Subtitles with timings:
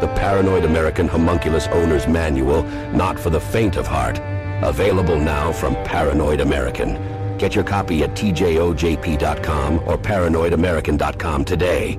[0.00, 2.62] the Paranoid American Homunculus Owner's Manual,
[2.92, 4.20] not for the faint of heart?
[4.62, 7.36] Available now from Paranoid American.
[7.38, 11.98] Get your copy at tjojp.com or paranoidamerican.com today.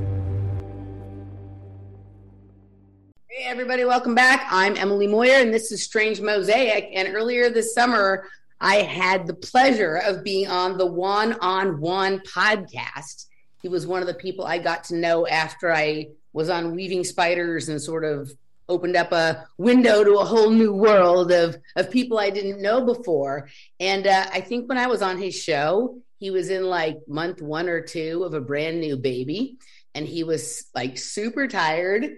[3.28, 4.48] Hey everybody, welcome back.
[4.52, 6.90] I'm Emily Moyer and this is Strange Mosaic.
[6.94, 8.26] And earlier this summer,
[8.60, 13.28] I had the pleasure of being on the Juan on Juan podcast.
[13.62, 17.04] He was one of the people I got to know after I was on Weaving
[17.04, 18.32] Spiders and sort of
[18.68, 22.86] opened up a window to a whole new world of of people I didn't know
[22.86, 23.50] before.
[23.80, 27.42] And uh, I think when I was on his show, he was in like month
[27.42, 29.58] one or two of a brand new baby,
[29.96, 32.12] and he was like super tired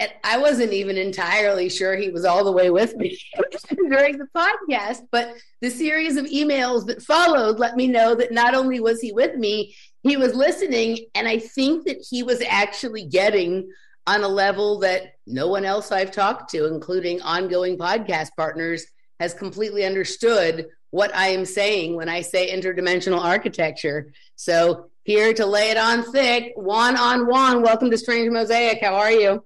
[0.00, 3.18] and I wasn't even entirely sure he was all the way with me
[3.88, 8.54] during the podcast, but the series of emails that followed let me know that not
[8.54, 9.74] only was he with me,
[10.08, 11.06] he was listening.
[11.14, 13.70] And I think that he was actually getting
[14.06, 18.86] on a level that no one else I've talked to, including ongoing podcast partners,
[19.20, 24.12] has completely understood what I am saying when I say interdimensional architecture.
[24.36, 28.82] So, here to lay it on thick, Juan on Juan, welcome to Strange Mosaic.
[28.82, 29.42] How are you?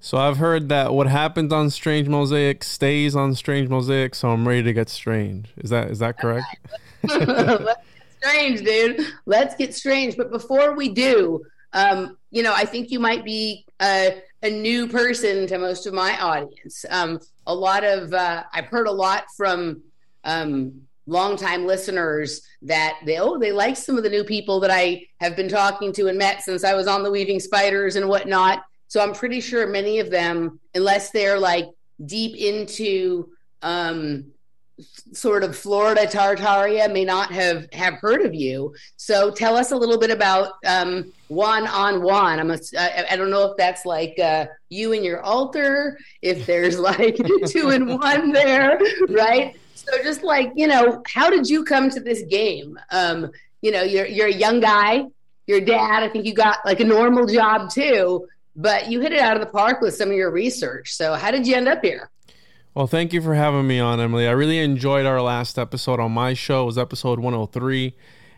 [0.00, 4.46] So I've heard that what happens on Strange Mosaic stays on Strange Mosaic, so I'm
[4.46, 5.48] ready to get strange.
[5.58, 6.46] Is that is that correct?
[8.22, 9.06] Strange, dude.
[9.26, 10.16] Let's get strange.
[10.16, 14.86] But before we do, um, you know, I think you might be a, a new
[14.86, 16.84] person to most of my audience.
[16.88, 19.82] Um, a lot of uh, I've heard a lot from
[20.24, 25.04] um, longtime listeners that they oh they like some of the new people that I
[25.20, 28.62] have been talking to and met since I was on the Weaving Spiders and whatnot
[28.92, 31.64] so I'm pretty sure many of them, unless they're like
[32.04, 33.30] deep into
[33.62, 34.31] um,
[35.12, 38.74] sort of Florida Tartaria, may not have have heard of you.
[38.96, 42.38] So tell us a little bit about um, on Juan.
[42.38, 46.46] I'm a, I, I don't know if that's like uh, you and your alter, if
[46.46, 47.16] there's like
[47.46, 48.78] two and one there,
[49.08, 49.56] right?
[49.74, 52.78] So just like you know, how did you come to this game?
[52.90, 55.04] Um, you know, you're you're a young guy.
[55.46, 59.20] Your dad, I think you got like a normal job too but you hit it
[59.20, 60.92] out of the park with some of your research.
[60.92, 62.10] So, how did you end up here?
[62.74, 64.26] Well, thank you for having me on, Emily.
[64.26, 66.62] I really enjoyed our last episode on my show.
[66.62, 67.94] It was episode 103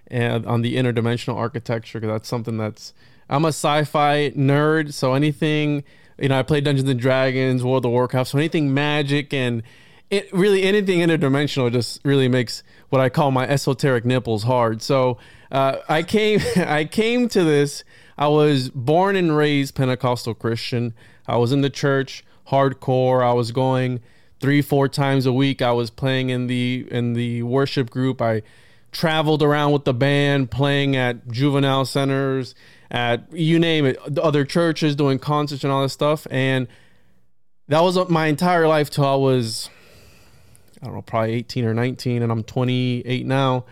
[0.08, 2.94] and on the interdimensional architecture because that's something that's
[3.30, 5.84] I'm a sci-fi nerd, so anything
[6.18, 9.62] you know, I play Dungeons and Dragons, World of Warcraft, so anything magic and
[10.10, 14.82] it really anything interdimensional just really makes what I call my esoteric nipples hard.
[14.82, 15.16] So
[15.52, 17.84] uh, I came I came to this
[18.18, 20.92] I was born and raised Pentecostal Christian.
[21.28, 23.22] I was in the church hardcore.
[23.22, 24.00] I was going
[24.40, 25.62] three, four times a week.
[25.62, 28.20] I was playing in the in the worship group.
[28.20, 28.42] I
[28.92, 32.54] traveled around with the band, playing at juvenile centers,
[32.90, 36.26] at you name it, other churches, doing concerts and all this stuff.
[36.30, 36.68] And
[37.68, 39.68] that was my entire life till I was,
[40.80, 43.64] I don't know, probably 18 or 19, and I'm 28 now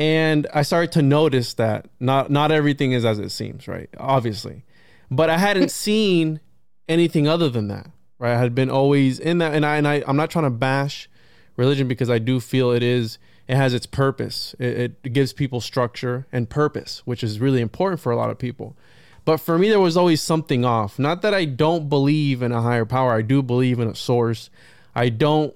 [0.00, 3.90] and I started to notice that not not everything is as it seems, right?
[3.98, 4.64] Obviously,
[5.10, 6.40] but I hadn't seen
[6.88, 8.34] anything other than that, right?
[8.34, 11.10] I had been always in that, and I and I I'm not trying to bash
[11.56, 14.54] religion because I do feel it is it has its purpose.
[14.60, 18.38] It, it gives people structure and purpose, which is really important for a lot of
[18.38, 18.76] people.
[19.24, 20.98] But for me, there was always something off.
[20.98, 23.12] Not that I don't believe in a higher power.
[23.12, 24.50] I do believe in a source.
[24.94, 25.54] I don't.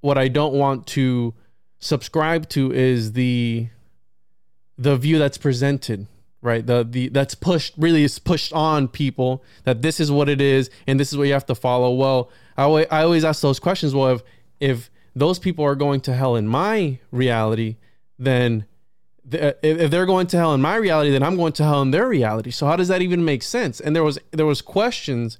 [0.00, 1.34] What I don't want to
[1.78, 3.68] subscribe to is the
[4.78, 6.06] the view that's presented
[6.46, 6.64] right?
[6.64, 10.70] The the that's pushed really is pushed on people that this is what it is
[10.86, 11.92] and this is what you have to follow.
[11.92, 14.22] Well i always, I always ask those questions well if
[14.60, 17.76] if those people are going to hell in my reality
[18.18, 18.64] then
[19.30, 22.08] if they're going to hell in my reality then i'm going to hell in their
[22.08, 22.50] reality.
[22.50, 23.80] So how does that even make sense?
[23.80, 25.38] And there was there was questions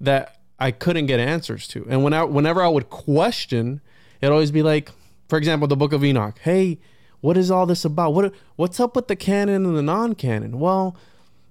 [0.00, 1.86] that i couldn't get answers to.
[1.88, 3.80] And when I, whenever i would question
[4.20, 4.90] it'd always be like
[5.28, 6.38] for example the book of enoch.
[6.40, 6.78] Hey
[7.20, 8.14] what is all this about?
[8.14, 10.58] What what's up with the canon and the non-canon?
[10.58, 10.96] Well,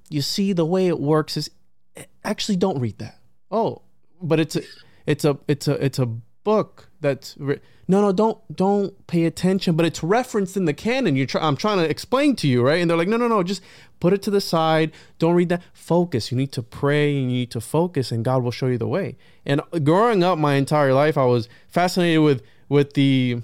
[0.10, 1.50] you see, the way it works is
[2.24, 3.20] actually don't read that.
[3.52, 3.82] Oh,
[4.22, 4.62] but it's a
[5.06, 9.86] it's a it's a it's a book that's no no don't don't pay attention but
[9.86, 12.90] it's referenced in the canon you try i'm trying to explain to you right and
[12.90, 13.62] they're like no no no just
[14.00, 17.40] put it to the side don't read that focus you need to pray and you
[17.40, 20.94] need to focus and god will show you the way and growing up my entire
[20.94, 23.42] life i was fascinated with with the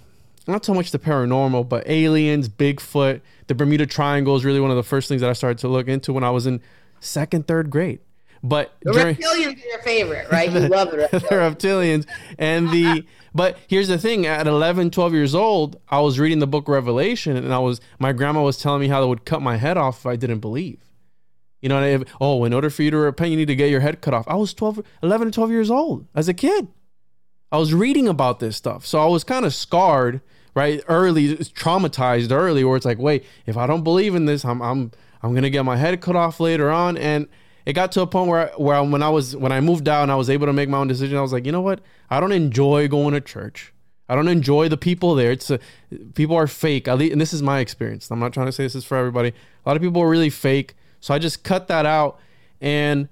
[0.48, 4.78] not so much the paranormal but aliens bigfoot the bermuda triangle is really one of
[4.78, 6.62] the first things that i started to look into when i was in
[7.00, 8.00] second third grade
[8.44, 10.51] but the during, reptilians are your favorite, right?
[10.51, 11.30] You love the reptilians.
[11.30, 12.07] the reptilians.
[12.38, 16.48] And the but here's the thing, at 11, 12 years old, I was reading the
[16.48, 19.56] book Revelation and I was my grandma was telling me how they would cut my
[19.56, 20.80] head off if I didn't believe.
[21.62, 23.80] You know, if, oh, in order for you to repent, you need to get your
[23.80, 24.28] head cut off.
[24.28, 26.68] I was 12, 11 12 years old as a kid.
[27.54, 28.84] I was reading about this stuff.
[28.84, 30.22] So I was kind of scarred,
[30.56, 30.84] right?
[30.88, 34.92] Early, traumatized early, where it's like, wait, if I don't believe in this, I'm I'm
[35.22, 36.98] I'm gonna get my head cut off later on.
[36.98, 37.28] And
[37.68, 40.12] it got to a point where where when I was when I moved out and
[40.12, 41.82] I was able to make my own decision, I was like, you know what?
[42.10, 43.72] I don't enjoy going to church.
[44.10, 45.32] I don't enjoy the people there.
[45.32, 45.60] It's a,
[46.16, 46.88] people are fake.
[46.88, 48.10] At least, and this is my experience.
[48.10, 49.30] I'm not trying to say this is for everybody.
[49.30, 50.76] A lot of people are really fake.
[51.00, 52.20] So I just cut that out,
[52.60, 53.10] and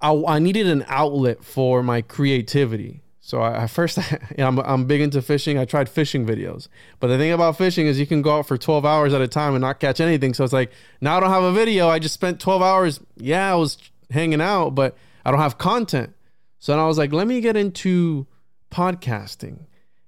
[0.00, 3.01] I, I needed an outlet for my creativity.
[3.24, 5.56] So I, I first, you know, I'm, I'm big into fishing.
[5.56, 6.66] I tried fishing videos,
[6.98, 9.28] but the thing about fishing is you can go out for 12 hours at a
[9.28, 10.34] time and not catch anything.
[10.34, 11.88] So it's like now I don't have a video.
[11.88, 13.00] I just spent 12 hours.
[13.16, 13.78] Yeah, I was
[14.10, 16.12] hanging out, but I don't have content.
[16.58, 18.26] So then I was like, let me get into
[18.72, 19.66] podcasting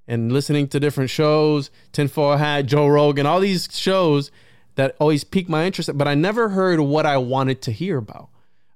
[0.09, 4.33] and listening to different shows, Tinfoil Hat, Joe Rogan, all these shows
[4.75, 5.97] that always pique my interest.
[5.97, 8.29] But I never heard what I wanted to hear about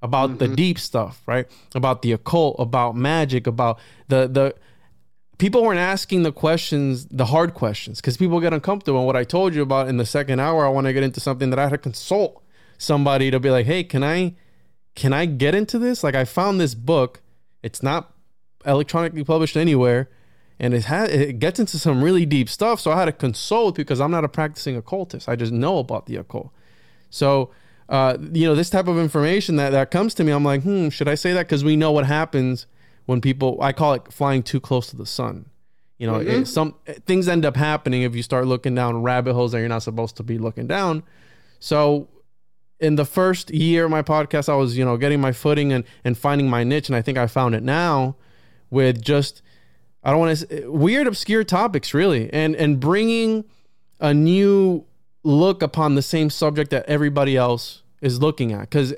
[0.02, 0.38] about mm-hmm.
[0.38, 1.46] the deep stuff, right?
[1.74, 3.78] About the occult, about magic, about
[4.08, 4.54] the the
[5.38, 8.98] people weren't asking the questions, the hard questions, because people get uncomfortable.
[8.98, 11.20] And what I told you about in the second hour, I want to get into
[11.20, 12.42] something that I had to consult
[12.76, 14.34] somebody to be like, hey, can I
[14.94, 16.02] can I get into this?
[16.02, 17.22] Like I found this book.
[17.62, 18.12] It's not
[18.66, 20.10] electronically published anywhere.
[20.60, 22.80] And it has it gets into some really deep stuff.
[22.80, 25.28] So I had to consult because I'm not a practicing occultist.
[25.28, 26.50] I just know about the occult.
[27.10, 27.50] So
[27.88, 30.88] uh, you know, this type of information that, that comes to me, I'm like, hmm,
[30.90, 31.46] should I say that?
[31.46, 32.66] Because we know what happens
[33.06, 35.46] when people, I call it flying too close to the sun.
[35.96, 36.42] You know, mm-hmm.
[36.42, 36.74] it, some
[37.06, 40.16] things end up happening if you start looking down rabbit holes that you're not supposed
[40.18, 41.02] to be looking down.
[41.58, 42.08] So,
[42.78, 45.82] in the first year of my podcast, I was, you know, getting my footing and,
[46.04, 46.88] and finding my niche.
[46.88, 48.14] And I think I found it now
[48.70, 49.42] with just,
[50.04, 53.44] I don't want to, weird, obscure topics, really, and, and bringing
[53.98, 54.86] a new
[55.22, 58.94] look upon the same subject that everybody else is looking at because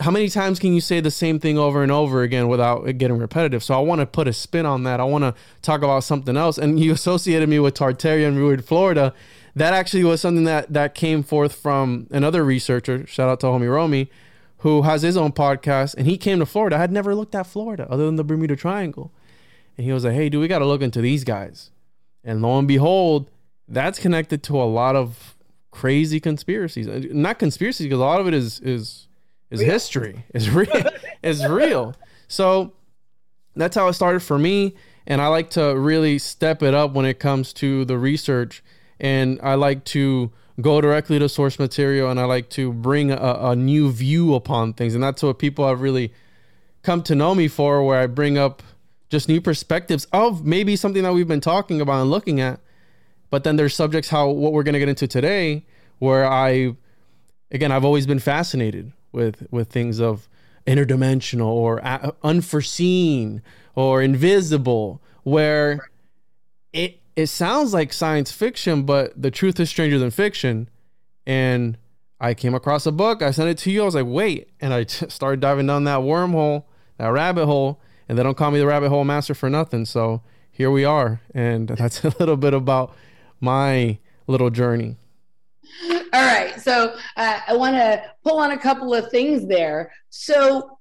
[0.00, 2.94] how many times can you say the same thing over and over again without it
[2.94, 3.62] getting repetitive?
[3.62, 4.98] So I want to put a spin on that.
[4.98, 6.56] I want to talk about something else.
[6.56, 9.14] And you associated me with Tartaria and Weird Florida.
[9.54, 13.06] That actually was something that that came forth from another researcher.
[13.06, 14.10] Shout out to homie Romy,
[14.58, 15.94] who has his own podcast.
[15.96, 16.76] And he came to Florida.
[16.76, 19.12] I had never looked at Florida other than the Bermuda Triangle.
[19.76, 21.70] And he was like, "Hey, dude, we got to look into these guys."
[22.24, 23.30] And lo and behold,
[23.70, 25.36] that's connected to a lot of
[25.70, 26.88] crazy conspiracies.
[26.88, 29.06] Uh, not conspiracies because a lot of it is is
[29.50, 29.70] is real.
[29.70, 30.24] history.
[30.34, 30.84] Is real.
[31.22, 31.94] is real.
[32.28, 32.72] So
[33.56, 34.74] that's how it started for me.
[35.06, 38.62] And I like to really step it up when it comes to the research.
[39.00, 40.30] And I like to
[40.60, 44.74] go directly to source material and I like to bring a, a new view upon
[44.74, 44.94] things.
[44.94, 46.12] And that's what people have really
[46.82, 48.62] come to know me for, where I bring up
[49.08, 52.60] just new perspectives of maybe something that we've been talking about and looking at
[53.30, 55.64] but then there's subjects how what we're going to get into today
[55.98, 56.74] where I
[57.50, 60.28] again I've always been fascinated with with things of
[60.66, 61.80] interdimensional or
[62.22, 63.42] unforeseen
[63.74, 65.88] or invisible where
[66.72, 70.68] it it sounds like science fiction but the truth is stranger than fiction.
[71.26, 71.78] And
[72.18, 74.74] I came across a book I sent it to you I was like wait and
[74.74, 76.64] I t- started diving down that wormhole
[76.98, 79.84] that rabbit hole and they don't call me the rabbit hole master for nothing.
[79.84, 82.94] So here we are and that's a little bit about
[83.40, 84.96] my little journey.
[85.90, 86.60] All right.
[86.60, 89.92] So uh, I want to pull on a couple of things there.
[90.08, 90.78] So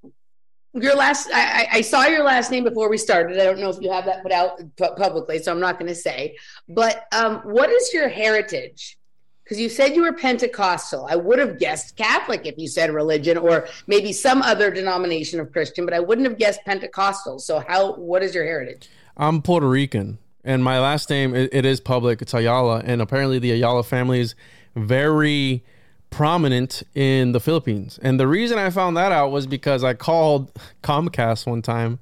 [0.73, 3.39] your last, I, I, saw your last name before we started.
[3.39, 5.95] I don't know if you have that put out publicly, so I'm not going to
[5.95, 6.37] say.
[6.67, 8.97] But um, what is your heritage?
[9.43, 11.07] Because you said you were Pentecostal.
[11.09, 15.51] I would have guessed Catholic if you said religion, or maybe some other denomination of
[15.51, 17.39] Christian, but I wouldn't have guessed Pentecostal.
[17.39, 17.93] So how?
[17.93, 18.89] What is your heritage?
[19.17, 22.21] I'm Puerto Rican and my last name it, it is public.
[22.21, 24.35] It's Ayala, and apparently the Ayala family is
[24.75, 25.63] very
[26.09, 27.99] prominent in the Philippines.
[28.01, 30.51] And the reason I found that out was because I called
[30.83, 31.99] Comcast one time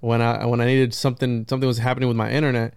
[0.00, 2.74] when I when I needed something something was happening with my internet,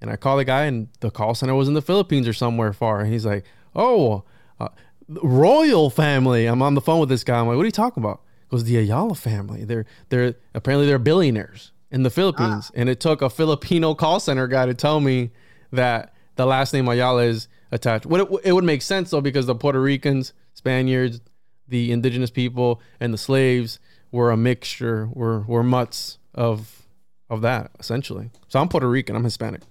[0.00, 2.72] And I call the guy, and the call center was in the Philippines or somewhere
[2.72, 3.00] far.
[3.00, 4.24] And he's like, "Oh,
[4.60, 4.68] uh,
[5.08, 7.40] royal family." I'm on the phone with this guy.
[7.40, 9.64] I'm like, "What are you talking about?" It was "The Ayala family.
[9.64, 12.74] They're they're apparently they're billionaires in the Philippines." Ah.
[12.74, 15.30] And it took a Filipino call center guy to tell me
[15.72, 18.06] that the last name Ayala is attached.
[18.06, 21.20] What it, it would make sense though, because the Puerto Ricans, Spaniards,
[21.66, 23.78] the indigenous people, and the slaves
[24.10, 26.86] were a mixture, were were mutts of
[27.28, 28.30] of that essentially.
[28.48, 29.16] So I'm Puerto Rican.
[29.16, 29.62] I'm Hispanic.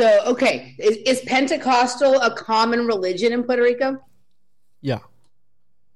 [0.00, 4.02] So okay, is, is Pentecostal a common religion in Puerto Rico?
[4.80, 5.00] Yeah.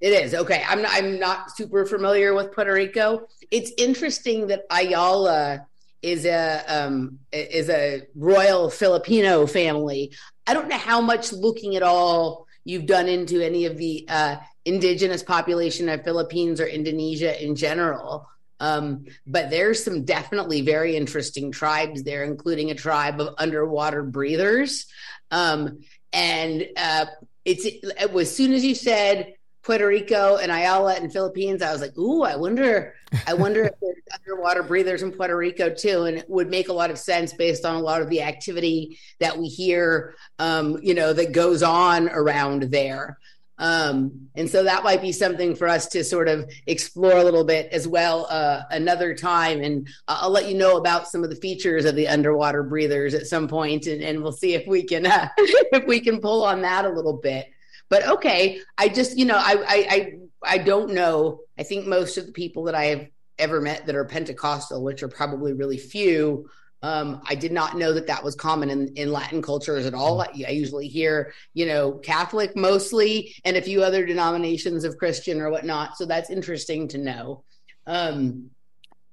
[0.00, 0.62] It is okay.
[0.68, 3.28] I'm not, I'm not super familiar with Puerto Rico.
[3.50, 5.66] It's interesting that Ayala
[6.02, 10.12] is a um, is a royal Filipino family.
[10.46, 14.36] I don't know how much looking at all you've done into any of the uh,
[14.64, 18.28] indigenous population of Philippines or Indonesia in general.
[18.58, 24.86] Um, but there's some definitely very interesting tribes there, including a tribe of underwater breathers.
[25.30, 25.80] Um,
[26.12, 27.06] and uh,
[27.44, 27.66] it's
[27.98, 29.34] as soon as you said
[29.66, 32.94] Puerto Rico and Ayala and Philippines, I was like, ooh, I wonder,
[33.26, 36.04] I wonder if there's underwater breathers in Puerto Rico too.
[36.04, 38.96] And it would make a lot of sense based on a lot of the activity
[39.18, 43.18] that we hear, um, you know, that goes on around there.
[43.58, 47.42] Um, and so that might be something for us to sort of explore a little
[47.42, 49.62] bit as well uh, another time.
[49.62, 53.26] And I'll let you know about some of the features of the underwater breathers at
[53.26, 56.62] some point, and, and we'll see if we can uh, if we can pull on
[56.62, 57.48] that a little bit.
[57.88, 60.12] But okay, I just you know I I I,
[60.42, 61.40] I don't know.
[61.58, 63.06] I think most of the people that I have
[63.38, 66.48] ever met that are Pentecostal, which are probably really few,
[66.82, 70.20] um, I did not know that that was common in, in Latin cultures at all.
[70.20, 75.40] I, I, usually hear, you know, Catholic mostly, and a few other denominations of Christian
[75.40, 75.96] or whatnot.
[75.96, 77.44] So that's interesting to know.
[77.86, 78.50] Um,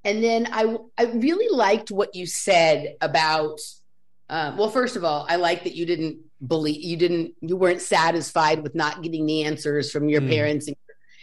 [0.04, 3.60] and then I, I really liked what you said about.
[4.30, 7.82] Uh, well, first of all, I like that you didn't believe you didn't you weren't
[7.82, 10.30] satisfied with not getting the answers from your mm.
[10.30, 10.76] parents and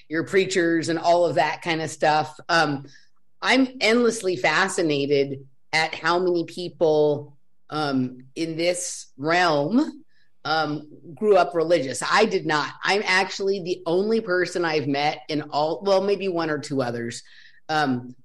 [0.09, 2.39] your preachers and all of that kind of stuff.
[2.49, 2.87] Um,
[3.41, 7.37] I'm endlessly fascinated at how many people
[7.71, 10.03] um, in this realm
[10.45, 12.03] um, grew up religious.
[12.09, 12.73] I did not.
[12.83, 17.23] I'm actually the only person I've met in all, well, maybe one or two others,
[17.69, 18.17] um,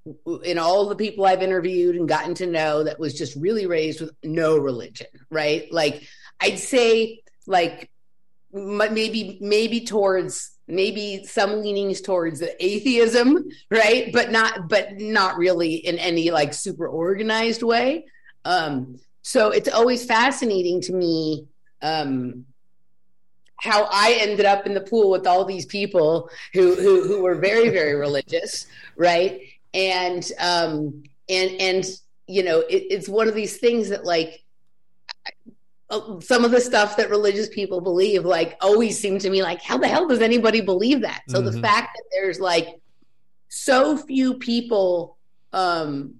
[0.44, 4.02] in all the people I've interviewed and gotten to know that was just really raised
[4.02, 5.72] with no religion, right?
[5.72, 6.08] Like,
[6.40, 7.90] I'd say, like,
[8.52, 16.00] maybe, maybe towards maybe some leanings towards atheism right but not but not really in
[16.00, 18.04] any like super organized way
[18.46, 21.46] um so it's always fascinating to me
[21.84, 22.46] um
[23.58, 27.36] how I ended up in the pool with all these people who who, who were
[27.36, 29.42] very very religious, right?
[29.74, 31.86] And um and and
[32.28, 34.44] you know it, it's one of these things that like
[35.92, 39.78] some of the stuff that religious people believe like always seemed to me like how
[39.78, 41.52] the hell does anybody believe that so mm-hmm.
[41.52, 42.80] the fact that there's like
[43.50, 45.18] so few people
[45.54, 46.16] um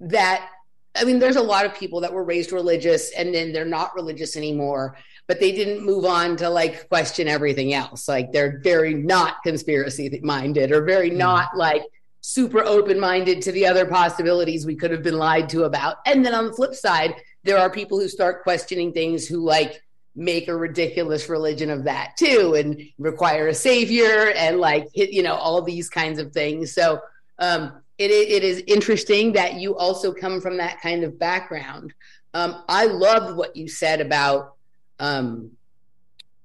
[0.00, 0.48] that
[0.96, 3.94] i mean there's a lot of people that were raised religious and then they're not
[3.94, 4.96] religious anymore
[5.28, 10.18] but they didn't move on to like question everything else like they're very not conspiracy
[10.24, 11.18] minded or very mm-hmm.
[11.18, 11.82] not like
[12.22, 16.26] super open minded to the other possibilities we could have been lied to about and
[16.26, 17.14] then on the flip side
[17.44, 19.82] there are people who start questioning things who like
[20.14, 25.34] make a ridiculous religion of that too and require a savior and like you know
[25.34, 26.72] all these kinds of things.
[26.72, 27.00] So
[27.38, 31.94] um, it, it is interesting that you also come from that kind of background.
[32.34, 34.54] Um, i loved what you said about
[34.98, 35.52] um,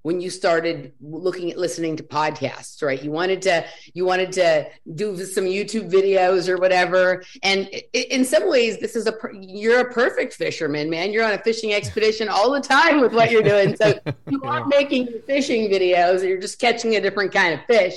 [0.03, 3.01] when you started looking at listening to podcasts right?
[3.01, 7.23] You wanted to you wanted to do some youtube videos or whatever.
[7.41, 11.11] And in some ways this is a you're a perfect fisherman man.
[11.11, 13.75] You're on a fishing expedition all the time with what you're doing.
[13.75, 13.97] So
[14.29, 16.21] you aren't making fishing videos.
[16.21, 17.95] You're just catching a different kind of fish.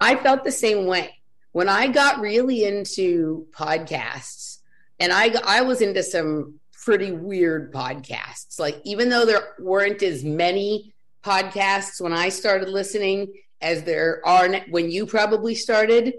[0.00, 1.16] I felt the same way.
[1.52, 4.58] When i got really into podcasts
[5.00, 10.24] and i i was into some pretty weird podcasts like even though there weren't as
[10.24, 10.94] many
[11.24, 16.14] podcasts when I started listening as there are when you probably started.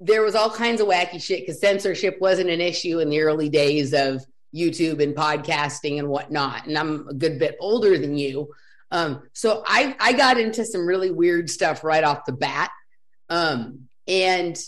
[0.00, 3.48] There was all kinds of wacky shit because censorship wasn't an issue in the early
[3.48, 6.66] days of YouTube and podcasting and whatnot.
[6.66, 8.54] And I'm a good bit older than you.
[8.90, 12.70] Um, so I, I got into some really weird stuff right off the bat.
[13.28, 14.58] Um, and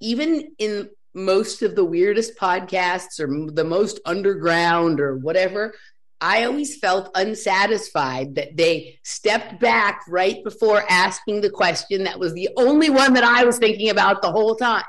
[0.00, 5.74] even in most of the weirdest podcasts or the most underground or whatever,
[6.20, 12.32] I always felt unsatisfied that they stepped back right before asking the question that was
[12.32, 14.84] the only one that I was thinking about the whole time.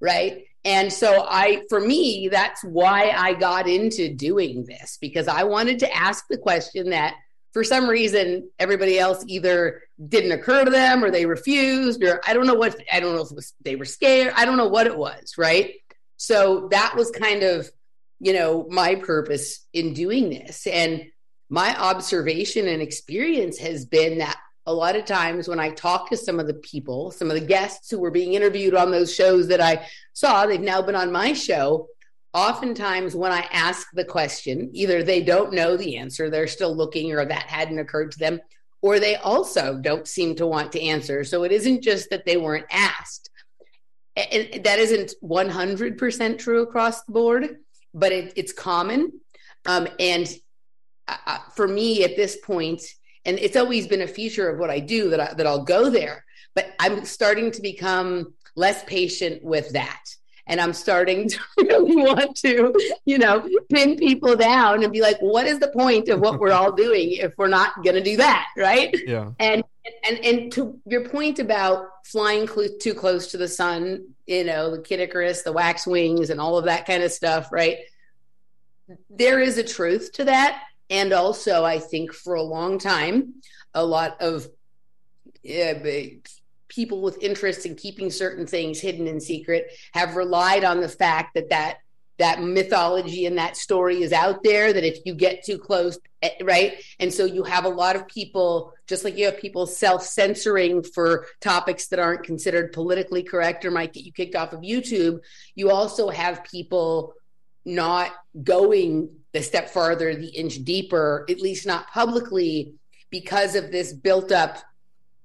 [0.00, 0.44] Right.
[0.64, 5.78] And so I for me that's why I got into doing this because I wanted
[5.80, 7.14] to ask the question that
[7.52, 12.34] for some reason everybody else either didn't occur to them or they refused or I
[12.34, 14.34] don't know what I don't know if was, they were scared.
[14.36, 15.74] I don't know what it was, right?
[16.18, 17.70] So that was kind of,
[18.20, 20.66] you know, my purpose in doing this.
[20.66, 21.06] And
[21.48, 26.16] my observation and experience has been that a lot of times when I talk to
[26.16, 29.48] some of the people, some of the guests who were being interviewed on those shows
[29.48, 31.88] that I saw, they've now been on my show.
[32.34, 37.12] Oftentimes, when I ask the question, either they don't know the answer, they're still looking,
[37.12, 38.40] or that hadn't occurred to them,
[38.82, 41.24] or they also don't seem to want to answer.
[41.24, 43.30] So it isn't just that they weren't asked.
[44.16, 47.56] And that isn't 100% true across the board,
[47.98, 49.20] but it, it's common.
[49.66, 50.32] Um, and
[51.06, 52.82] uh, for me at this point,
[53.24, 55.90] and it's always been a feature of what I do that I, that I'll go
[55.90, 56.24] there,
[56.54, 60.02] but I'm starting to become less patient with that.
[60.48, 62.74] And I'm starting to really want to,
[63.04, 66.52] you know, pin people down and be like, what is the point of what we're
[66.52, 68.94] all doing if we're not going to do that, right?
[69.06, 69.30] Yeah.
[69.38, 69.62] And
[70.06, 74.74] and and to your point about flying cl- too close to the sun, you know,
[74.74, 77.78] the Kid Icarus, the wax wings, and all of that kind of stuff, right?
[79.10, 83.34] There is a truth to that and also, I think for a long time,
[83.74, 84.46] a lot of
[85.46, 85.74] uh,
[86.68, 91.34] people with interest in keeping certain things hidden in secret have relied on the fact
[91.34, 91.78] that that
[92.18, 96.30] that mythology and that story is out there that if you get too close eh,
[96.42, 96.74] right?
[96.98, 101.26] And so you have a lot of people just like you have people self-censoring for
[101.40, 105.20] topics that aren't considered politically correct or might get you kicked off of youtube
[105.54, 107.14] you also have people
[107.64, 112.74] not going the step farther, the inch deeper, at least not publicly,
[113.10, 114.58] because of this built up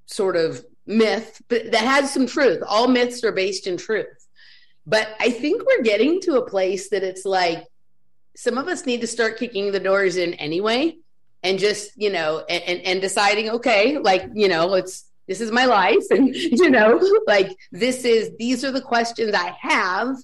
[0.05, 2.61] sort of myth, that has some truth.
[2.67, 4.27] All myths are based in truth.
[4.85, 7.65] But I think we're getting to a place that it's like
[8.35, 10.97] some of us need to start kicking the doors in anyway
[11.41, 15.51] and just, you know, and, and, and deciding, okay, like, you know, it's this is
[15.51, 16.03] my life.
[16.11, 20.17] And, you know, like this is these are the questions I have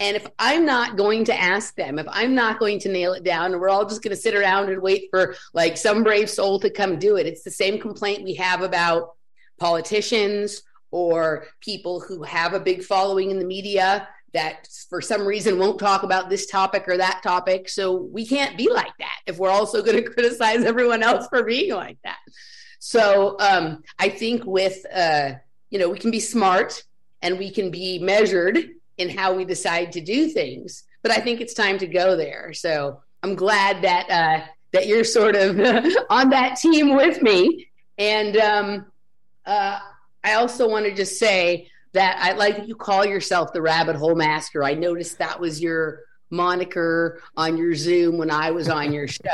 [0.00, 3.22] and if I'm not going to ask them, if I'm not going to nail it
[3.22, 6.28] down, and we're all just going to sit around and wait for like some brave
[6.28, 9.14] soul to come do it, it's the same complaint we have about
[9.58, 15.58] politicians or people who have a big following in the media that for some reason
[15.58, 17.68] won't talk about this topic or that topic.
[17.68, 21.42] So we can't be like that if we're also going to criticize everyone else for
[21.44, 22.18] being like that.
[22.80, 25.32] So um, I think with, uh,
[25.70, 26.82] you know, we can be smart
[27.22, 28.58] and we can be measured
[28.98, 30.84] in how we decide to do things.
[31.02, 32.52] But I think it's time to go there.
[32.52, 35.58] So I'm glad that uh, that you're sort of
[36.10, 37.68] on that team with me.
[37.96, 38.86] And um,
[39.46, 39.78] uh,
[40.22, 43.96] I also want to just say that I like that you call yourself the Rabbit
[43.96, 44.64] Hole Master.
[44.64, 49.30] I noticed that was your moniker on your Zoom when I was on your show.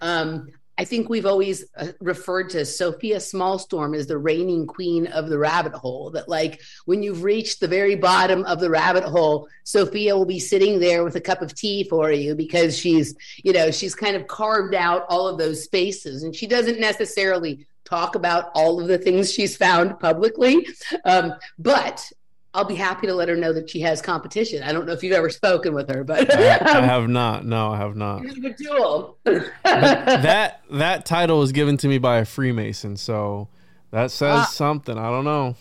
[0.00, 5.28] Um, I think we've always uh, referred to Sophia Smallstorm as the reigning queen of
[5.28, 6.10] the rabbit hole.
[6.10, 10.40] That, like, when you've reached the very bottom of the rabbit hole, Sophia will be
[10.40, 14.16] sitting there with a cup of tea for you because she's, you know, she's kind
[14.16, 16.24] of carved out all of those spaces.
[16.24, 20.66] And she doesn't necessarily talk about all of the things she's found publicly.
[21.04, 22.10] Um, but
[22.54, 24.62] I'll be happy to let her know that she has competition.
[24.62, 27.44] I don't know if you've ever spoken with her, but I, I have not.
[27.44, 28.22] No, I have not.
[28.56, 29.18] duel.
[29.24, 33.48] that that title was given to me by a Freemason, so
[33.90, 34.44] that says ah.
[34.44, 34.96] something.
[34.96, 35.56] I don't know.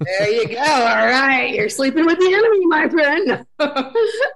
[0.00, 0.58] there you go.
[0.60, 3.46] All right, you're sleeping with the enemy, my friend.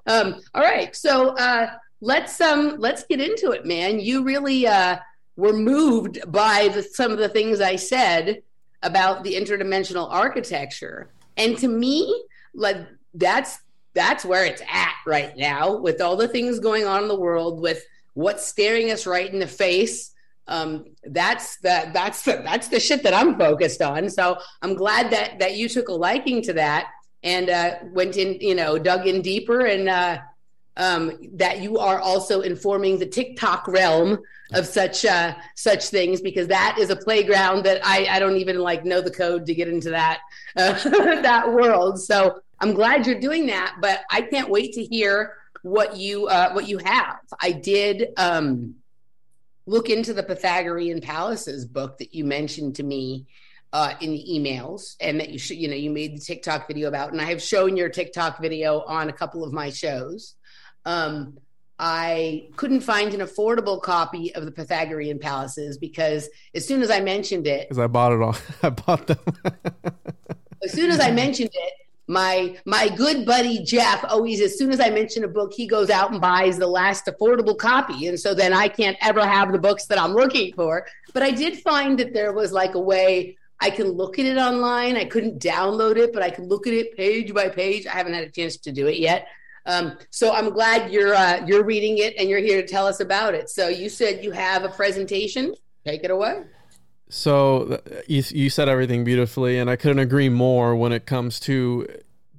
[0.07, 1.71] um, all right, so uh,
[2.01, 4.01] let's um let's get into it, man.
[4.01, 4.97] You really uh,
[5.39, 8.43] were moved by the, some of the things I said
[8.83, 12.77] about the interdimensional architecture and to me, like
[13.15, 13.59] that's
[13.95, 17.61] that's where it's at right now with all the things going on in the world
[17.61, 17.83] with
[18.15, 20.13] what's staring us right in the face
[20.49, 24.09] um, that's the that's the that's the shit that I'm focused on.
[24.09, 26.89] So I'm glad that that you took a liking to that
[27.23, 30.19] and uh, went in, you know, dug in deeper, and uh,
[30.79, 34.19] um, that you are also informing the TikTok realm
[34.55, 38.59] of such uh, such things because that is a playground that I, I don't even
[38.59, 40.21] like know the code to get into that
[40.57, 40.73] uh,
[41.23, 42.01] that world.
[42.01, 46.53] So I'm glad you're doing that, but I can't wait to hear what you uh,
[46.53, 47.19] what you have.
[47.43, 48.77] I did um,
[49.67, 53.27] look into the Pythagorean Palaces book that you mentioned to me
[53.73, 56.89] uh, in the emails, and that you should you know you made the TikTok video
[56.89, 60.37] about, and I have shown your TikTok video on a couple of my shows.
[60.89, 61.37] Um,
[61.79, 67.01] I couldn't find an affordable copy of the Pythagorean Palaces because as soon as I
[67.01, 69.19] mentioned it, because I bought it all, I bought them.
[70.65, 71.73] as soon as I mentioned it,
[72.09, 75.91] my my good buddy Jeff always, as soon as I mention a book, he goes
[75.91, 79.59] out and buys the last affordable copy, and so then I can't ever have the
[79.59, 80.87] books that I'm looking for.
[81.13, 84.39] But I did find that there was like a way I can look at it
[84.39, 84.97] online.
[84.97, 87.87] I couldn't download it, but I can look at it page by page.
[87.87, 89.29] I haven't had a chance to do it yet.
[89.67, 93.01] Um, so I'm glad you're uh, you're reading it and you're here to tell us
[93.01, 93.51] about it.
[93.51, 95.55] So you said you have a presentation.
[95.85, 96.45] Take it away.
[97.11, 101.87] So you, you said everything beautifully, and I couldn't agree more when it comes to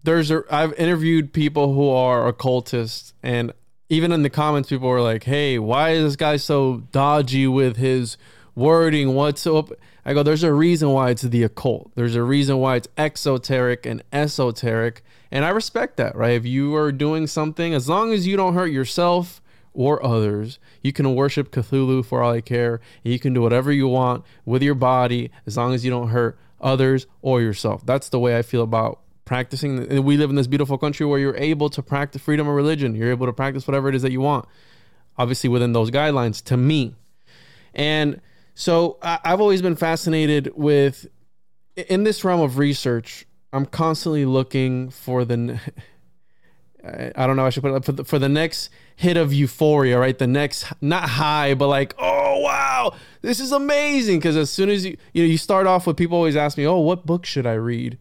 [0.03, 3.53] there's a I've interviewed people who are occultists, and
[3.89, 7.77] even in the comments, people were like, "Hey, why is this guy so dodgy with
[7.77, 8.17] his
[8.55, 9.15] wording?
[9.15, 9.71] What's up?"
[10.05, 11.91] I go, "There's a reason why it's the occult.
[11.95, 16.33] There's a reason why it's exoteric and esoteric, and I respect that, right?
[16.33, 19.41] If you are doing something, as long as you don't hurt yourself."
[19.73, 20.59] or others.
[20.81, 22.81] You can worship Cthulhu for all I care.
[23.03, 26.37] You can do whatever you want with your body as long as you don't hurt
[26.59, 27.85] others or yourself.
[27.85, 29.89] That's the way I feel about practicing.
[29.89, 32.95] And we live in this beautiful country where you're able to practice freedom of religion.
[32.95, 34.45] You're able to practice whatever it is that you want,
[35.17, 36.95] obviously within those guidelines to me.
[37.73, 38.21] And
[38.55, 41.07] so I've always been fascinated with,
[41.75, 45.59] in this realm of research, I'm constantly looking for the.
[46.81, 47.45] I don't know.
[47.45, 50.17] I should put it for the, for the next hit of euphoria, right?
[50.17, 54.19] The next not high, but like, oh wow, this is amazing.
[54.19, 56.65] Because as soon as you you know you start off with people always ask me,
[56.65, 57.97] oh, what book should I read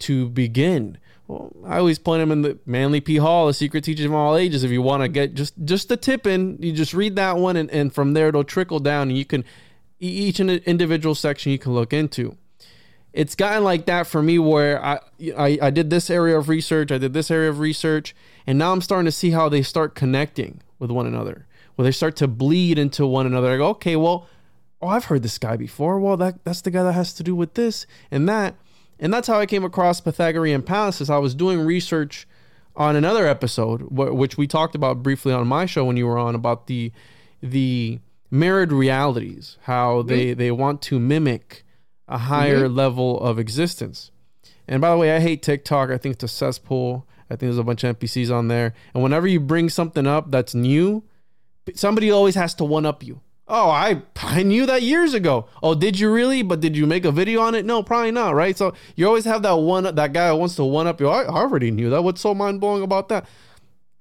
[0.00, 0.98] to begin?
[1.28, 3.16] Well, I always point them in the Manly P.
[3.16, 4.64] Hall, A Secret Teachings of All Ages.
[4.64, 7.56] If you want to get just just the tip in, you just read that one,
[7.56, 9.44] and, and from there it'll trickle down, and you can
[10.00, 12.36] each individual section you can look into
[13.16, 15.00] it's gotten like that for me where I,
[15.36, 18.14] I I did this area of research, I did this area of research,
[18.46, 21.46] and now I'm starting to see how they start connecting with one another.
[21.74, 23.52] Where they start to bleed into one another.
[23.52, 24.26] I go, okay, well,
[24.80, 25.98] oh, I've heard this guy before.
[25.98, 28.54] Well, that that's the guy that has to do with this and that.
[28.98, 31.10] And that's how I came across Pythagorean palaces.
[31.10, 32.26] I was doing research
[32.76, 36.34] on another episode, which we talked about briefly on my show when you were on
[36.34, 36.92] about the
[37.42, 38.00] the
[38.30, 40.08] mirrored realities, how mm-hmm.
[40.08, 41.64] they they want to mimic
[42.08, 42.76] a higher mm-hmm.
[42.76, 44.10] level of existence.
[44.68, 45.90] And by the way, I hate TikTok.
[45.90, 47.06] I think it's a cesspool.
[47.30, 48.74] I think there's a bunch of NPCs on there.
[48.94, 51.02] And whenever you bring something up that's new,
[51.74, 53.20] somebody always has to one up you.
[53.48, 55.46] Oh, I I knew that years ago.
[55.62, 56.42] Oh, did you really?
[56.42, 57.64] But did you make a video on it?
[57.64, 58.58] No, probably not, right?
[58.58, 61.08] So you always have that one that guy that wants to one up you.
[61.08, 62.02] I already knew that.
[62.02, 63.26] What's so mind blowing about that?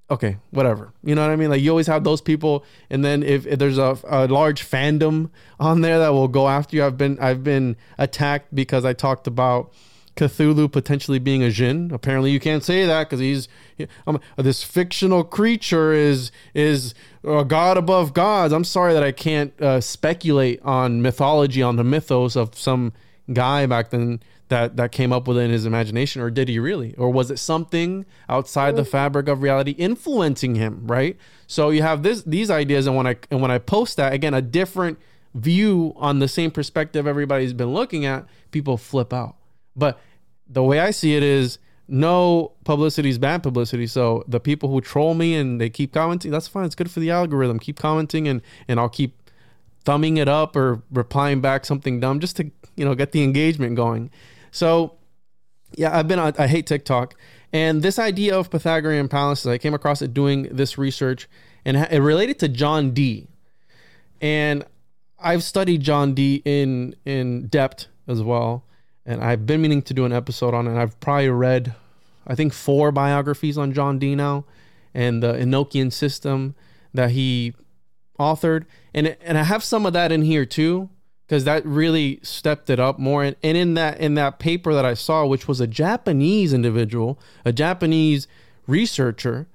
[0.09, 0.93] Okay, whatever.
[1.03, 1.49] You know what I mean?
[1.49, 5.29] Like you always have those people, and then if, if, there's a, a large fandom
[5.59, 9.27] on there that will go after you, I've been I've been attacked because I talked
[9.27, 9.73] about
[10.15, 11.91] Cthulhu potentially being a jinn.
[11.91, 13.47] Apparently, you can't say that because he's
[14.37, 18.53] this fictional creature is is a god above gods.
[18.53, 22.93] I'm sorry that I can't uh, speculate on mythology on the mythos of some
[23.33, 26.93] guy back then that that came up within his imagination or did he really?
[26.95, 28.87] Or was it something outside the mm.
[28.87, 31.17] fabric of reality influencing him right?
[31.47, 34.33] So you have this these ideas and when i and when i post that again
[34.33, 34.99] a different
[35.33, 39.35] view on the same perspective everybody's been looking at people flip out.
[39.75, 39.99] But
[40.47, 43.85] the way i see it is no publicity is bad publicity.
[43.85, 46.99] So the people who troll me and they keep commenting that's fine it's good for
[46.99, 47.57] the algorithm.
[47.57, 49.25] Keep commenting and and i'll keep
[49.85, 53.75] thumbing it up or replying back something dumb just to you know get the engagement
[53.75, 54.11] going
[54.55, 54.93] so,
[55.75, 57.13] yeah, I've been on, I hate TikTok.
[57.51, 61.27] And this idea of Pythagorean palaces, I came across it doing this research
[61.65, 63.27] and it related to John Dee.
[64.21, 64.63] And
[65.19, 68.63] I've studied John Dee in in depth as well.
[69.05, 70.81] And I've been meaning to do an episode on it.
[70.81, 71.75] I've probably read,
[72.25, 74.45] I think, four biographies on John Dee now
[74.93, 76.55] and the Enochian system
[76.93, 77.53] that he
[78.17, 78.63] authored.
[78.93, 80.89] And, and I have some of that in here too
[81.27, 83.23] because that really stepped it up more.
[83.23, 87.19] And, and in that in that paper that I saw, which was a Japanese individual,
[87.43, 88.27] a Japanese
[88.67, 89.47] researcher,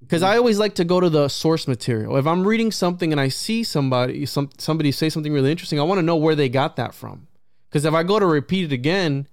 [0.00, 2.16] because I always like to go to the source material.
[2.16, 5.82] If I'm reading something and I see somebody some somebody say something really interesting, I
[5.84, 7.26] want to know where they got that from.
[7.68, 9.26] Because if I go to repeat it again,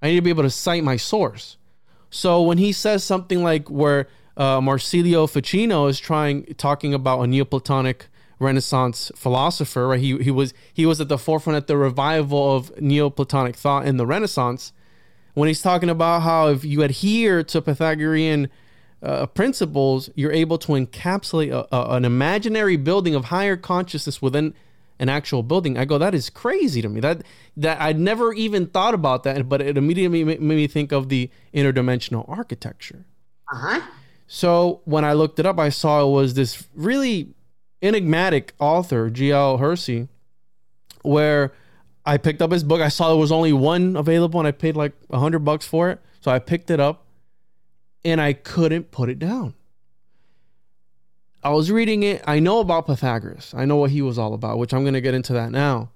[0.00, 1.58] I need to be able to cite my source.
[2.10, 7.26] So when he says something like where uh, Marsilio Ficino is trying talking about a
[7.26, 8.06] Neoplatonic
[8.44, 10.00] Renaissance philosopher, right?
[10.00, 13.96] He he was he was at the forefront at the revival of Neoplatonic thought in
[13.96, 14.72] the Renaissance.
[15.34, 18.48] When he's talking about how if you adhere to Pythagorean
[19.02, 24.54] uh, principles, you're able to encapsulate a, a, an imaginary building of higher consciousness within
[24.98, 25.76] an actual building.
[25.76, 27.00] I go, that is crazy to me.
[27.00, 27.22] That
[27.56, 31.30] that I'd never even thought about that, but it immediately made me think of the
[31.52, 33.04] interdimensional architecture.
[33.52, 33.80] Uh huh.
[34.26, 37.34] So when I looked it up, I saw it was this really
[37.84, 39.58] enigmatic author, G.L.
[39.58, 40.08] Hersey,
[41.02, 41.52] where
[42.06, 42.80] I picked up his book.
[42.80, 45.90] I saw there was only one available and I paid like a hundred bucks for
[45.90, 46.00] it.
[46.20, 47.06] So I picked it up
[48.04, 49.54] and I couldn't put it down.
[51.42, 52.22] I was reading it.
[52.26, 53.52] I know about Pythagoras.
[53.54, 55.90] I know what he was all about, which I'm going to get into that now.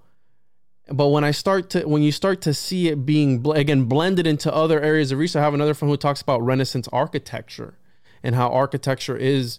[0.90, 4.54] But when I start to, when you start to see it being again blended into
[4.54, 7.78] other areas of research, I have another friend who talks about Renaissance architecture
[8.22, 9.58] and how architecture is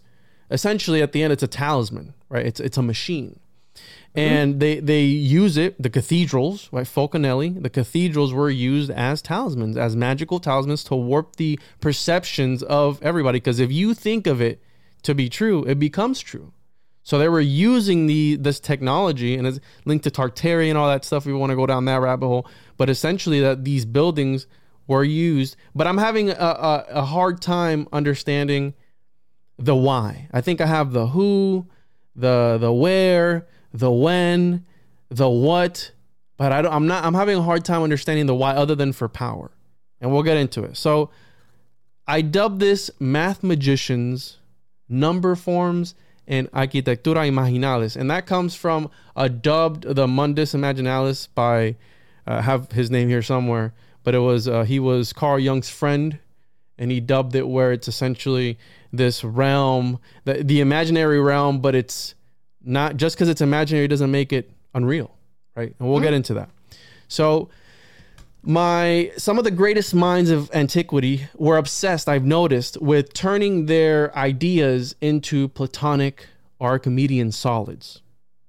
[0.51, 2.45] essentially at the end it's a talisman, right?
[2.45, 3.39] It's it's a machine,
[3.75, 4.19] mm-hmm.
[4.19, 5.81] and they they use it.
[5.81, 6.85] The cathedrals, right?
[6.85, 13.01] Fulcanelli, the cathedrals were used as talismans, as magical talismans to warp the perceptions of
[13.01, 13.37] everybody.
[13.37, 14.61] Because if you think of it
[15.03, 16.53] to be true, it becomes true.
[17.03, 21.03] So they were using the this technology and it's linked to Tartary and all that
[21.03, 21.25] stuff.
[21.25, 24.45] We want to go down that rabbit hole, but essentially that these buildings
[24.85, 25.55] were used.
[25.73, 28.73] But I'm having a, a, a hard time understanding
[29.59, 30.27] the why.
[30.31, 31.67] I think I have the who,
[32.15, 34.65] the the where, the when,
[35.09, 35.91] the what,
[36.37, 37.03] but I don't, I'm not.
[37.03, 39.51] I'm having a hard time understanding the why, other than for power,
[40.01, 40.77] and we'll get into it.
[40.77, 41.09] So
[42.07, 44.37] I dub this mathemagicians
[44.87, 45.95] number forms,
[46.27, 47.97] and architectura imaginalis.
[47.97, 51.75] And that comes from a dubbed the Mundus Imaginalis by
[52.25, 56.19] uh, have his name here somewhere, but it was uh, he was Carl Jung's friend,
[56.77, 58.57] and he dubbed it where it's essentially
[58.91, 62.15] this realm, the, the imaginary realm, but it's
[62.61, 65.15] not just because it's imaginary doesn't make it unreal,
[65.55, 65.75] right?
[65.79, 66.05] And we'll mm-hmm.
[66.05, 66.49] get into that.
[67.07, 67.49] So
[68.41, 74.15] my some of the greatest minds of antiquity were obsessed i've noticed with turning their
[74.17, 76.25] ideas into platonic
[76.61, 78.01] archimedean solids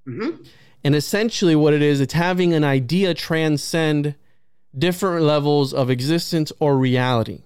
[0.06, 0.42] mm-hmm.
[0.84, 4.14] and essentially what it is it's having an idea transcend
[4.78, 7.42] different levels of existence or reality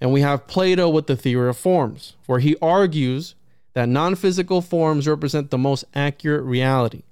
[0.00, 3.34] and we have plato with the theory of forms where he argues
[3.74, 7.02] that non-physical forms represent the most accurate reality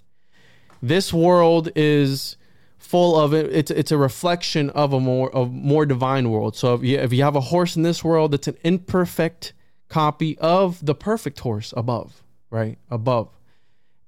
[0.84, 2.36] this world is
[2.76, 3.50] full of it.
[3.50, 6.56] It's it's a reflection of a more of more divine world.
[6.56, 9.54] So if you, if you have a horse in this world, it's an imperfect
[9.88, 13.30] copy of the perfect horse above, right above.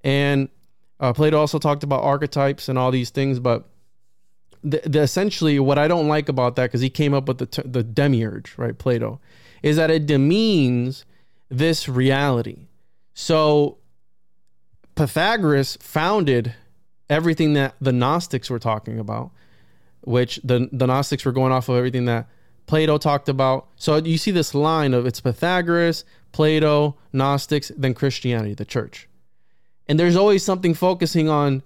[0.05, 0.51] And
[1.01, 3.67] uh, Plato also talked about archetypes and all these things, but
[4.67, 7.63] the, the essentially what I don't like about that because he came up with the
[7.65, 8.77] the demiurge, right?
[8.77, 9.21] Plato,
[9.63, 11.05] is that it demeans
[11.49, 12.67] this reality.
[13.15, 13.79] So
[14.97, 16.55] Pythagoras founded
[17.09, 19.31] everything that the Gnostics were talking about,
[20.01, 22.29] which the, the Gnostics were going off of everything that
[22.67, 23.69] Plato talked about.
[23.77, 29.09] So you see this line of it's Pythagoras, Plato, Gnostics, then Christianity, the church.
[29.87, 31.63] And there's always something focusing on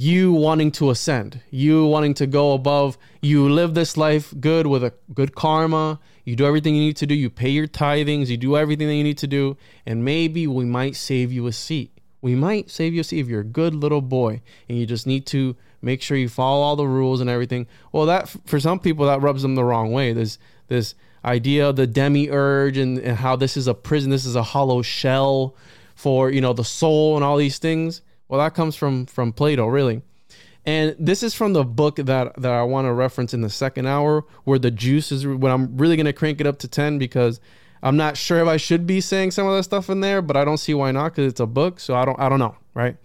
[0.00, 2.96] you wanting to ascend, you wanting to go above.
[3.20, 5.98] You live this life good with a good karma.
[6.24, 7.14] You do everything you need to do.
[7.14, 8.28] You pay your tithings.
[8.28, 9.56] You do everything that you need to do.
[9.84, 13.28] And maybe we might save you a seat we might save you a seat if
[13.28, 16.76] you're a good little boy and you just need to make sure you follow all
[16.76, 17.66] the rules and everything.
[17.92, 20.12] Well, that for some people that rubs them the wrong way.
[20.12, 24.34] There's this idea of the demiurge and, and how this is a prison, this is
[24.34, 25.54] a hollow shell
[25.94, 28.02] for you know the soul and all these things.
[28.28, 30.02] Well, that comes from from Plato, really.
[30.66, 33.86] And this is from the book that that I want to reference in the second
[33.86, 35.26] hour, where the juice is.
[35.26, 37.40] When I'm really gonna crank it up to ten because
[37.82, 40.36] I'm not sure if I should be saying some of that stuff in there, but
[40.36, 41.80] I don't see why not because it's a book.
[41.80, 42.96] So I don't I don't know, right?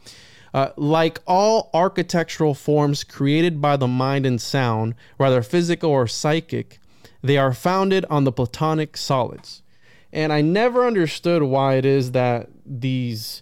[0.53, 6.79] Uh, like all architectural forms created by the mind and sound, whether physical or psychic,
[7.23, 9.63] they are founded on the Platonic solids.
[10.11, 13.41] And I never understood why it is that these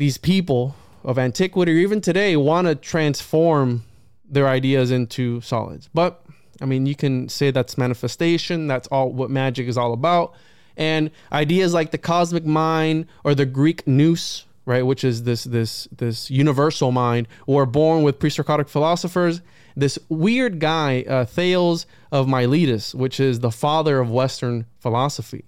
[0.00, 3.84] these people of antiquity or even today want to transform
[4.24, 5.90] their ideas into solids.
[5.92, 6.24] But
[6.58, 8.66] I mean, you can say that's manifestation.
[8.66, 10.32] That's all what magic is all about.
[10.74, 15.86] And ideas like the cosmic mind or the Greek nous, right, which is this this
[15.94, 19.42] this universal mind, were born with pre-Socratic philosophers.
[19.76, 25.44] This weird guy, uh, Thales of Miletus, which is the father of Western philosophy,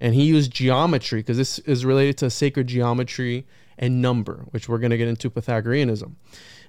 [0.00, 3.46] and he used geometry because this is related to sacred geometry
[3.80, 6.16] and number, which we're going to get into Pythagoreanism.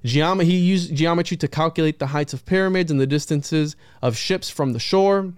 [0.02, 4.74] He used geometry to calculate the heights of pyramids and the distances of ships from
[4.74, 5.34] the shore.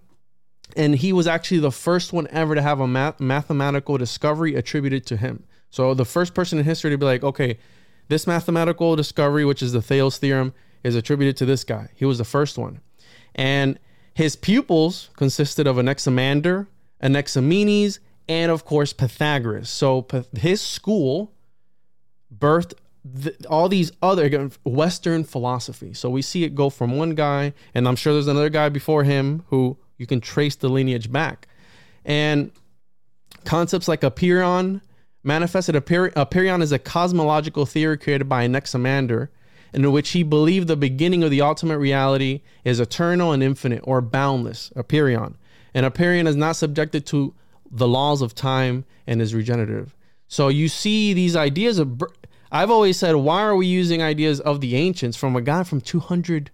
[0.77, 5.05] And he was actually the first one ever to have a math- mathematical discovery attributed
[5.07, 5.43] to him.
[5.69, 7.57] So the first person in history to be like, okay,
[8.07, 11.89] this mathematical discovery, which is the Thales theorem, is attributed to this guy.
[11.95, 12.79] He was the first one.
[13.35, 13.79] And
[14.13, 16.67] his pupils consisted of Anaximander,
[17.01, 19.69] Anaximenes, and of course Pythagoras.
[19.69, 21.33] So his school
[22.39, 22.73] birthed
[23.05, 25.93] the, all these other Western philosophy.
[25.93, 29.03] So we see it go from one guy, and I'm sure there's another guy before
[29.03, 31.47] him who you can trace the lineage back.
[32.05, 32.51] And
[33.45, 34.81] concepts like apeiron
[35.23, 35.75] manifested.
[35.75, 39.31] Apeiron is a cosmological theory created by Anaximander,
[39.73, 44.01] in which he believed the beginning of the ultimate reality is eternal and infinite or
[44.01, 45.35] boundless, Apeiron.
[45.73, 47.33] And Apeiron is not subjected to
[47.71, 49.95] the laws of time and is regenerative.
[50.33, 52.01] So you see these ideas of.
[52.51, 55.79] I've always said, why are we using ideas of the ancients from a guy from
[55.79, 56.49] 200,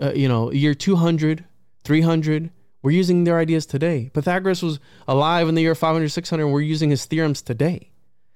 [0.00, 1.42] uh, you know, year 200,
[1.84, 2.50] 300?
[2.82, 4.10] We're using their ideas today.
[4.12, 7.92] Pythagoras was alive in the year 500, 600, and we're using his theorems today.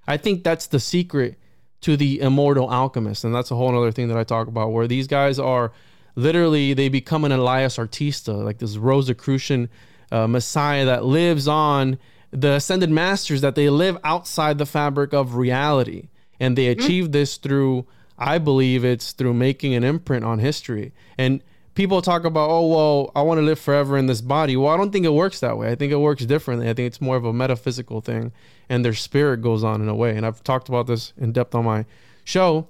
[0.06, 1.38] I think that's the secret
[1.82, 3.24] to the immortal alchemist.
[3.24, 5.70] And that's a whole other thing that I talk about where these guys are
[6.14, 9.68] literally, they become an Elias Artista, like this Rosicrucian
[10.10, 11.98] uh, messiah that lives on
[12.32, 16.08] the ascended masters, that they live outside the fabric of reality.
[16.40, 16.84] And they mm-hmm.
[16.84, 17.86] achieve this through,
[18.18, 20.92] I believe it's through making an imprint on history.
[21.16, 21.42] And
[21.74, 24.56] people talk about, oh, well, I want to live forever in this body.
[24.56, 25.70] Well, I don't think it works that way.
[25.70, 26.68] I think it works differently.
[26.68, 28.32] I think it's more of a metaphysical thing,
[28.68, 30.16] and their spirit goes on in a way.
[30.16, 31.84] And I've talked about this in depth on my
[32.24, 32.66] show.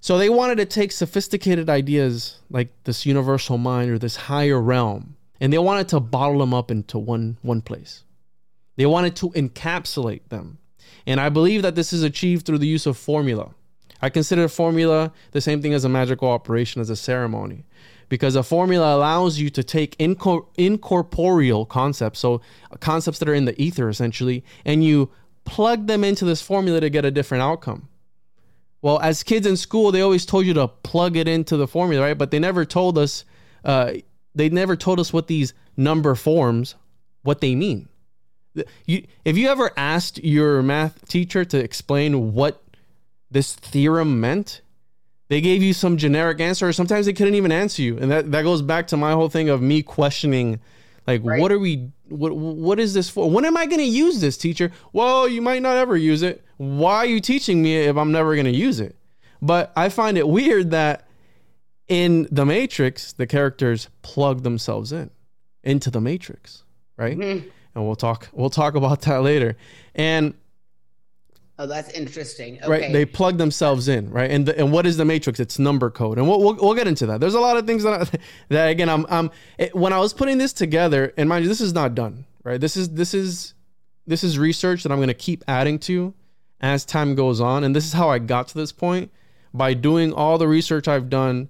[0.00, 5.16] So they wanted to take sophisticated ideas like this universal mind or this higher realm,
[5.40, 8.04] and they wanted to bottle them up into one one place.
[8.78, 10.56] They wanted to encapsulate them.
[11.06, 13.50] And I believe that this is achieved through the use of formula.
[14.00, 17.66] I consider formula the same thing as a magical operation, as a ceremony
[18.08, 22.40] because a formula allows you to take incor- incorporeal concepts, so
[22.80, 25.10] concepts that are in the ether essentially, and you
[25.44, 27.88] plug them into this formula to get a different outcome.
[28.80, 32.04] Well, as kids in school, they always told you to plug it into the formula,
[32.04, 32.18] right?
[32.18, 33.24] But they never told us,
[33.64, 33.94] uh,
[34.34, 36.76] they never told us what these number forms,
[37.22, 37.88] what they mean.
[38.86, 42.62] You, if you ever asked your math teacher to explain what
[43.30, 44.60] this theorem meant,
[45.28, 47.98] they gave you some generic answer or sometimes they couldn't even answer you.
[47.98, 50.60] And that, that goes back to my whole thing of me questioning
[51.06, 51.40] like right.
[51.40, 53.30] what are we what what is this for?
[53.30, 54.70] When am i going to use this teacher?
[54.92, 56.44] Well you might not ever use it.
[56.58, 58.94] Why are you teaching me if i'm never going to use it?
[59.40, 61.08] But i find it weird that
[61.88, 65.10] in the matrix the characters plug themselves in
[65.64, 66.62] into the matrix
[66.98, 67.16] right?
[67.16, 67.48] Mm-hmm.
[67.78, 69.56] And we'll talk we'll talk about that later
[69.94, 70.34] and
[71.60, 72.58] Oh, that's interesting.
[72.58, 72.68] Okay.
[72.68, 74.30] Right, they plug themselves in, right?
[74.30, 75.40] And the, and what is the matrix?
[75.40, 77.20] It's number code, and we'll, we'll, we'll get into that.
[77.20, 78.18] There's a lot of things that I,
[78.50, 81.60] that again, I'm I'm it, when I was putting this together, and mind you, this
[81.60, 82.60] is not done, right?
[82.60, 83.54] This is this is
[84.06, 86.14] this is research that I'm going to keep adding to
[86.60, 89.10] as time goes on, and this is how I got to this point
[89.52, 91.48] by doing all the research I've done,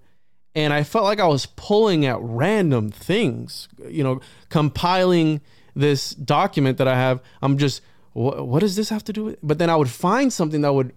[0.55, 5.43] and I felt like I was pulling at random things, you know, compiling
[5.79, 7.23] this document that I have.
[7.41, 9.38] I'm just what, what does this have to do with?
[9.43, 10.93] But then I would find something that would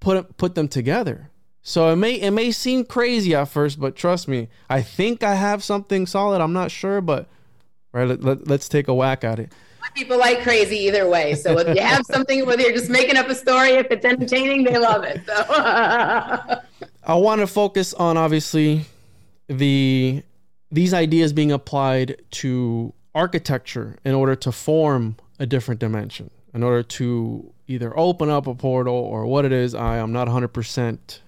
[0.00, 1.30] put put them together.
[1.62, 5.34] So it may it may seem crazy at first, but trust me, I think I
[5.34, 6.40] have something solid.
[6.40, 7.28] I'm not sure, but
[7.92, 9.52] right, let, let, let's take a whack at it.
[9.94, 11.34] People like crazy either way.
[11.34, 14.64] So if you have something, whether you're just making up a story, if it's entertaining,
[14.64, 15.22] they love it.
[15.26, 15.32] So
[17.04, 18.84] I want to focus on obviously
[19.48, 20.22] the
[20.70, 26.82] these ideas being applied to architecture in order to form a different dimension in order
[26.82, 29.74] to either open up a portal or what it is.
[29.74, 31.18] I am not 100%.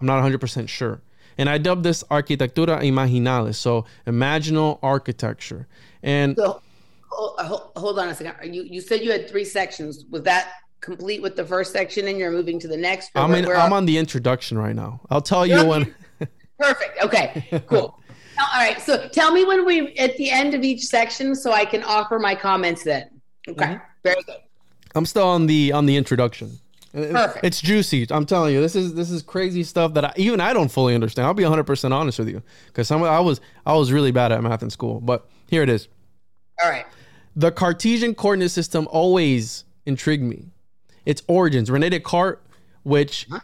[0.00, 1.00] I'm not 100% sure.
[1.38, 5.66] And I dubbed this architectura imaginalis, so imaginal architecture.
[6.02, 6.62] And so,
[7.10, 8.54] hold, hold on a second.
[8.54, 10.06] You you said you had three sections.
[10.10, 13.10] Was that complete with the first section, and you're moving to the next?
[13.14, 15.00] I'm in, I'm on the introduction right now.
[15.10, 15.94] I'll tell you when.
[16.58, 17.02] Perfect.
[17.02, 17.62] Okay.
[17.66, 18.00] Cool.
[18.38, 18.80] All right.
[18.80, 22.18] So tell me when we at the end of each section, so I can offer
[22.18, 23.08] my comments then.
[23.48, 23.64] Okay.
[23.64, 23.84] Mm-hmm.
[24.02, 24.36] Very good.
[24.94, 26.58] I'm still on the on the introduction.
[26.92, 27.44] Perfect.
[27.44, 28.06] It's juicy.
[28.10, 30.94] I'm telling you, this is this is crazy stuff that I, even I don't fully
[30.94, 31.26] understand.
[31.26, 34.42] I'll be 100 percent honest with you because I was I was really bad at
[34.42, 35.88] math in school, but here it is.
[36.62, 36.86] All right.
[37.34, 40.46] The Cartesian coordinate system always intrigued me.
[41.04, 42.40] Its origins, Rene Descartes,
[42.82, 43.40] which huh?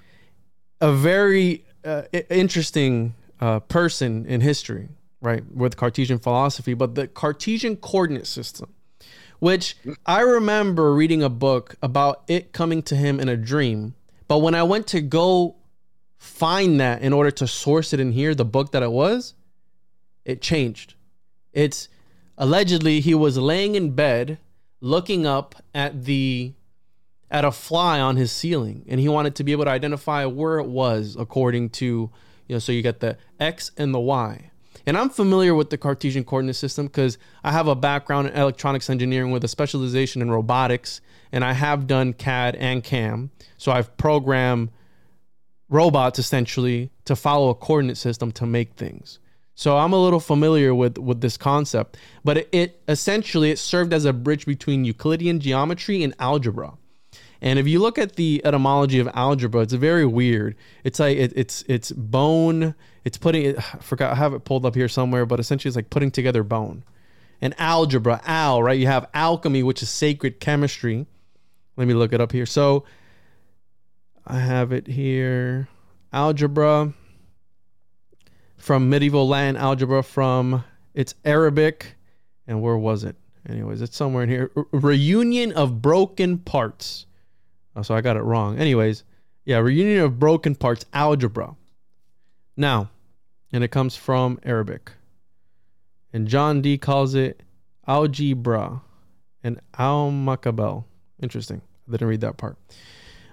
[0.81, 4.89] a very uh, interesting uh, person in history,
[5.21, 8.73] right, with Cartesian philosophy, but the Cartesian coordinate system
[9.43, 9.77] which
[10.07, 13.97] I remember reading a book about it coming to him in a dream.
[14.29, 15.57] But when I went to go
[16.17, 19.35] find that in order to source it in here, the book that it was,
[20.25, 20.95] it changed.
[21.53, 21.89] It's
[22.39, 24.39] allegedly he was laying in bed
[24.81, 26.53] looking up at the
[27.29, 30.61] at a fly on his ceiling and he wanted to be able to identify where
[30.61, 32.13] it was according to
[32.53, 34.51] you know so you get the x and the y
[34.87, 38.91] and I'm familiar with the Cartesian coordinate system because I have a background in electronics
[38.91, 41.01] engineering with a specialization in robotics,
[41.31, 43.31] and I have done CAD and CAM.
[43.57, 44.71] So I've programmed
[45.69, 49.21] robots essentially to follow a coordinate system to make things.
[49.55, 53.93] So I'm a little familiar with with this concept, but it, it essentially it served
[53.93, 56.73] as a bridge between Euclidean geometry and algebra.
[57.43, 60.55] And if you look at the etymology of algebra, it's very weird.
[60.85, 62.77] It's like it, it's it's bone.
[63.05, 63.59] It's putting.
[63.59, 64.13] I forgot.
[64.13, 66.85] I have it pulled up here somewhere, but essentially, it's like putting together bone.
[67.41, 68.79] And algebra, al, right?
[68.79, 71.07] You have alchemy, which is sacred chemistry.
[71.77, 72.47] Let me look it up here.
[72.47, 72.85] So
[74.25, 75.69] I have it here.
[76.13, 76.93] Algebra
[78.57, 80.63] from medieval Latin algebra from
[80.95, 81.97] it's Arabic.
[82.47, 83.17] And where was it?
[83.49, 84.53] Anyways, it's somewhere in here.
[84.71, 87.07] reunion of broken parts.
[87.75, 88.59] Oh, so I got it wrong.
[88.59, 89.05] Anyways,
[89.45, 91.57] yeah, reunion of broken parts, algebra.
[92.57, 92.91] Now,
[93.53, 94.93] and it comes from Arabic.
[96.13, 97.43] And John Dee calls it
[97.87, 98.83] algebra
[99.43, 100.85] and al makabel.
[101.23, 101.63] Interesting.
[101.89, 102.57] I didn't read that part.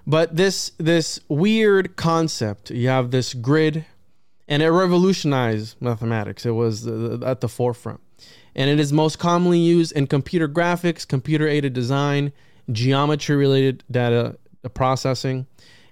[0.06, 3.84] But this this weird concept, you have this grid
[4.48, 6.44] and it revolutionized mathematics.
[6.44, 8.00] It was at the forefront.
[8.54, 12.32] And it is most commonly used in computer graphics, computer aided design,
[12.72, 14.36] geometry related data
[14.74, 15.46] processing.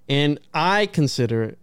[0.09, 1.59] And I consider it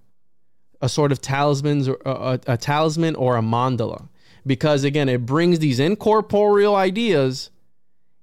[0.82, 4.08] a sort of talismans or uh, a, a, talisman or a mandala
[4.46, 7.50] because again it brings these incorporeal ideas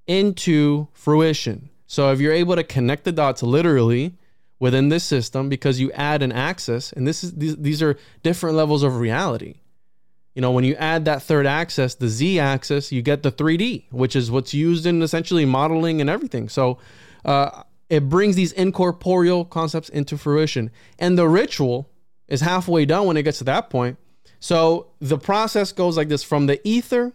[0.07, 1.71] into fruition.
[1.87, 4.15] So if you're able to connect the dots literally
[4.61, 8.57] within this system because you add an axis and this is these, these are different
[8.57, 9.57] levels of reality
[10.35, 13.85] you know when you add that third axis the z axis you get the 3d
[13.91, 16.49] which is what's used in essentially modeling and everything.
[16.49, 16.79] So
[17.25, 17.63] uh,
[17.93, 20.71] it brings these incorporeal concepts into fruition.
[20.99, 21.91] And the ritual
[22.27, 23.99] is halfway done when it gets to that point.
[24.41, 27.13] So the process goes like this from the ether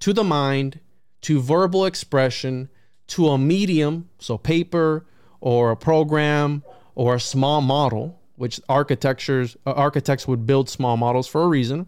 [0.00, 0.80] to the mind
[1.22, 2.68] to verbal expression
[3.06, 5.06] to a medium so paper
[5.40, 6.62] or a program
[6.94, 11.86] or a small model, which architectures uh, architects would build small models for a reason,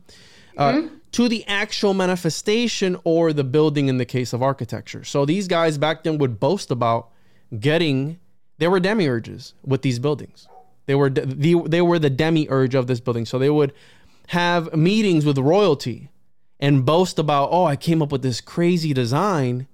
[0.56, 0.94] uh, mm-hmm.
[1.12, 5.04] to the actual manifestation or the building in the case of architecture.
[5.04, 7.10] So these guys back then would boast about
[7.58, 8.18] getting
[8.58, 10.48] they were demiurges with these buildings.
[10.86, 13.26] They were the they were the demiurge of this building.
[13.26, 13.72] So they would
[14.28, 16.10] have meetings with royalty
[16.58, 19.66] and boast about, "Oh, I came up with this crazy design.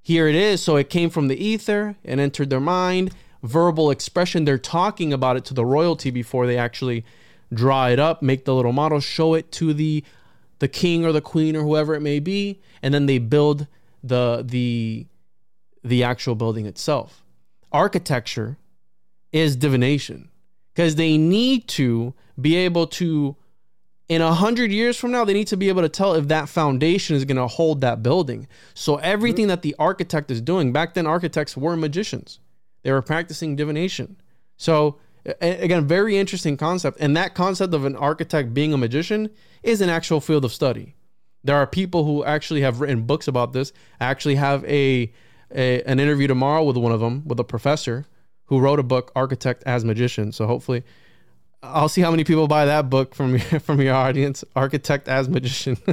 [0.00, 3.12] Here it is." So it came from the ether and entered their mind
[3.42, 4.44] verbal expression.
[4.44, 7.04] They're talking about it to the royalty before they actually
[7.52, 10.04] draw it up, make the little model, show it to the
[10.60, 13.66] the king or the queen or whoever it may be, and then they build
[14.02, 15.06] the the
[15.82, 17.24] the actual building itself.
[17.72, 18.56] Architecture
[19.32, 20.28] is divination
[20.74, 23.36] because they need to be able to
[24.08, 26.48] in a hundred years from now, they need to be able to tell if that
[26.48, 28.48] foundation is going to hold that building.
[28.74, 32.40] So everything that the architect is doing back then, architects were magicians.
[32.82, 34.16] They were practicing divination.
[34.56, 34.98] So
[35.40, 36.98] again, very interesting concept.
[37.00, 39.30] And that concept of an architect being a magician
[39.62, 40.94] is an actual field of study.
[41.42, 43.72] There are people who actually have written books about this.
[44.00, 45.12] I actually have a,
[45.54, 48.06] a an interview tomorrow with one of them, with a professor
[48.46, 50.32] who wrote a book, Architect as Magician.
[50.32, 50.82] So hopefully,
[51.62, 55.76] I'll see how many people buy that book from from your audience, Architect as Magician.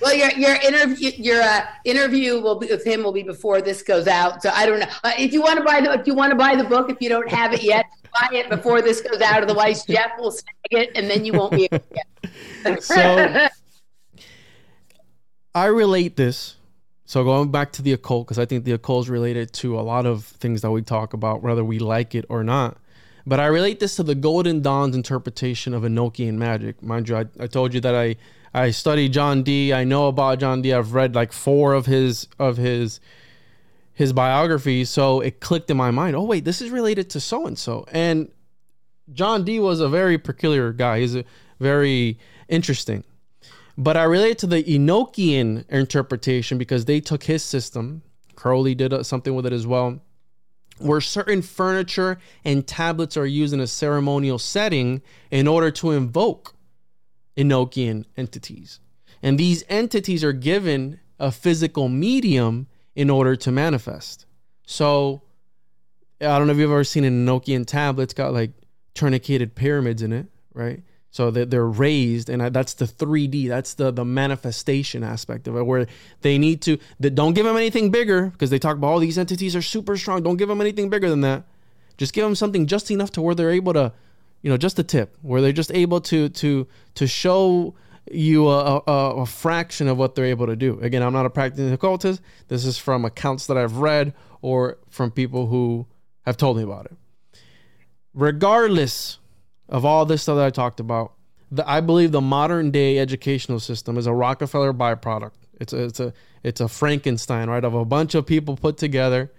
[0.00, 3.82] Well, your your interview your uh, interview will be with him will be before this
[3.82, 4.42] goes out.
[4.42, 6.36] So I don't know uh, if you want to buy the if you want to
[6.36, 7.86] buy the book if you don't have it yet,
[8.20, 9.42] buy it before this goes out.
[9.42, 12.06] Otherwise, Jeff will snag it, and then you won't be able to get
[12.64, 12.82] it.
[12.82, 13.48] so
[15.54, 16.56] I relate this.
[17.04, 19.82] So going back to the occult, because I think the occult is related to a
[19.82, 22.78] lot of things that we talk about, whether we like it or not.
[23.26, 26.82] But I relate this to the Golden Dawn's interpretation of Enochian magic.
[26.82, 28.16] Mind you, I, I told you that I
[28.54, 29.72] I study John Dee.
[29.72, 30.72] I know about John Dee.
[30.72, 33.00] I've read like four of his of his
[33.94, 36.16] his biographies, so it clicked in my mind.
[36.16, 37.86] Oh wait, this is related to so and so.
[37.92, 38.30] And
[39.12, 41.00] John Dee was a very peculiar guy.
[41.00, 41.24] He's a
[41.60, 43.04] very interesting.
[43.78, 48.02] But I relate to the Enochian interpretation because they took his system.
[48.36, 50.00] Crowley did uh, something with it as well,
[50.78, 55.00] where certain furniture and tablets are used in a ceremonial setting
[55.30, 56.54] in order to invoke
[57.36, 58.80] Enochian entities.
[59.22, 64.26] And these entities are given a physical medium in order to manifest.
[64.66, 65.22] So
[66.20, 68.04] I don't know if you've ever seen an Enochian tablet.
[68.04, 68.52] It's got like
[68.94, 70.82] truncated pyramids in it, right?
[71.10, 73.46] So that they're raised, and that's the 3D.
[73.46, 75.86] That's the the manifestation aspect of it, where
[76.22, 76.78] they need to.
[77.00, 79.96] They don't give them anything bigger because they talk about all these entities are super
[79.98, 80.22] strong.
[80.22, 81.44] Don't give them anything bigger than that.
[81.98, 83.92] Just give them something just enough to where they're able to
[84.42, 87.74] you know, just a tip where they're just able to to to show
[88.10, 90.78] you a, a, a, fraction of what they're able to do.
[90.80, 92.20] Again, I'm not a practicing occultist.
[92.48, 95.86] This is from accounts that I've read or from people who
[96.26, 96.96] have told me about it.
[98.12, 99.18] Regardless
[99.68, 101.12] of all this stuff that I talked about,
[101.52, 105.32] the, I believe the modern day educational system is a Rockefeller byproduct.
[105.60, 106.12] It's a, it's a
[106.42, 109.30] it's a Frankenstein, right, of a bunch of people put together,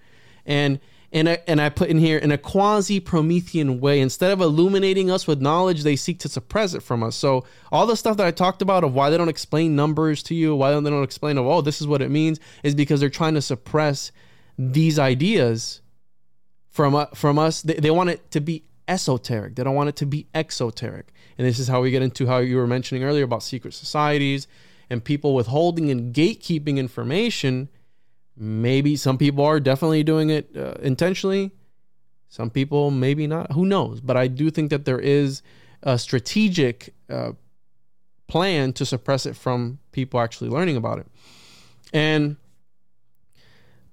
[0.46, 0.80] and
[1.14, 4.00] in a, and I put in here in a quasi Promethean way.
[4.00, 7.14] Instead of illuminating us with knowledge, they seek to suppress it from us.
[7.14, 10.34] So all the stuff that I talked about of why they don't explain numbers to
[10.34, 13.08] you, why they don't explain of oh this is what it means, is because they're
[13.08, 14.10] trying to suppress
[14.58, 15.82] these ideas
[16.68, 17.62] from uh, from us.
[17.62, 19.54] They, they want it to be esoteric.
[19.54, 21.12] They don't want it to be exoteric.
[21.38, 24.48] And this is how we get into how you were mentioning earlier about secret societies
[24.90, 27.68] and people withholding and gatekeeping information
[28.36, 31.52] Maybe some people are definitely doing it uh, intentionally.
[32.28, 33.52] Some people maybe not.
[33.52, 34.00] Who knows?
[34.00, 35.42] But I do think that there is
[35.82, 37.32] a strategic uh,
[38.26, 41.06] plan to suppress it from people actually learning about it.
[41.92, 42.36] And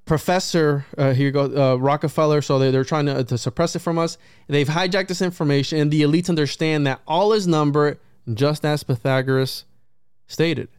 [0.06, 2.42] Professor, uh, here you go, uh, Rockefeller.
[2.42, 4.18] So they're, they're trying to, to suppress it from us.
[4.48, 8.00] They've hijacked this information, and the elites understand that all is number,
[8.34, 9.66] just as Pythagoras
[10.28, 10.70] stated.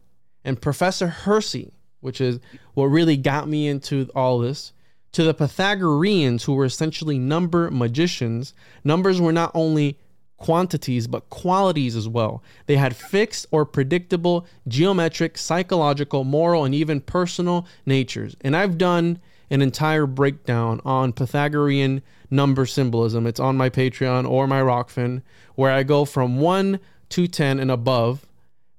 [0.43, 1.71] And Professor Hersey,
[2.03, 2.39] which is
[2.73, 4.73] what really got me into all this.
[5.13, 9.97] To the Pythagoreans, who were essentially number magicians, numbers were not only
[10.37, 12.43] quantities but qualities as well.
[12.65, 18.35] They had fixed or predictable geometric, psychological, moral, and even personal natures.
[18.41, 23.27] And I've done an entire breakdown on Pythagorean number symbolism.
[23.27, 25.21] It's on my Patreon or my Rokfin,
[25.55, 26.79] where I go from 1
[27.09, 28.25] to 10 and above,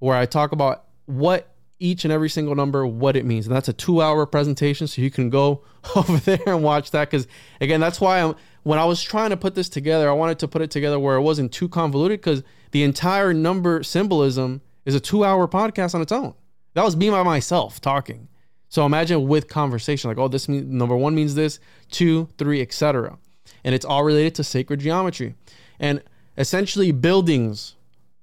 [0.00, 3.46] where I talk about what each and every single number what it means.
[3.46, 4.86] And that's a two hour presentation.
[4.86, 5.64] So you can go
[5.96, 7.10] over there and watch that.
[7.10, 7.26] Cause
[7.60, 10.48] again, that's why I'm, when I was trying to put this together, I wanted to
[10.48, 15.00] put it together where it wasn't too convoluted because the entire number symbolism is a
[15.00, 16.34] two hour podcast on its own.
[16.74, 18.28] That was me by myself talking.
[18.68, 21.60] So imagine with conversation, like, oh, this means number one means this,
[21.90, 23.18] two, three, etc.
[23.62, 25.36] And it's all related to sacred geometry.
[25.78, 26.02] And
[26.36, 27.76] essentially, buildings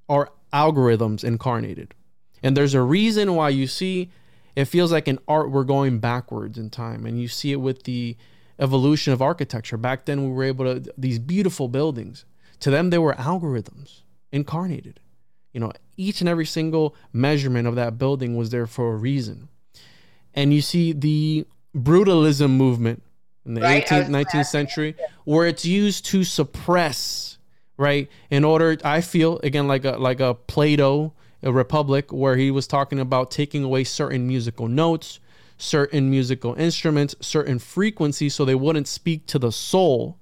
[0.09, 1.93] are algorithms incarnated.
[2.43, 4.09] And there's a reason why you see
[4.55, 7.05] it feels like in art we're going backwards in time.
[7.05, 8.17] And you see it with the
[8.59, 9.77] evolution of architecture.
[9.77, 12.25] Back then we were able to these beautiful buildings.
[12.61, 14.99] To them they were algorithms incarnated.
[15.53, 19.49] You know, each and every single measurement of that building was there for a reason.
[20.33, 23.03] And you see the brutalism movement
[23.45, 27.37] in the right, 18th, 19th century where it's used to suppress,
[27.77, 28.09] right?
[28.29, 31.13] In order I feel again like a like a Plato
[31.43, 35.19] A republic, where he was talking about taking away certain musical notes,
[35.57, 40.17] certain musical instruments, certain frequencies, so they wouldn't speak to the soul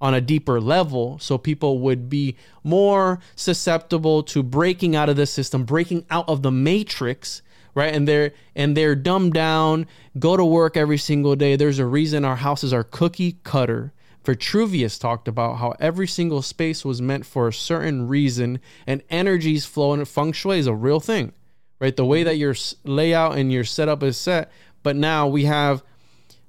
[0.00, 1.18] on a deeper level.
[1.18, 6.42] So people would be more susceptible to breaking out of the system, breaking out of
[6.42, 7.42] the matrix
[7.74, 7.94] right?
[7.94, 9.86] And they're and they're dumbed down
[10.18, 11.54] go to work every single day.
[11.54, 13.92] There's a reason our houses are cookie cutter
[14.24, 19.64] Vitruvius talked about how every single space was meant for a certain reason and energies
[19.64, 21.32] flow and feng shui is a real thing,
[21.80, 21.96] right?
[21.96, 22.54] The way that your
[22.84, 24.50] layout and your setup is set.
[24.82, 25.82] But now we have,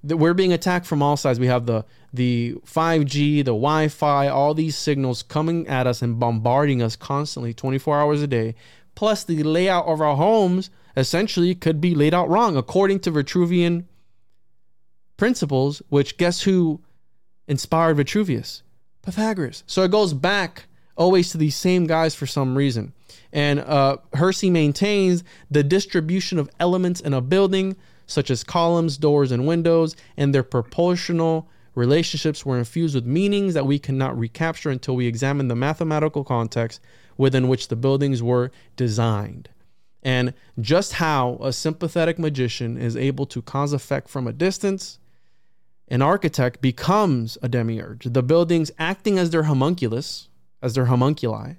[0.03, 1.39] we're being attacked from all sides.
[1.39, 6.81] We have the the 5G, the Wi-Fi, all these signals coming at us and bombarding
[6.81, 8.55] us constantly, 24 hours a day.
[8.95, 13.85] Plus, the layout of our homes essentially could be laid out wrong according to Vitruvian
[15.17, 15.81] principles.
[15.89, 16.81] Which guess who
[17.49, 18.63] inspired Vitruvius?
[19.01, 19.63] Pythagoras.
[19.67, 22.93] So it goes back always to these same guys for some reason.
[23.33, 27.75] And uh, Hersey maintains the distribution of elements in a building,
[28.05, 33.65] such as columns, doors, and windows, and their proportional relationships were infused with meanings that
[33.65, 36.81] we cannot recapture until we examine the mathematical context
[37.17, 39.49] within which the buildings were designed.
[40.03, 44.99] And just how a sympathetic magician is able to cause effect from a distance
[45.89, 48.05] an architect becomes a demiurge.
[48.05, 50.29] The buildings acting as their homunculus,
[50.61, 51.55] as their homunculi.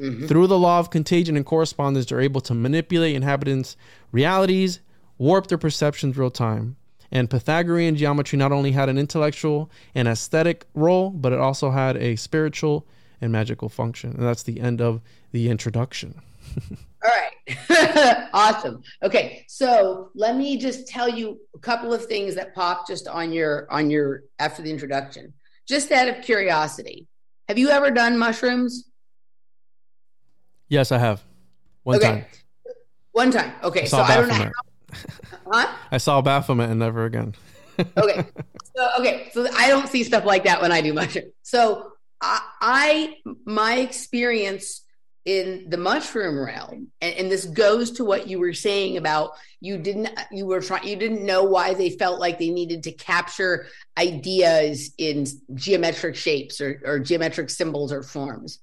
[0.00, 0.26] Mm-hmm.
[0.26, 3.76] Through the law of contagion and correspondence, they're able to manipulate inhabitants'
[4.12, 4.80] realities,
[5.18, 6.76] warp their perceptions real time.
[7.10, 11.96] And Pythagorean geometry not only had an intellectual and aesthetic role, but it also had
[11.96, 12.86] a spiritual
[13.20, 14.10] and magical function.
[14.10, 15.00] And that's the end of
[15.32, 16.20] the introduction.
[17.04, 18.28] All right.
[18.32, 18.82] awesome.
[19.02, 19.44] Okay.
[19.48, 23.70] So let me just tell you a couple of things that popped just on your
[23.70, 25.32] on your after the introduction.
[25.66, 27.06] Just out of curiosity.
[27.48, 28.90] Have you ever done mushrooms?
[30.68, 31.22] Yes, I have.
[31.82, 32.06] One okay.
[32.06, 32.24] time.
[33.12, 33.52] One time.
[33.62, 33.82] Okay.
[33.82, 34.34] I so I don't know.
[34.34, 34.52] How,
[35.46, 35.76] huh?
[35.92, 37.34] I saw Baphomet and never again.
[37.96, 38.26] okay.
[38.76, 39.30] So okay.
[39.32, 41.32] So I don't see stuff like that when I do mushrooms.
[41.42, 43.14] So I, I
[43.46, 44.82] my experience
[45.28, 46.88] in the mushroom realm.
[47.02, 50.88] And, and, this goes to what you were saying about you didn't you were trying
[50.88, 53.66] you didn't know why they felt like they needed to capture
[53.98, 58.58] ideas in geometric shapes or, or geometric symbols or forms.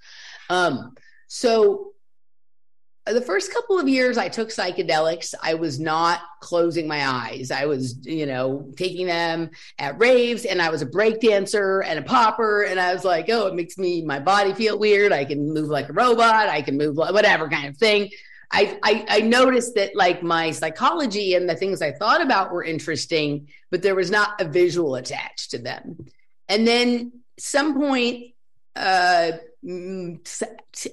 [0.50, 0.96] Um,
[1.28, 1.92] so
[3.06, 7.52] the first couple of years I took psychedelics, I was not closing my eyes.
[7.52, 12.00] I was, you know, taking them at raves and I was a break dancer and
[12.00, 12.64] a popper.
[12.64, 15.12] And I was like, oh, it makes me, my body feel weird.
[15.12, 16.50] I can move like a robot.
[16.50, 18.10] I can move whatever kind of thing.
[18.52, 22.64] I, I, I noticed that like my psychology and the things I thought about were
[22.64, 26.06] interesting, but there was not a visual attached to them.
[26.48, 28.35] And then some point,
[28.76, 29.32] uh,
[29.66, 30.20] Mm,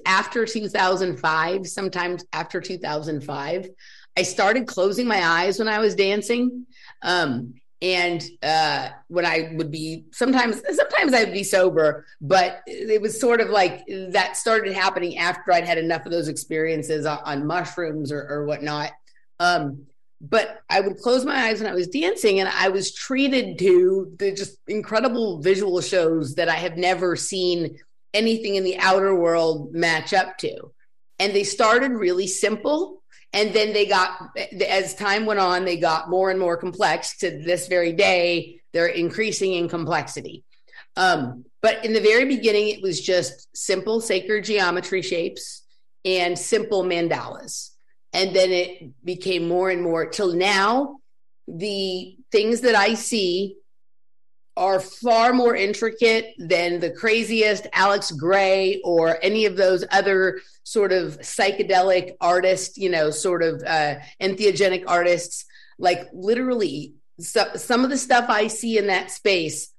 [0.05, 3.69] after 2005, sometimes after 2005,
[4.17, 6.65] I started closing my eyes when I was dancing.
[7.03, 13.19] Um, and uh, when I would be sometimes, sometimes I'd be sober, but it was
[13.19, 17.45] sort of like that started happening after I'd had enough of those experiences on, on
[17.45, 18.91] mushrooms or, or whatnot.
[19.39, 19.85] Um,
[20.23, 24.13] but I would close my eyes when I was dancing, and I was treated to
[24.17, 27.77] the just incredible visual shows that I have never seen
[28.13, 30.71] anything in the outer world match up to.
[31.19, 33.03] And they started really simple.
[33.33, 34.29] And then they got,
[34.65, 38.61] as time went on, they got more and more complex to this very day.
[38.71, 40.45] They're increasing in complexity.
[40.95, 45.63] Um, but in the very beginning, it was just simple sacred geometry shapes
[46.05, 47.72] and simple mandalas.
[48.13, 50.97] And then it became more and more till now.
[51.47, 53.57] The things that I see
[54.55, 60.91] are far more intricate than the craziest Alex Grey or any of those other sort
[60.91, 65.45] of psychedelic artists, you know, sort of uh, entheogenic artists.
[65.79, 69.73] Like literally, so, some of the stuff I see in that space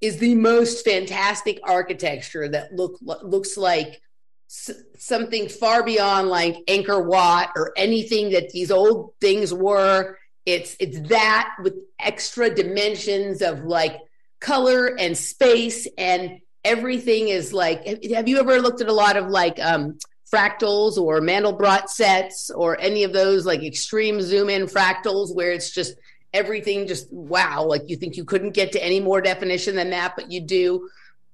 [0.00, 4.00] is the most fantastic architecture that look looks like
[4.46, 10.18] something far beyond like Angkor Wat or anything that these old things were.
[10.46, 13.96] It's it's that with extra dimensions of like
[14.40, 19.28] color and space and everything is like have you ever looked at a lot of
[19.28, 19.98] like um
[20.30, 25.70] fractals or mandelbrot sets or any of those like extreme zoom in fractals where it's
[25.70, 25.94] just
[26.32, 30.14] everything just wow like you think you couldn't get to any more definition than that
[30.16, 30.88] but you do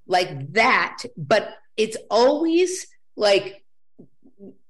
[0.06, 2.86] like that but it's always
[3.20, 3.62] like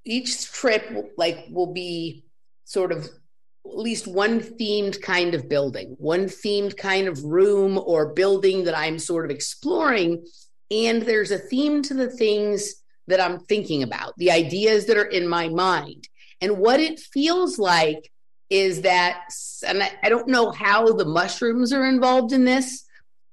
[0.04, 2.24] each trip like will be
[2.64, 8.12] sort of at least one themed kind of building, one themed kind of room or
[8.12, 10.26] building that I'm sort of exploring.
[10.70, 12.74] And there's a theme to the things
[13.06, 16.08] that I'm thinking about, the ideas that are in my mind.
[16.40, 18.10] And what it feels like
[18.48, 19.32] is that,
[19.64, 22.84] and I, I don't know how the mushrooms are involved in this,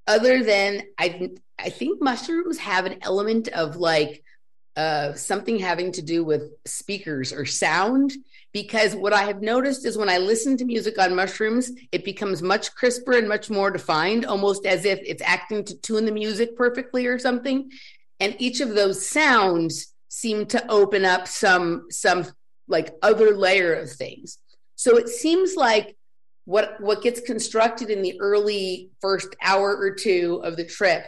[0.06, 4.24] other than I, I think mushrooms have an element of like
[4.78, 8.14] uh, something having to do with speakers or sound
[8.54, 12.44] because what I have noticed is when I listen to music on mushrooms, it becomes
[12.44, 16.56] much crisper and much more defined, almost as if it's acting to tune the music
[16.56, 17.72] perfectly or something.
[18.20, 22.28] And each of those sounds seem to open up some some
[22.68, 24.38] like other layer of things.
[24.76, 25.98] So it seems like
[26.46, 31.06] what what gets constructed in the early first hour or two of the trip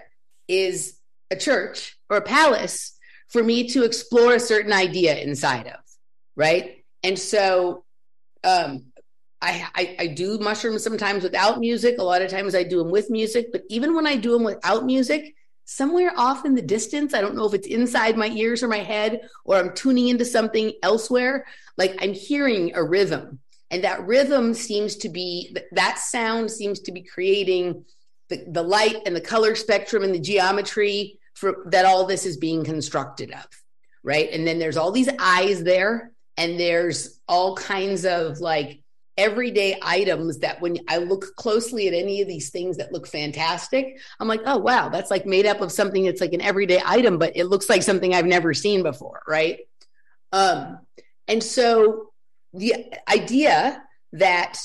[0.47, 0.97] is
[1.30, 2.95] a church or a palace
[3.30, 5.80] for me to explore a certain idea inside of,
[6.36, 6.84] right?
[7.03, 7.86] And so
[8.43, 8.91] um,
[9.41, 11.97] I, I, I do mushrooms sometimes without music.
[11.97, 13.51] A lot of times I do them with music.
[13.51, 17.36] But even when I do them without music, somewhere off in the distance, I don't
[17.36, 21.45] know if it's inside my ears or my head or I'm tuning into something elsewhere.
[21.77, 23.39] Like I'm hearing a rhythm,
[23.71, 27.86] and that rhythm seems to be that sound seems to be creating
[28.30, 32.37] the, the light and the color spectrum and the geometry for that all this is
[32.37, 33.45] being constructed of
[34.03, 38.81] right and then there's all these eyes there and there's all kinds of like
[39.19, 43.99] everyday items that when I look closely at any of these things that look fantastic,
[44.17, 47.17] I'm like, oh, wow, that's like made up of something that's like an everyday item,
[47.17, 49.21] but it looks like something I've never seen before.
[49.27, 49.59] Right.
[50.31, 50.79] Um,
[51.27, 52.11] and so
[52.53, 53.83] the idea
[54.13, 54.57] that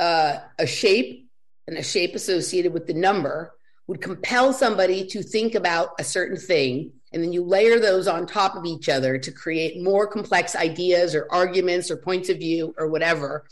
[0.00, 1.28] uh, a shape
[1.68, 3.54] and a shape associated with the number
[3.90, 8.24] would compel somebody to think about a certain thing and then you layer those on
[8.24, 12.72] top of each other to create more complex ideas or arguments or points of view
[12.78, 13.48] or whatever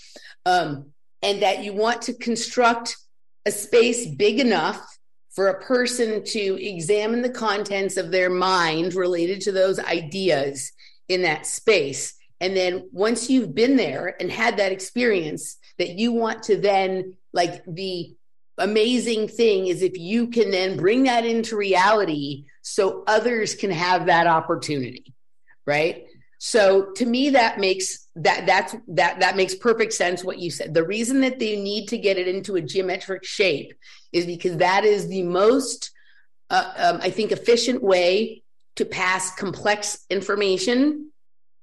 [0.46, 0.92] um,
[1.24, 2.96] and that you want to construct
[3.46, 4.98] a space big enough
[5.30, 10.70] for a person to examine the contents of their mind related to those ideas
[11.08, 12.14] in that space.
[12.40, 17.14] And then once you've been there and had that experience that you want to then
[17.32, 18.14] like the
[18.58, 24.06] amazing thing is if you can then bring that into reality so others can have
[24.06, 25.14] that opportunity
[25.68, 26.06] right?
[26.38, 30.72] So to me that makes that that's that that makes perfect sense what you said.
[30.72, 33.74] The reason that they need to get it into a geometric shape
[34.12, 35.90] is because that is the most
[36.50, 38.42] uh, um, i think efficient way
[38.76, 41.10] to pass complex information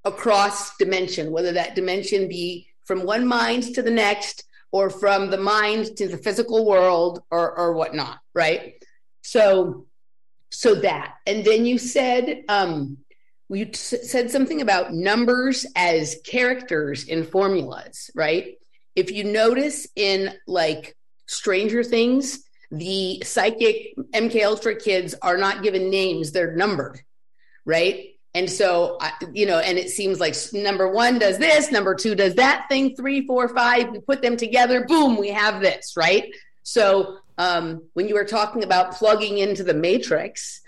[0.03, 5.37] across dimension, whether that dimension be from one mind to the next or from the
[5.37, 8.73] mind to the physical world or, or whatnot, right?
[9.21, 9.87] So,
[10.51, 12.97] so that, and then you said, um,
[13.49, 18.55] you t- said something about numbers as characters in formulas, right?
[18.95, 20.95] If you notice in like
[21.27, 26.99] Stranger Things, the psychic MK Ultra kids are not given names; they're numbered,
[27.65, 28.14] right?
[28.35, 28.99] And so,
[29.31, 32.93] you know, and it seems like number one does this, number two does that thing,
[32.93, 36.35] three, four, five, we put them together, boom, we have this, right?
[36.61, 40.59] So, um, when you were talking about plugging into the matrix,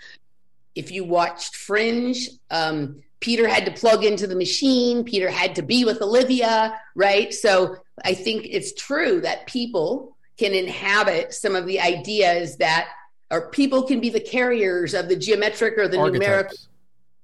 [0.74, 5.62] if you watched Fringe, um, Peter had to plug into the machine, Peter had to
[5.62, 7.34] be with Olivia, right?
[7.34, 12.88] So, I think it's true that people can inhabit some of the ideas that,
[13.30, 16.20] or people can be the carriers of the geometric or the Archetypes.
[16.20, 16.56] numerical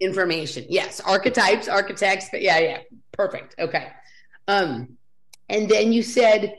[0.05, 0.65] information.
[0.69, 2.29] Yes, archetypes, architects.
[2.33, 2.79] Yeah, yeah,
[3.13, 3.55] perfect.
[3.59, 3.89] Okay.
[4.47, 4.97] Um,
[5.49, 6.59] and then you said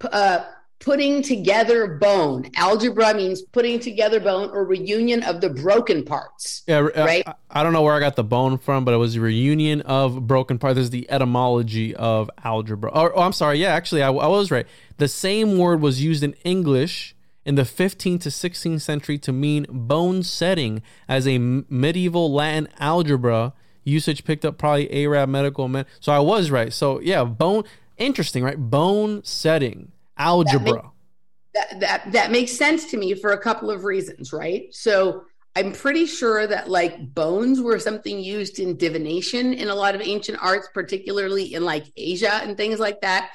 [0.00, 0.44] uh,
[0.82, 2.50] putting together bone.
[2.56, 6.62] Algebra means putting together bone or reunion of the broken parts.
[6.66, 7.22] Yeah, uh, right.
[7.26, 9.82] I, I don't know where I got the bone from, but it was a reunion
[9.82, 10.76] of broken parts.
[10.76, 12.90] This is the etymology of algebra.
[12.92, 13.58] Oh, oh I'm sorry.
[13.58, 14.66] Yeah, actually, I, I was right.
[14.98, 17.14] The same word was used in English
[17.44, 23.52] in the 15th to 16th century to mean bone setting as a medieval Latin algebra
[23.84, 25.86] usage picked up probably Arab medical men.
[26.00, 26.72] So I was right.
[26.72, 27.64] So yeah, bone
[27.98, 28.58] interesting, right?
[28.58, 30.90] Bone setting algebra.
[31.54, 34.72] That, that, that, that makes sense to me for a couple of reasons, right?
[34.72, 35.24] So
[35.54, 40.00] I'm pretty sure that like bones were something used in divination in a lot of
[40.00, 43.32] ancient arts, particularly in like Asia and things like that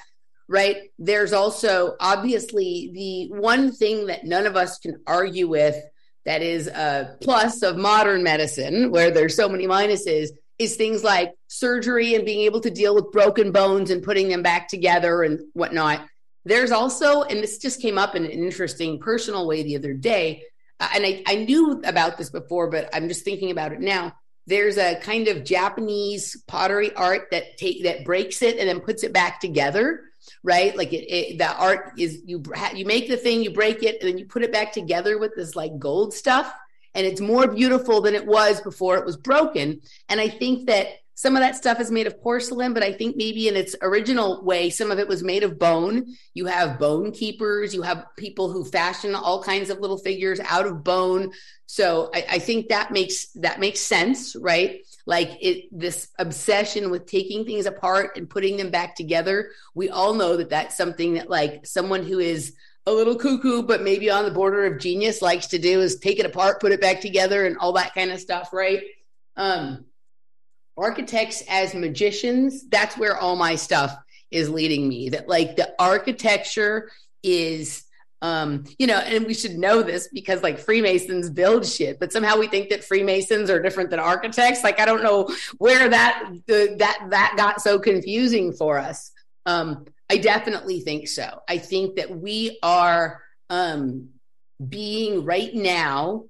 [0.48, 0.92] right?
[0.98, 5.76] There's also obviously the one thing that none of us can argue with
[6.26, 10.30] that is a plus of modern medicine, where there's so many minuses,
[10.60, 14.42] is things like surgery and being able to deal with broken bones and putting them
[14.42, 16.06] back together and whatnot.
[16.46, 20.44] There's also, and this just came up in an interesting personal way the other day,
[20.80, 24.14] uh, and I, I knew about this before, but I'm just thinking about it now.
[24.48, 29.04] There's a kind of Japanese pottery art that take that breaks it and then puts
[29.04, 30.02] it back together
[30.44, 30.76] right?
[30.76, 34.10] Like it, it, the art is you you make the thing, you break it, and
[34.10, 36.54] then you put it back together with this like gold stuff,
[36.94, 39.82] and it's more beautiful than it was before it was broken.
[40.10, 43.16] And I think that some of that stuff is made of porcelain, but I think
[43.16, 46.16] maybe in its original way, some of it was made of bone.
[46.36, 50.68] You have bone keepers, you have people who fashion all kinds of little figures out
[50.68, 51.32] of bone.
[51.66, 54.82] So I, I think that makes that makes sense, right?
[55.08, 60.14] Like it this obsession with taking things apart and putting them back together we all
[60.14, 62.54] know that that's something that like someone who is
[62.86, 66.20] a little cuckoo but maybe on the border of genius likes to do is take
[66.20, 68.84] it apart put it back together and all that kind of stuff right?
[69.36, 69.86] Um
[70.78, 73.98] architects as magicians that's where all my stuff
[74.30, 76.92] is leading me that like the architecture
[77.24, 77.87] is
[78.22, 82.38] um you know and we should know this because like freemasons build shit but somehow
[82.38, 84.64] we think that freemasons are different than architects.
[84.64, 89.12] Like i don't know where that the, that that got so confusing for us.
[89.46, 91.42] Um i definitely think so.
[91.48, 94.10] I think that we are um
[94.68, 96.26] being right now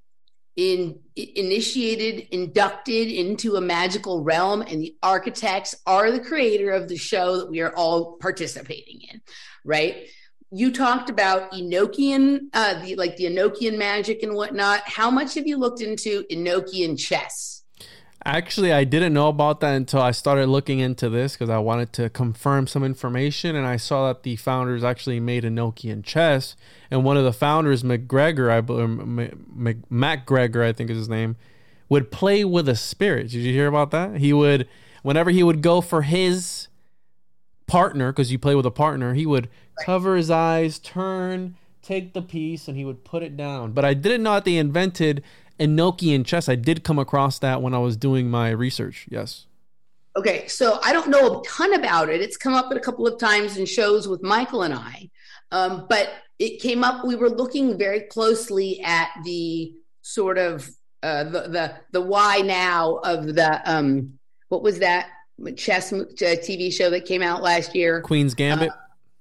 [0.57, 6.97] in initiated inducted into a magical realm and the architects are the creator of the
[6.97, 9.21] show that we are all participating in
[9.63, 10.07] right
[10.51, 14.81] you talked about Enochian, uh, the like the Enochian magic and whatnot.
[14.85, 17.63] How much have you looked into Enochian chess?
[18.25, 21.93] Actually, I didn't know about that until I started looking into this because I wanted
[21.93, 26.55] to confirm some information, and I saw that the founders actually made Enochian chess,
[26.91, 29.33] and one of the founders, McGregor, I believe,
[29.89, 31.37] MacGregor, I think is his name,
[31.87, 33.29] would play with a spirit.
[33.29, 34.17] Did you hear about that?
[34.17, 34.67] He would,
[35.03, 36.66] whenever he would go for his
[37.68, 39.49] partner, because you play with a partner, he would
[39.86, 43.74] cover his eyes, turn, take the piece, and he would put it down.
[43.74, 45.24] But I didn't know that they invented
[45.59, 46.49] Enochian chess.
[46.49, 49.07] I did come across that when I was doing my research.
[49.09, 49.45] Yes.
[50.15, 52.22] Okay, so I don't know a ton about it.
[52.22, 55.11] It's come up a couple of times in shows with Michael and I,
[55.51, 56.09] um, but
[56.39, 57.05] it came up.
[57.05, 60.68] We were looking very closely at the sort of
[61.03, 64.18] uh, the the the why now of the um,
[64.49, 65.09] what was that
[65.55, 68.01] chess uh, TV show that came out last year?
[68.01, 68.69] Queen's Gambit.
[68.69, 68.75] Uh,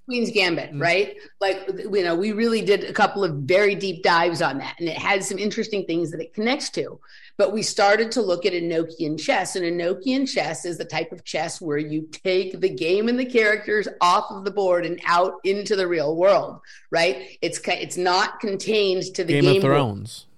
[0.07, 0.81] Queen's Gambit, mm-hmm.
[0.81, 1.17] right?
[1.41, 4.87] Like, you know, we really did a couple of very deep dives on that, and
[4.87, 6.99] it had some interesting things that it connects to.
[7.35, 11.25] But we started to look at Enochian chess, and Enochian chess is the type of
[11.25, 15.33] chess where you take the game and the characters off of the board and out
[15.43, 17.37] into the real world, right?
[17.41, 20.23] It's it's not contained to the Game, game of Thrones.
[20.23, 20.33] Board.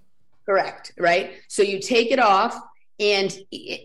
[0.48, 1.34] Correct, right?
[1.48, 2.60] So you take it off
[3.00, 3.38] and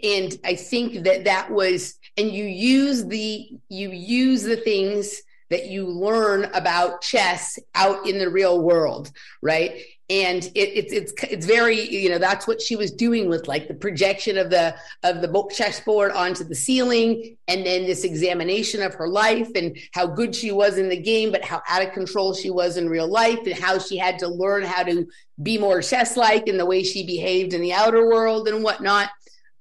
[0.02, 5.22] and I think that that was and you use the you use the things
[5.55, 9.80] that you learn about chess out in the real world, right?
[10.11, 13.68] And it, it's it's it's very you know that's what she was doing with like
[13.68, 14.74] the projection of the
[15.05, 20.09] of the chessboard onto the ceiling, and then this examination of her life and how
[20.09, 23.09] good she was in the game, but how out of control she was in real
[23.09, 25.07] life, and how she had to learn how to
[25.40, 29.09] be more chess like in the way she behaved in the outer world and whatnot.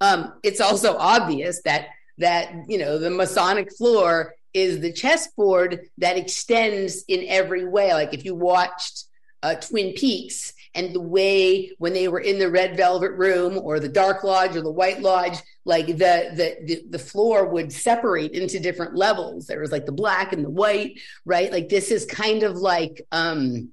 [0.01, 6.17] Um, it's also obvious that that you know the Masonic floor is the chessboard that
[6.17, 7.93] extends in every way.
[7.93, 9.05] Like if you watched
[9.41, 13.79] uh, Twin Peaks and the way when they were in the red velvet room or
[13.79, 18.31] the dark lodge or the white lodge, like the the the, the floor would separate
[18.31, 19.47] into different levels.
[19.47, 21.51] There was like the black and the white, right?
[21.51, 23.69] Like this is kind of like um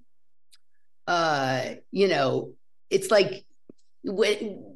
[1.06, 2.54] uh you know,
[2.90, 3.44] it's like
[4.02, 4.69] when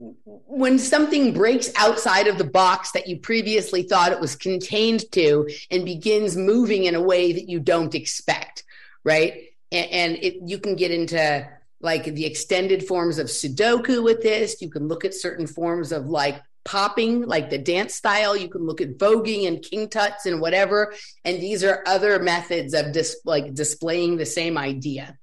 [0.00, 5.48] when something breaks outside of the box that you previously thought it was contained to
[5.70, 8.64] and begins moving in a way that you don't expect,
[9.04, 9.50] right?
[9.70, 11.46] And, and it, you can get into
[11.82, 14.62] like the extended forms of Sudoku with this.
[14.62, 18.34] You can look at certain forms of like popping, like the dance style.
[18.34, 20.94] You can look at voguing and king tuts and whatever.
[21.26, 25.18] And these are other methods of dis- like displaying the same idea.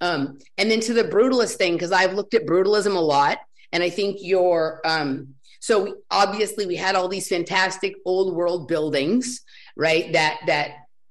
[0.00, 3.38] Um, and then to the brutalist thing, because I've looked at brutalism a lot
[3.72, 9.42] and I think your um, so obviously we had all these fantastic old world buildings,
[9.76, 10.12] right?
[10.12, 10.70] That that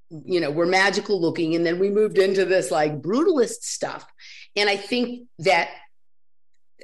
[0.09, 4.05] you know were magical looking, and then we moved into this like brutalist stuff.
[4.55, 5.69] And I think that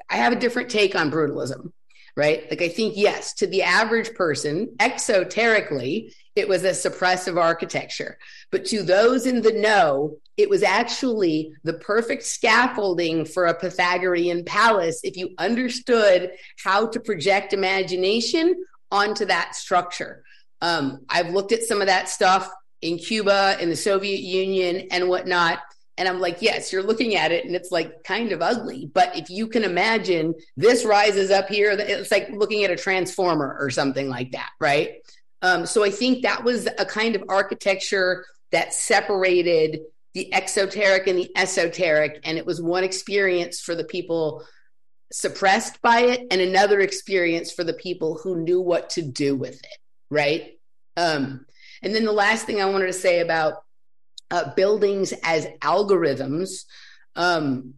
[0.09, 1.71] I have a different take on brutalism,
[2.15, 2.49] right?
[2.49, 8.17] Like I think yes, to the average person, exoterically, it was a suppressive architecture.
[8.51, 14.43] But to those in the know, it was actually the perfect scaffolding for a Pythagorean
[14.45, 16.31] palace if you understood
[16.63, 20.23] how to project imagination onto that structure.
[20.61, 22.49] Um, I've looked at some of that stuff
[22.81, 25.59] in Cuba, in the Soviet Union, and whatnot.
[25.97, 28.89] And I'm like, yes, you're looking at it and it's like kind of ugly.
[28.91, 33.55] But if you can imagine this rises up here, it's like looking at a transformer
[33.59, 34.95] or something like that, right?
[35.43, 39.81] Um, so I think that was a kind of architecture that separated
[40.13, 42.21] the exoteric and the esoteric.
[42.23, 44.45] And it was one experience for the people
[45.11, 49.55] suppressed by it and another experience for the people who knew what to do with
[49.55, 49.77] it.
[50.09, 50.59] Right.
[50.95, 51.45] Um,
[51.81, 53.63] and then the last thing I wanted to say about
[54.31, 56.63] uh, buildings as algorithms.
[57.15, 57.73] Um,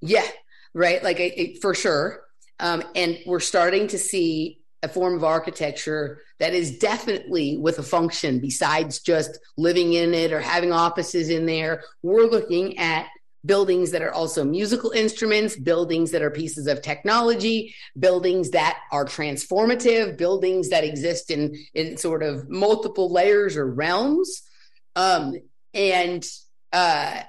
[0.00, 0.26] yeah,
[0.74, 1.02] right.
[1.02, 2.24] Like I, I, for sure.
[2.58, 7.82] Um, and we're starting to see a form of architecture that is definitely with a
[7.82, 11.82] function besides just living in it or having offices in there.
[12.02, 13.06] We're looking at
[13.46, 19.04] buildings that are also musical instruments, buildings that are pieces of technology, buildings that are
[19.04, 24.42] transformative, buildings that exist in, in sort of multiple layers or realms.
[24.96, 25.34] Um,
[25.72, 26.24] and
[26.72, 27.22] uh,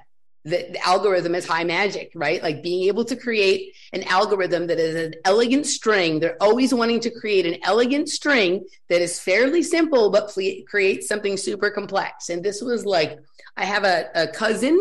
[0.46, 2.42] the, the, algorithm is high magic, right?
[2.42, 6.20] Like being able to create an algorithm that is an elegant string.
[6.20, 11.04] They're always wanting to create an elegant string that is fairly simple, but ple- create
[11.04, 12.30] something super complex.
[12.30, 13.18] And this was like,
[13.58, 14.80] I have a, a, cousin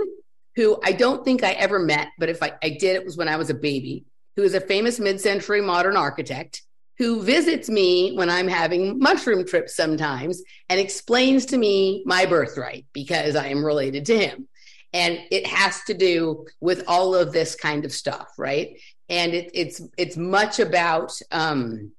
[0.54, 3.28] who I don't think I ever met, but if I, I did, it was when
[3.28, 4.04] I was a baby,
[4.36, 6.62] who is a famous mid century modern architect
[6.98, 12.86] who visits me when I'm having mushroom trips sometimes and explains to me my birthright
[12.92, 14.46] because I am related to him
[14.94, 18.80] and it has to do with all of this kind of stuff right?
[19.10, 21.92] And it, it's it's much about um,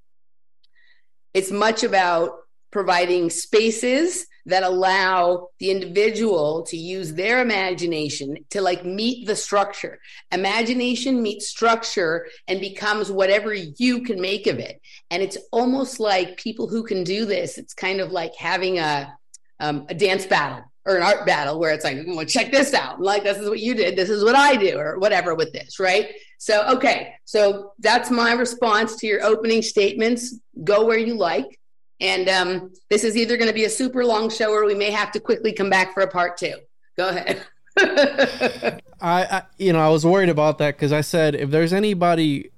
[1.34, 2.32] it's much about
[2.72, 10.00] providing spaces that allow the individual to use their imagination to like meet the structure.
[10.32, 14.82] Imagination meets structure and becomes whatever you can make of it.
[15.10, 19.14] And it's almost like people who can do this it's kind of like having a
[19.60, 23.02] um, a dance battle or an art battle where it's like, well, check this out.
[23.02, 23.96] Like, this is what you did.
[23.96, 26.10] This is what I do, or whatever with this, right?
[26.38, 27.16] So, okay.
[27.26, 30.40] So that's my response to your opening statements.
[30.64, 31.60] Go where you like.
[32.02, 34.92] And um, this is either going to be a super long show or we may
[34.92, 36.54] have to quickly come back for a part two.
[36.98, 37.44] Go ahead.
[39.02, 42.52] I, I, you know, I was worried about that because I said if there's anybody,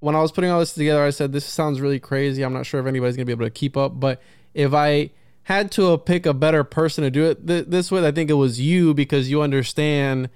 [0.00, 2.42] when I was putting all this together, I said this sounds really crazy.
[2.42, 4.22] I'm not sure if anybody's gonna be able to keep up, but
[4.52, 5.10] if I
[5.44, 8.34] had to pick a better person to do it th- this with, I think it
[8.34, 10.30] was you because you understand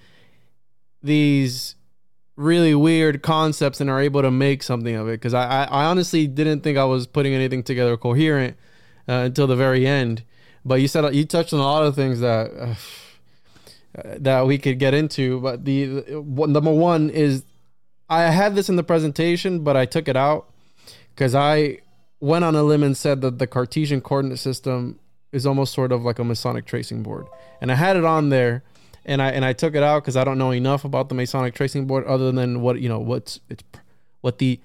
[1.03, 1.75] these
[2.37, 5.13] really weird concepts and are able to make something of it.
[5.13, 8.57] Because I, I, I, honestly didn't think I was putting anything together coherent
[9.09, 10.23] uh, until the very end.
[10.65, 12.75] But you said you touched on a lot of things that uh,
[14.19, 15.41] that we could get into.
[15.41, 17.45] But the number one is
[18.09, 20.51] I had this in the presentation, but I took it out
[21.15, 21.79] because I
[22.21, 24.99] went on a limb and said that the Cartesian coordinate system
[25.33, 27.27] is almost sort of like a Masonic tracing board,
[27.61, 28.63] and I had it on there,
[29.05, 31.55] and I and I took it out because I don't know enough about the Masonic
[31.55, 33.63] tracing board other than what you know what's it's
[34.21, 34.61] what the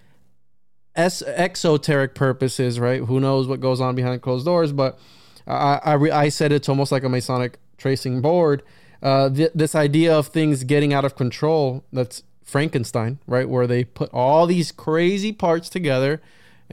[0.95, 3.01] es- exoteric purpose is, right?
[3.01, 4.97] Who knows what goes on behind closed doors, but
[5.45, 8.63] I I, re- I said it's almost like a Masonic tracing board.
[9.01, 13.49] Uh, th- this idea of things getting out of control that's Frankenstein, right?
[13.49, 16.21] Where they put all these crazy parts together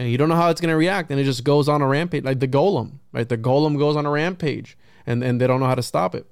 [0.01, 1.87] and you don't know how it's going to react and it just goes on a
[1.87, 3.29] rampage like the golem, right?
[3.29, 6.27] The golem goes on a rampage and, and they don't know how to stop it.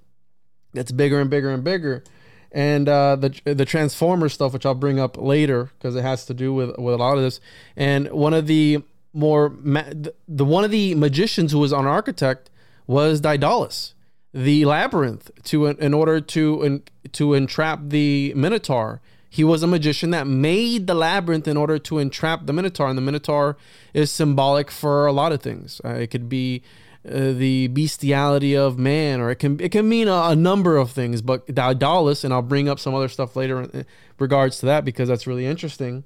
[0.72, 2.02] It's bigger and bigger and bigger.
[2.50, 6.34] And uh, the the transformer stuff, which I'll bring up later because it has to
[6.34, 7.40] do with with a lot of this.
[7.76, 9.92] And one of the more ma-
[10.26, 12.48] the, one of the magicians who was an architect
[12.86, 13.92] was Daedalus
[14.32, 20.10] the labyrinth to in order to in, to entrap the minotaur he was a magician
[20.10, 23.56] that made the labyrinth in order to entrap the minotaur and the minotaur
[23.92, 25.80] is symbolic for a lot of things.
[25.84, 26.62] Uh, it could be
[27.06, 30.90] uh, the bestiality of man or it can it can mean a, a number of
[30.90, 33.86] things but Daedalus and I'll bring up some other stuff later in
[34.18, 36.04] regards to that because that's really interesting.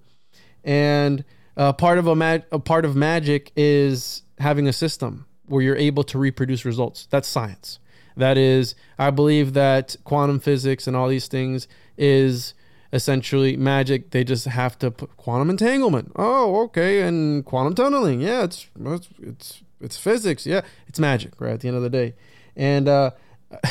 [0.64, 1.24] And
[1.56, 6.04] uh, part of a, a part of magic is having a system where you're able
[6.04, 7.06] to reproduce results.
[7.10, 7.78] That's science.
[8.16, 12.54] That is, I believe that quantum physics and all these things is
[12.92, 14.10] essentially magic.
[14.10, 16.12] They just have to put quantum entanglement.
[16.16, 18.20] Oh, okay, and quantum tunneling.
[18.20, 20.46] Yeah, it's it's it's, it's physics.
[20.46, 21.40] Yeah, it's magic.
[21.40, 22.14] Right at the end of the day,
[22.56, 23.10] and uh,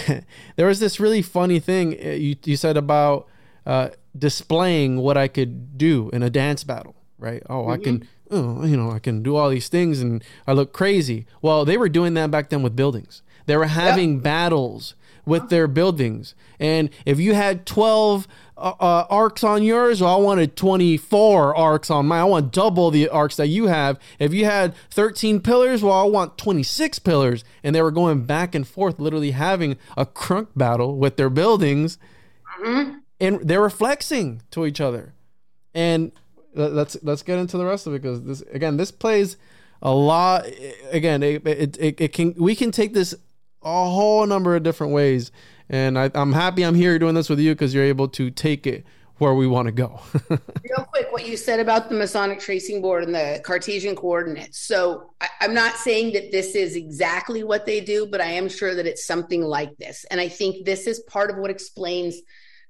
[0.56, 3.28] there was this really funny thing uh, you you said about
[3.66, 6.96] uh, displaying what I could do in a dance battle.
[7.18, 7.44] Right?
[7.50, 7.72] Oh, mm-hmm.
[7.72, 8.08] I can.
[8.34, 11.26] Oh, you know, I can do all these things and I look crazy.
[11.42, 14.24] Well, they were doing that back then with buildings they were having yep.
[14.24, 14.96] battles
[15.26, 16.36] with their buildings.
[16.60, 21.90] And if you had 12 uh, uh, arcs on yours, well, I wanted 24 arcs
[21.90, 22.22] on mine.
[22.22, 24.00] I want double the arcs that you have.
[24.20, 27.44] If you had 13 pillars, well, I want 26 pillars.
[27.64, 31.98] And they were going back and forth, literally having a crunk battle with their buildings.
[32.64, 32.98] Mm-hmm.
[33.20, 35.14] And they were flexing to each other.
[35.74, 36.12] And
[36.54, 39.38] let's let's get into the rest of it because this again this plays
[39.82, 40.46] a lot
[40.92, 43.16] again it, it, it, it can we can take this
[43.64, 45.32] a whole number of different ways.
[45.70, 48.68] And I, am happy I'm here doing this with you because you're able to take
[48.68, 48.86] it
[49.18, 50.02] where we want to go.
[50.30, 54.60] Real quick, what you said about the Masonic tracing board and the Cartesian coordinates.
[54.60, 58.50] So I, I'm not saying that this is exactly what they do, but I am
[58.50, 60.06] sure that it's something like this.
[60.10, 62.20] And I think this is part of what explains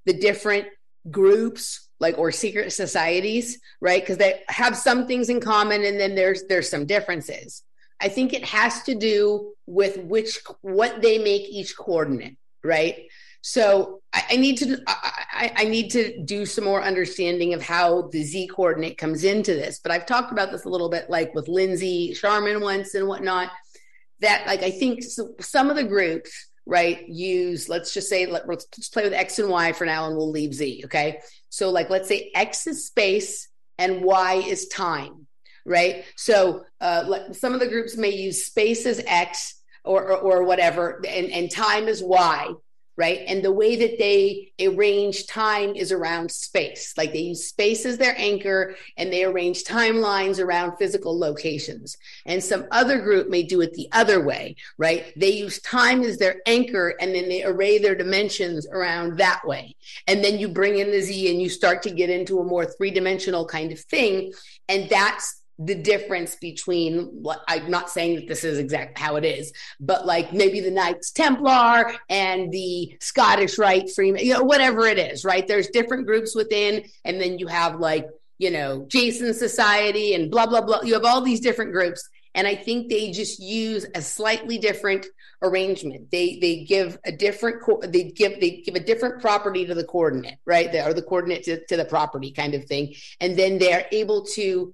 [0.05, 0.67] the different
[1.09, 6.13] groups like or secret societies right because they have some things in common and then
[6.13, 7.63] there's there's some differences
[8.01, 13.07] I think it has to do with which what they make each coordinate, right?
[13.41, 18.03] So I, I need to I, I, need to do some more understanding of how
[18.09, 19.79] the z coordinate comes into this.
[19.79, 23.51] But I've talked about this a little bit, like with Lindsay Sharman once and whatnot.
[24.19, 25.01] That like I think
[25.39, 29.39] some of the groups right use let's just say let, let's just play with x
[29.39, 32.85] and y for now and we'll leave z okay so like let's say x is
[32.85, 33.49] space
[33.79, 35.20] and y is time
[35.65, 36.05] right?
[36.15, 41.01] So uh, some of the groups may use space as X or, or, or whatever,
[41.07, 42.53] and, and time is Y,
[42.97, 43.23] right?
[43.25, 46.93] And the way that they arrange time is around space.
[46.97, 51.97] Like they use space as their anchor and they arrange timelines around physical locations.
[52.25, 55.11] And some other group may do it the other way, right?
[55.15, 59.75] They use time as their anchor and then they array their dimensions around that way.
[60.07, 62.65] And then you bring in the Z and you start to get into a more
[62.65, 64.33] three dimensional kind of thing.
[64.67, 69.53] And that's the difference between I'm not saying that this is exact how it is,
[69.79, 74.97] but like maybe the Knights Templar and the Scottish Rite Freeman, you know, whatever it
[74.97, 75.47] is, right?
[75.47, 78.07] There's different groups within, and then you have like,
[78.39, 80.81] you know, Jason Society and blah, blah, blah.
[80.81, 82.07] You have all these different groups.
[82.33, 85.05] And I think they just use a slightly different
[85.41, 86.09] arrangement.
[86.11, 89.83] They they give a different co- they give they give a different property to the
[89.83, 90.71] coordinate, right?
[90.71, 92.95] They, or the coordinate to, to the property kind of thing.
[93.19, 94.73] And then they're able to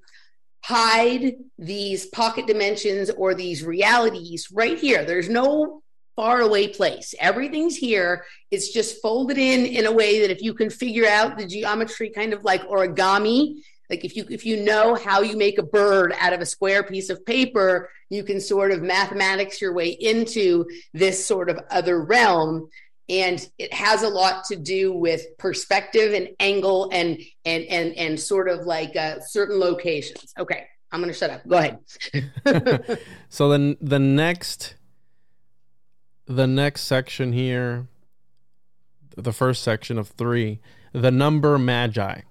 [0.64, 5.06] hide these pocket dimensions or these realities right here.
[5.06, 5.82] There's no
[6.16, 7.14] far away place.
[7.20, 8.26] Everything's here.
[8.52, 12.10] It's just folded in in a way that if you can figure out the geometry
[12.10, 16.14] kind of like origami, like if you if you know how you make a bird
[16.20, 20.66] out of a square piece of paper, you can sort of mathematics your way into
[20.94, 22.68] this sort of other realm
[23.10, 28.20] and it has a lot to do with perspective and angle and and and and
[28.20, 33.00] sort of like uh, certain locations okay i'm gonna shut up go ahead
[33.30, 34.76] so then the next
[36.26, 37.88] the next section here
[39.16, 40.60] the first section of three
[40.94, 42.22] the number magi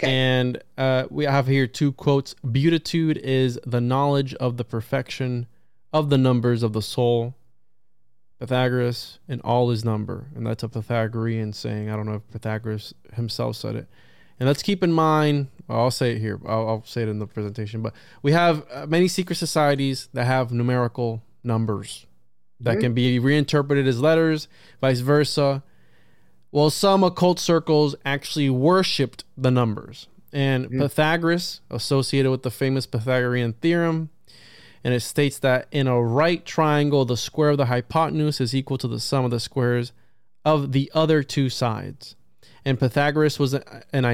[0.00, 0.10] Okay.
[0.10, 2.34] And uh, we have here two quotes.
[2.36, 5.46] Beatitude is the knowledge of the perfection
[5.92, 7.34] of the numbers of the soul.
[8.40, 10.26] Pythagoras and all is number.
[10.34, 11.90] And that's a Pythagorean saying.
[11.90, 13.86] I don't know if Pythagoras himself said it.
[14.40, 17.18] And let's keep in mind, well, I'll say it here, I'll, I'll, say it in
[17.18, 22.06] the presentation, but we have uh, many secret societies that have numerical numbers
[22.60, 22.80] that mm-hmm.
[22.80, 24.48] can be reinterpreted as letters,
[24.80, 25.62] vice versa.
[26.50, 30.08] Well, some occult circles actually worshipped the numbers.
[30.32, 30.80] And mm-hmm.
[30.80, 34.08] Pythagoras, associated with the famous Pythagorean theorem,
[34.82, 38.78] and it states that in a right triangle, the square of the hypotenuse is equal
[38.78, 39.92] to the sum of the squares
[40.44, 42.16] of the other two sides.
[42.64, 44.04] And Pythagoras was an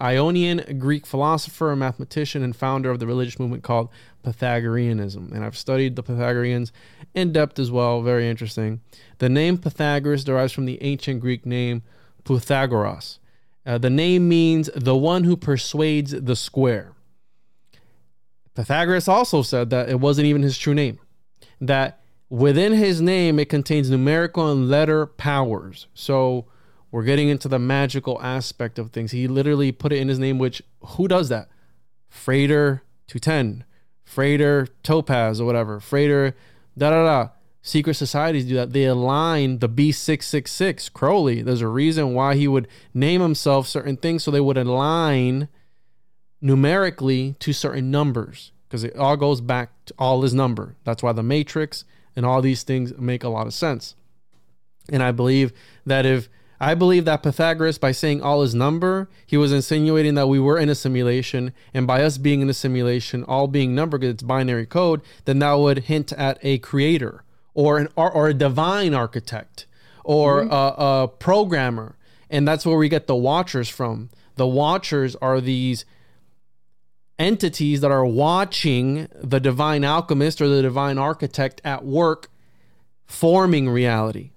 [0.00, 3.88] Ionian Greek philosopher, mathematician, and founder of the religious movement called
[4.22, 5.32] Pythagoreanism.
[5.34, 6.72] And I've studied the Pythagoreans
[7.14, 8.02] in depth as well.
[8.02, 8.80] Very interesting.
[9.18, 11.82] The name Pythagoras derives from the ancient Greek name
[12.24, 13.18] Pythagoras.
[13.64, 16.92] Uh, the name means the one who persuades the square.
[18.56, 20.98] Pythagoras also said that it wasn't even his true name,
[21.60, 22.00] that
[22.30, 25.86] within his name it contains numerical and letter powers.
[25.94, 26.46] So
[26.90, 29.12] we're getting into the magical aspect of things.
[29.12, 31.48] He literally put it in his name, which who does that?
[32.08, 33.64] Frater 210,
[34.04, 36.34] Frater Topaz or whatever, Frater
[36.76, 37.28] da da da.
[37.60, 38.72] Secret societies do that.
[38.72, 41.42] They align the B666 Crowley.
[41.42, 45.48] There's a reason why he would name himself certain things so they would align
[46.40, 50.76] numerically to certain numbers because it all goes back to all his number.
[50.84, 51.84] That's why the matrix
[52.14, 53.94] and all these things make a lot of sense.
[54.90, 55.52] And I believe
[55.84, 56.28] that if
[56.58, 60.58] I believe that Pythagoras, by saying all is number, he was insinuating that we were
[60.58, 64.22] in a simulation, and by us being in a simulation, all being number because it's
[64.22, 69.66] binary code, then that would hint at a creator or an or a divine architect
[70.02, 70.52] or mm-hmm.
[70.52, 71.96] a, a programmer,
[72.30, 74.08] and that's where we get the Watchers from.
[74.36, 75.84] The Watchers are these
[77.18, 82.30] entities that are watching the divine alchemist or the divine architect at work
[83.06, 84.30] forming reality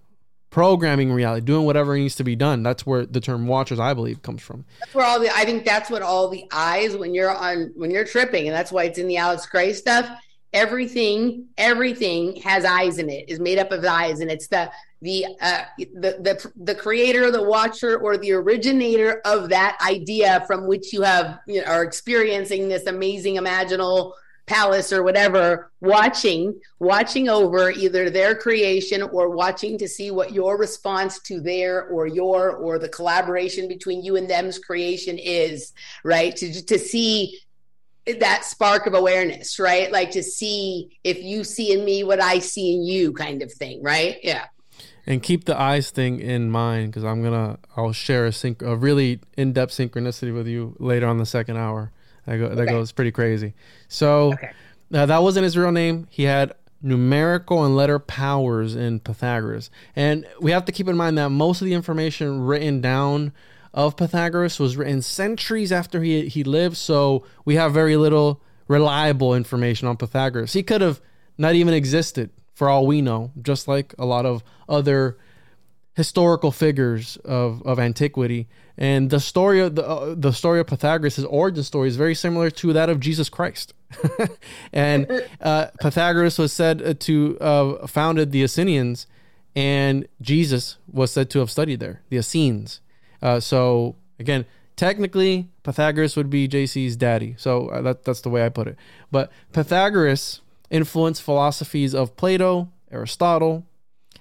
[0.49, 2.63] programming reality, doing whatever needs to be done.
[2.63, 4.65] That's where the term watchers, I believe, comes from.
[4.79, 7.91] That's where all the I think that's what all the eyes when you're on when
[7.91, 10.09] you're tripping, and that's why it's in the Alex Grey stuff.
[10.51, 14.71] Everything, everything has eyes in it, is made up of eyes, and it's the
[15.01, 20.67] the uh, the the the creator, the watcher, or the originator of that idea from
[20.67, 24.13] which you have you know, are experiencing this amazing imaginal
[24.49, 30.57] palace or whatever watching watching over either their creation or watching to see what your
[30.57, 35.71] response to their or your or the collaboration between you and them's creation is
[36.03, 36.35] right?
[36.37, 37.39] To to see
[38.17, 42.39] that spark of awareness right like to see if you see in me what i
[42.39, 44.45] see in you kind of thing right yeah
[45.05, 48.75] and keep the eyes thing in mind because i'm gonna i'll share a sync a
[48.75, 51.91] really in-depth synchronicity with you later on the second hour
[52.29, 52.71] that, go, that okay.
[52.71, 53.53] goes pretty crazy.
[53.87, 54.51] So okay.
[54.93, 56.07] uh, that wasn't his real name.
[56.11, 59.71] He had numerical and letter powers in Pythagoras.
[59.95, 63.33] And we have to keep in mind that most of the information written down
[63.73, 66.77] of Pythagoras was written centuries after he, he lived.
[66.77, 70.53] So we have very little reliable information on Pythagoras.
[70.53, 71.01] He could have
[71.37, 75.17] not even existed for all we know, just like a lot of other
[75.95, 78.47] historical figures of, of antiquity.
[78.77, 82.15] And the story of the, uh, the story of Pythagoras, his origin story, is very
[82.15, 83.73] similar to that of Jesus Christ.
[84.73, 89.07] and uh, Pythagoras was said to uh, founded the Essenians,
[89.55, 92.79] and Jesus was said to have studied there, the Essenes.
[93.21, 94.45] Uh, so again,
[94.75, 97.35] technically, Pythagoras would be JC's daddy.
[97.37, 98.77] So uh, that, that's the way I put it.
[99.11, 103.65] But Pythagoras influenced philosophies of Plato, Aristotle,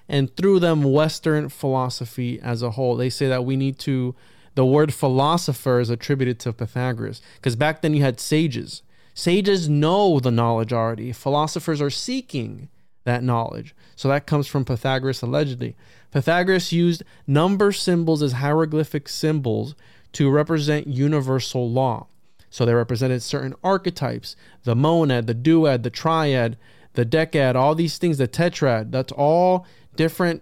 [0.07, 2.95] and through them Western philosophy as a whole.
[2.95, 4.15] They say that we need to,
[4.55, 8.81] the word philosopher is attributed to Pythagoras because back then you had sages.
[9.13, 12.69] Sages know the knowledge already, philosophers are seeking
[13.03, 13.75] that knowledge.
[13.95, 15.75] So that comes from Pythagoras allegedly.
[16.11, 19.75] Pythagoras used number symbols as hieroglyphic symbols
[20.13, 22.07] to represent universal law.
[22.49, 26.57] So they represented certain archetypes the monad, the duad, the triad,
[26.93, 28.91] the decad, all these things, the tetrad.
[28.91, 30.41] That's all different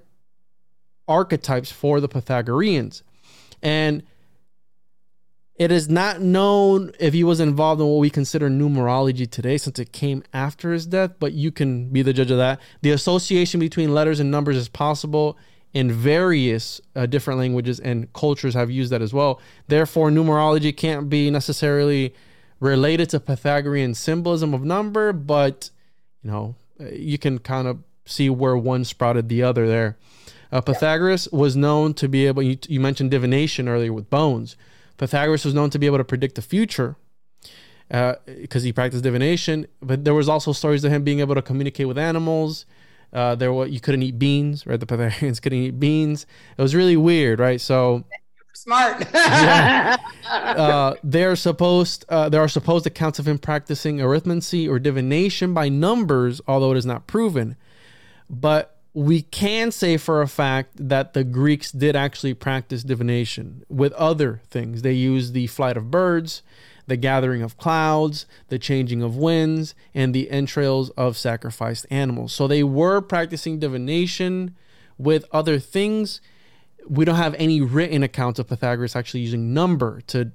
[1.07, 3.03] archetypes for the Pythagoreans.
[3.61, 4.03] And
[5.55, 9.79] it is not known if he was involved in what we consider numerology today since
[9.79, 12.61] it came after his death, but you can be the judge of that.
[12.83, 15.37] The association between letters and numbers is possible
[15.77, 19.39] in various uh, different languages and cultures have used that as well.
[19.67, 22.15] Therefore, numerology can't be necessarily
[22.59, 25.69] related to Pythagorean symbolism of number, but
[26.23, 26.55] you know,
[26.91, 29.99] you can kind of see where one sprouted the other there.
[30.51, 34.55] Uh, Pythagoras was known to be able, you, you mentioned divination earlier with bones.
[34.97, 36.95] Pythagoras was known to be able to predict the future
[37.87, 39.67] because uh, he practiced divination.
[39.79, 42.65] But there was also stories of him being able to communicate with animals.
[43.17, 44.79] Uh, there were you couldn't eat beans, right?
[44.79, 46.27] The Pythagoreans couldn't eat beans.
[46.55, 47.59] It was really weird, right?
[47.59, 48.03] So
[48.53, 49.07] smart.
[49.13, 49.97] yeah.
[50.23, 55.67] uh, they're supposed uh, there are supposed accounts of him practicing arithmancy or divination by
[55.67, 57.55] numbers, although it is not proven.
[58.29, 63.93] But we can say for a fact that the Greeks did actually practice divination with
[63.93, 64.83] other things.
[64.83, 66.43] They used the flight of birds,
[66.87, 72.33] the gathering of clouds, the changing of winds, and the entrails of sacrificed animals.
[72.33, 74.55] So they were practicing divination
[74.97, 76.21] with other things.
[76.87, 80.31] We don't have any written accounts of Pythagoras actually using number to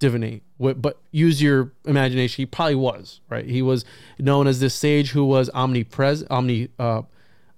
[0.00, 2.42] divinate, but use your imagination.
[2.42, 3.46] He probably was, right?
[3.46, 3.84] He was
[4.18, 7.02] known as this sage who was omnipresent, omni, uh,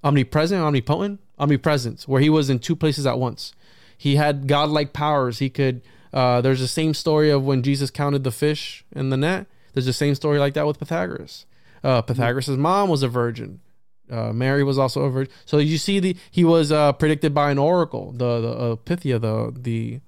[0.05, 3.55] omnipresent, omnipotent, omnipresence, where he was in two places at once.
[3.97, 5.39] He had godlike powers.
[5.39, 5.81] He could.
[6.15, 9.47] Uh, there's the same story of when Jesus counted the fish in the net.
[9.73, 11.45] There's the same story like that with Pythagoras.
[11.83, 13.61] Uh, Pythagoras' mom was a virgin.
[14.09, 15.33] Uh, Mary was also a virgin.
[15.45, 19.53] So you see, the he was uh, predicted by an oracle, the the Pythia, the
[19.59, 20.01] the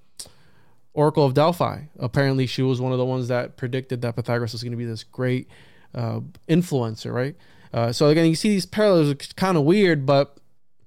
[0.95, 1.83] oracle of Delphi.
[1.99, 4.85] Apparently, she was one of the ones that predicted that Pythagoras was going to be
[4.85, 5.49] this great
[5.93, 7.35] uh, influencer, right?
[7.74, 10.39] Uh, so again, you see these parallels are kind of weird, but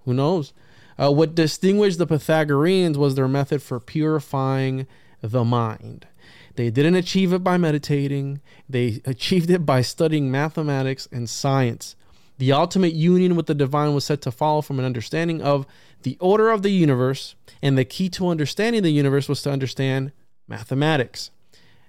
[0.06, 0.54] who knows?
[0.98, 4.88] Uh, what distinguished the Pythagoreans was their method for purifying
[5.22, 6.08] the mind.
[6.56, 11.96] They didn't achieve it by meditating, they achieved it by studying mathematics and science.
[12.38, 15.66] The ultimate union with the divine was said to follow from an understanding of
[16.04, 20.12] the order of the universe, and the key to understanding the universe was to understand
[20.48, 21.32] mathematics.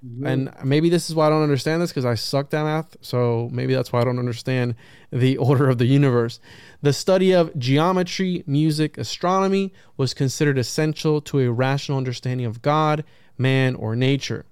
[0.05, 0.27] Mm-hmm.
[0.27, 2.97] And maybe this is why I don't understand this because I sucked at math.
[3.01, 4.74] So maybe that's why I don't understand
[5.12, 6.40] the order of the universe.
[6.81, 13.05] The study of geometry, music, astronomy was considered essential to a rational understanding of God,
[13.40, 14.44] man, or nature.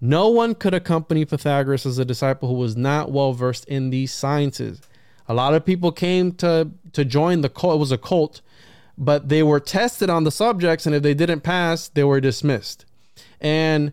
[0.00, 4.12] No one could accompany Pythagoras as a disciple who was not well versed in these
[4.12, 4.80] sciences.
[5.28, 7.76] A lot of people came to to join the cult.
[7.76, 8.40] It was a cult,
[8.98, 12.84] but they were tested on the subjects, and if they didn't pass, they were dismissed.
[13.40, 13.92] And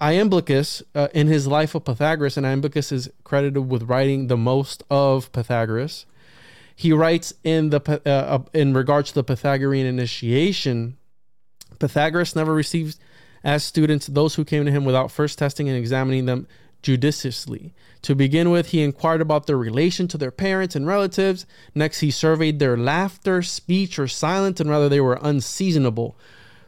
[0.00, 4.82] Iamblichus, uh, in his life of Pythagoras, and Iamblichus is credited with writing the most
[4.90, 6.06] of Pythagoras.
[6.74, 10.96] He writes in the uh, in regards to the Pythagorean initiation,
[11.78, 12.98] Pythagoras never received
[13.46, 16.48] as students those who came to him without first testing and examining them
[16.82, 17.72] judiciously.
[18.02, 21.46] To begin with, he inquired about their relation to their parents and relatives.
[21.72, 26.18] Next, he surveyed their laughter, speech, or silence, and whether they were unseasonable.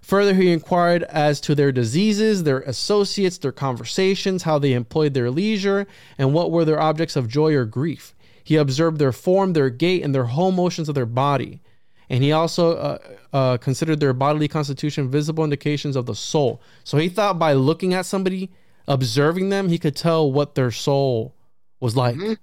[0.03, 5.33] Further, he inquired as to their diseases, their associates, their conversations, how they employed their
[5.33, 5.85] leisure,
[6.17, 8.15] and what were their objects of joy or grief.
[8.45, 11.61] He observed their form, their gait, and their whole motions of their body.
[12.10, 12.98] And he also uh,
[13.32, 16.62] uh, considered their bodily constitution visible indications of the soul.
[16.85, 18.51] So he thought by looking at somebody,
[18.86, 21.35] observing them, he could tell what their soul
[21.80, 22.16] was like.
[22.16, 22.35] Mm-hmm.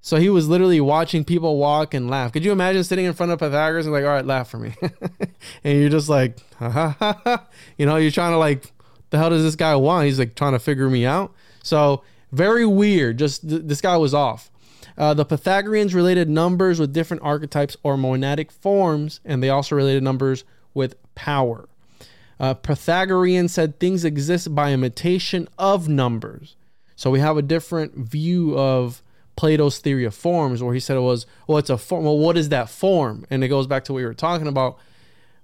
[0.00, 2.32] So he was literally watching people walk and laugh.
[2.32, 4.74] Could you imagine sitting in front of Pythagoras and like, all right, laugh for me,
[5.64, 7.46] and you're just like, ha, ha, ha, ha.
[7.78, 8.70] you know, you're trying to like,
[9.08, 10.04] the hell does this guy want?
[10.04, 11.32] He's like trying to figure me out.
[11.62, 13.18] So very weird.
[13.18, 14.50] Just th- this guy was off.
[14.96, 20.02] Uh, the Pythagoreans related numbers with different archetypes or monadic forms, and they also related
[20.02, 21.68] numbers with power.
[22.38, 26.56] Uh, Pythagorean said things exist by imitation of numbers.
[26.96, 29.02] So we have a different view of
[29.36, 32.04] Plato's theory of forms, where he said it was, well, it's a form.
[32.04, 33.26] Well, what is that form?
[33.30, 34.78] And it goes back to what we were talking about.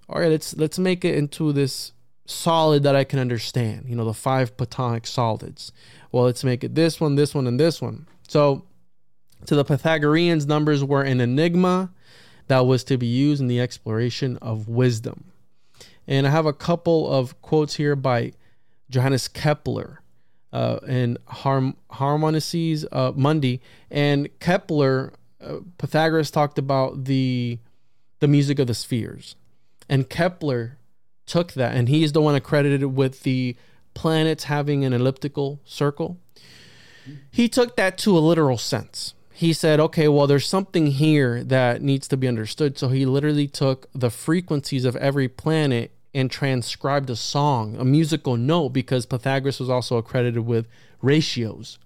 [0.08, 1.92] All right, let's let's make it into this
[2.26, 3.86] solid that I can understand.
[3.88, 5.72] You know, the five Platonic solids.
[6.12, 8.06] Well, let's make it this one, this one, and this one.
[8.28, 8.64] So,
[9.46, 11.90] to the Pythagoreans, numbers were an enigma
[12.48, 15.24] that was to be used in the exploration of wisdom.
[16.06, 18.32] And I have a couple of quotes here by
[18.90, 20.02] Johannes Kepler
[20.52, 23.60] uh, and Harm Harmonices uh, Mundi
[23.90, 25.12] and Kepler.
[25.40, 27.58] Uh, Pythagoras talked about the
[28.18, 29.36] the music of the spheres,
[29.88, 30.78] and Kepler
[31.24, 33.56] took that, and he's the one accredited with the
[33.94, 36.18] planets having an elliptical circle.
[37.30, 39.14] He took that to a literal sense.
[39.40, 42.76] He said, okay, well, there's something here that needs to be understood.
[42.76, 48.36] So he literally took the frequencies of every planet and transcribed a song, a musical
[48.36, 50.68] note, because Pythagoras was also accredited with
[51.00, 51.78] ratios.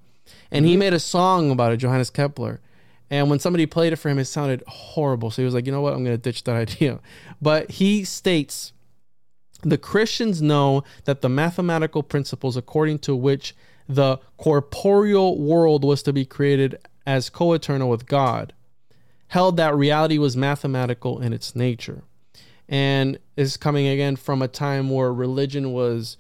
[0.51, 0.81] And he mm-hmm.
[0.81, 2.61] made a song about it, Johannes Kepler.
[3.09, 5.31] And when somebody played it for him, it sounded horrible.
[5.31, 5.93] So he was like, you know what?
[5.93, 6.99] I'm going to ditch that idea.
[7.41, 8.73] But he states
[9.63, 13.55] the Christians know that the mathematical principles according to which
[13.89, 18.53] the corporeal world was to be created as co eternal with God
[19.29, 22.03] held that reality was mathematical in its nature
[22.69, 26.17] and is coming again from a time where religion was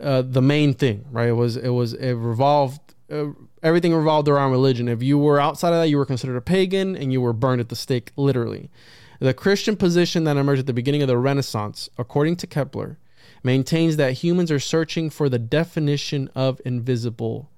[0.00, 1.28] uh, the main thing, right?
[1.28, 3.26] It was it was it revolved uh,
[3.62, 4.88] everything revolved around religion.
[4.88, 7.60] If you were outside of that, you were considered a pagan and you were burned
[7.60, 8.70] at the stake, literally.
[9.18, 12.98] The Christian position that emerged at the beginning of the Renaissance, according to Kepler,
[13.42, 17.50] maintains that humans are searching for the definition of invisible,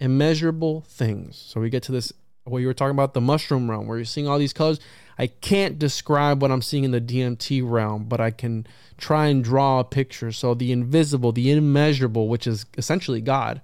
[0.00, 1.36] immeasurable things.
[1.36, 2.12] So we get to this
[2.44, 4.80] what you were talking about the mushroom realm where you're seeing all these colors.
[5.18, 8.66] I can't describe what I'm seeing in the DMT realm, but I can
[8.96, 10.32] try and draw a picture.
[10.32, 13.60] So the invisible, the immeasurable, which is essentially God.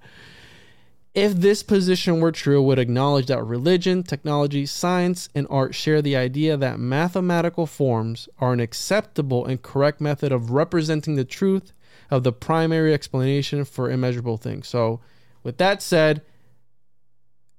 [1.15, 6.15] If this position were true, would acknowledge that religion, technology, science, and art share the
[6.15, 11.73] idea that mathematical forms are an acceptable and correct method of representing the truth
[12.11, 14.67] of the primary explanation for immeasurable things.
[14.67, 14.99] So,
[15.47, 16.23] with that said,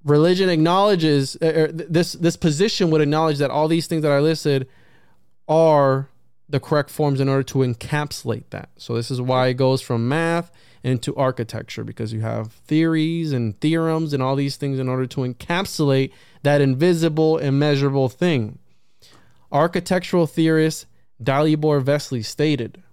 [0.03, 4.67] religion acknowledges uh, this this position would acknowledge that all these things that I listed
[5.47, 6.07] are
[6.47, 8.69] the correct forms in order to encapsulate that.
[8.77, 10.51] So this is why it goes from math
[10.83, 15.21] into architecture because you have theories and theorems and all these things in order to
[15.21, 16.11] encapsulate
[16.43, 18.59] that invisible, immeasurable thing.
[19.51, 20.85] Architectural theorist
[21.23, 22.83] Dalibor Vesely stated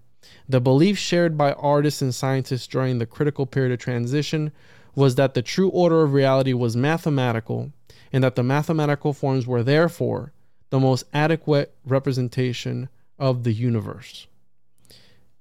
[0.49, 4.53] The belief shared by artists and scientists during the critical period of transition
[4.97, 7.71] was that the true order of reality was mathematical
[8.13, 10.33] and that the mathematical forms were therefore
[10.71, 14.27] the most adequate representation of the universe.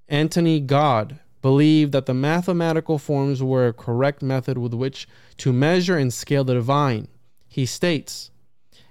[0.07, 5.07] Antony Gaudí believed that the mathematical forms were a correct method with which
[5.37, 7.07] to measure and scale the divine.
[7.47, 8.31] He states,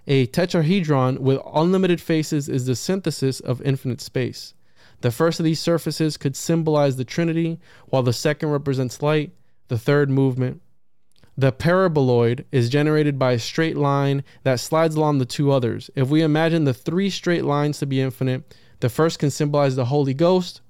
[0.07, 4.55] a tetrahedron with unlimited faces is the synthesis of infinite space.
[5.01, 9.33] The first of these surfaces could symbolize the Trinity, while the second represents light,
[9.69, 10.61] the third movement.
[11.37, 15.91] The paraboloid is generated by a straight line that slides along the two others.
[15.97, 19.87] If we imagine the three straight lines to be infinite, the first can symbolize the
[19.87, 20.61] Holy Ghost,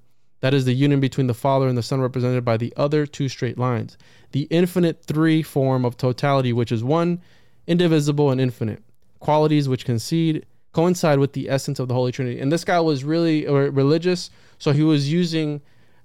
[0.41, 3.29] that is the union between the Father and the Son, represented by the other two
[3.29, 3.97] straight lines.
[4.31, 7.21] The infinite three form of totality, which is one,
[7.67, 8.83] indivisible, and infinite.
[9.19, 12.39] Qualities which concede, coincide with the essence of the Holy Trinity.
[12.39, 15.61] And this guy was really religious, so he was using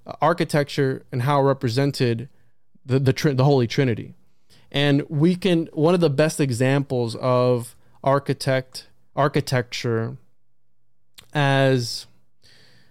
[0.07, 2.29] uh, architecture and how it represented
[2.85, 4.15] the, the, the Holy Trinity.
[4.71, 10.17] And we can, one of the best examples of architect architecture
[11.33, 12.07] as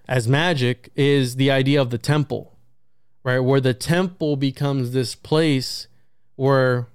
[0.07, 2.59] as magic is the idea of the temple,
[3.23, 3.39] right?
[3.39, 5.87] Where the temple becomes this place
[6.35, 6.89] where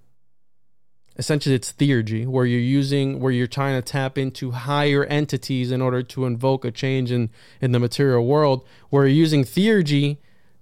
[1.17, 5.81] essentially it's theurgy, where you're using, where you're trying to tap into higher entities in
[5.81, 7.29] order to invoke a change in,
[7.61, 10.17] in the material world, where you're using theurgy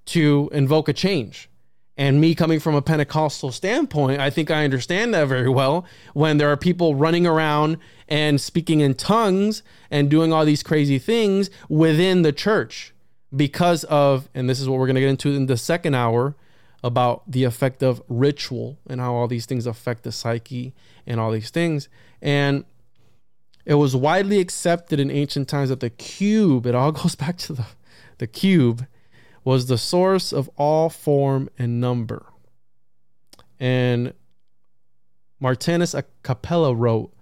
[0.06, 1.50] to invoke a change.
[1.96, 5.86] And me coming from a Pentecostal standpoint, I think I understand that very well.
[6.14, 9.62] When there are people running around and speaking in tongues
[9.92, 12.94] and doing all these crazy things within the church
[13.36, 16.36] because of, and this is what we're going to get into in the second hour
[16.84, 20.74] about the effect of ritual and how all these things affect the psyche
[21.06, 21.90] and all these things.
[22.22, 22.66] And
[23.66, 27.54] it was widely accepted in ancient times that the cube, it all goes back to
[27.54, 27.66] the,
[28.18, 28.88] the cube
[29.44, 32.26] was the source of all form and number.
[33.60, 34.14] And
[35.42, 37.14] Martianus Capella wrote,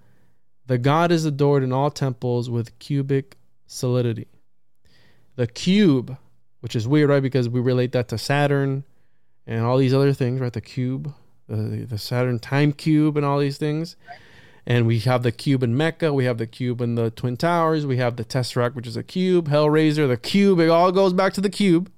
[0.68, 4.28] The God is adored in all temples with cubic solidity.
[5.36, 6.18] The cube,
[6.60, 7.24] which is weird, right?
[7.24, 8.84] Because we relate that to Saturn
[9.48, 10.54] and all these other things, right?
[10.54, 11.14] The cube,
[11.48, 13.96] the, the Saturn time cube, and all these things.
[14.66, 16.14] And we have the cube in Mecca.
[16.14, 17.86] We have the cube in the Twin Towers.
[17.88, 19.50] We have the Tesseract, which is a cube.
[19.50, 20.60] Hellraiser, the cube.
[20.60, 21.92] It all goes back to the cube.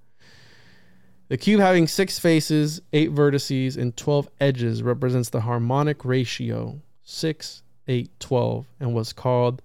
[1.30, 7.64] The cube having six faces, eight vertices, and 12 edges represents the harmonic ratio 6,
[7.88, 9.62] 8, 12, and was called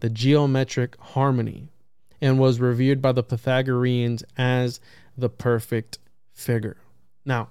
[0.00, 1.68] the geometric harmony
[2.20, 4.80] and was revered by the Pythagoreans as
[5.16, 5.98] the perfect
[6.32, 6.76] figure.
[7.24, 7.48] Now,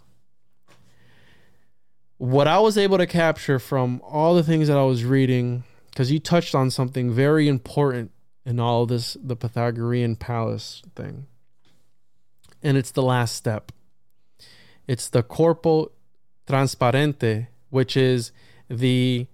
[2.18, 6.12] what I was able to capture from all the things that I was reading, because
[6.12, 8.12] you touched on something very important
[8.46, 11.28] in all this, the Pythagorean palace thing
[12.62, 13.72] and it's the last step.
[14.88, 15.92] It's the corpo
[16.48, 18.32] transparente, which is
[18.70, 19.28] the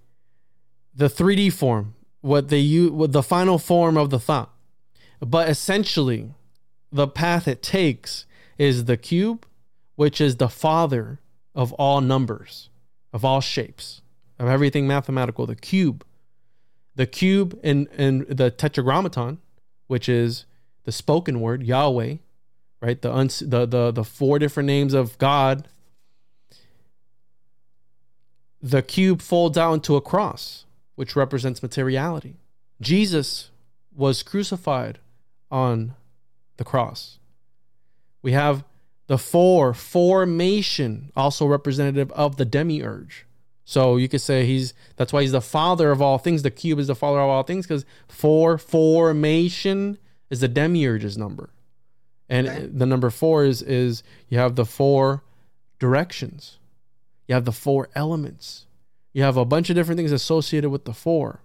[0.94, 4.50] the 3D form, what they use, what the final form of the thought.
[5.20, 6.32] But essentially,
[6.90, 8.26] the path it takes
[8.58, 9.46] is the cube,
[9.96, 11.20] which is the father
[11.54, 12.70] of all numbers,
[13.12, 14.02] of all shapes,
[14.38, 15.46] of everything mathematical.
[15.46, 16.04] The cube,
[16.94, 19.38] the cube and in the tetragrammaton,
[19.86, 20.46] which is
[20.84, 22.16] the spoken word Yahweh,
[22.80, 23.00] right?
[23.00, 25.68] The uns- the the the four different names of God.
[28.62, 30.64] The cube folds out into a cross,
[30.96, 32.36] which represents materiality.
[32.80, 33.50] Jesus
[33.94, 34.98] was crucified
[35.50, 35.94] on
[36.56, 37.18] the cross.
[38.22, 38.64] We have
[39.08, 43.24] The four, formation, also representative of the demiurge.
[43.64, 46.42] So you could say he's that's why he's the father of all things.
[46.42, 49.98] The cube is the father of all things because four formation
[50.28, 51.50] is the demiurge's number,
[52.28, 52.66] and Okay.
[52.66, 55.22] the number four is is you have the four
[55.78, 56.58] directions,
[57.28, 58.66] you have the four elements,
[59.12, 61.40] you have a bunch of different things associated with the four,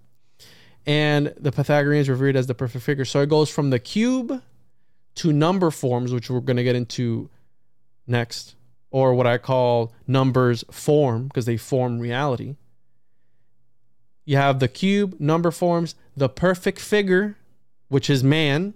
[0.85, 3.05] and the Pythagoreans revered as the perfect figure.
[3.05, 4.41] So it goes from the cube
[5.15, 7.29] to number forms, which we're going to get into
[8.07, 8.55] next,
[8.89, 12.55] or what I call numbers form because they form reality.
[14.25, 17.37] You have the cube, number forms, the perfect figure,
[17.89, 18.73] which is man,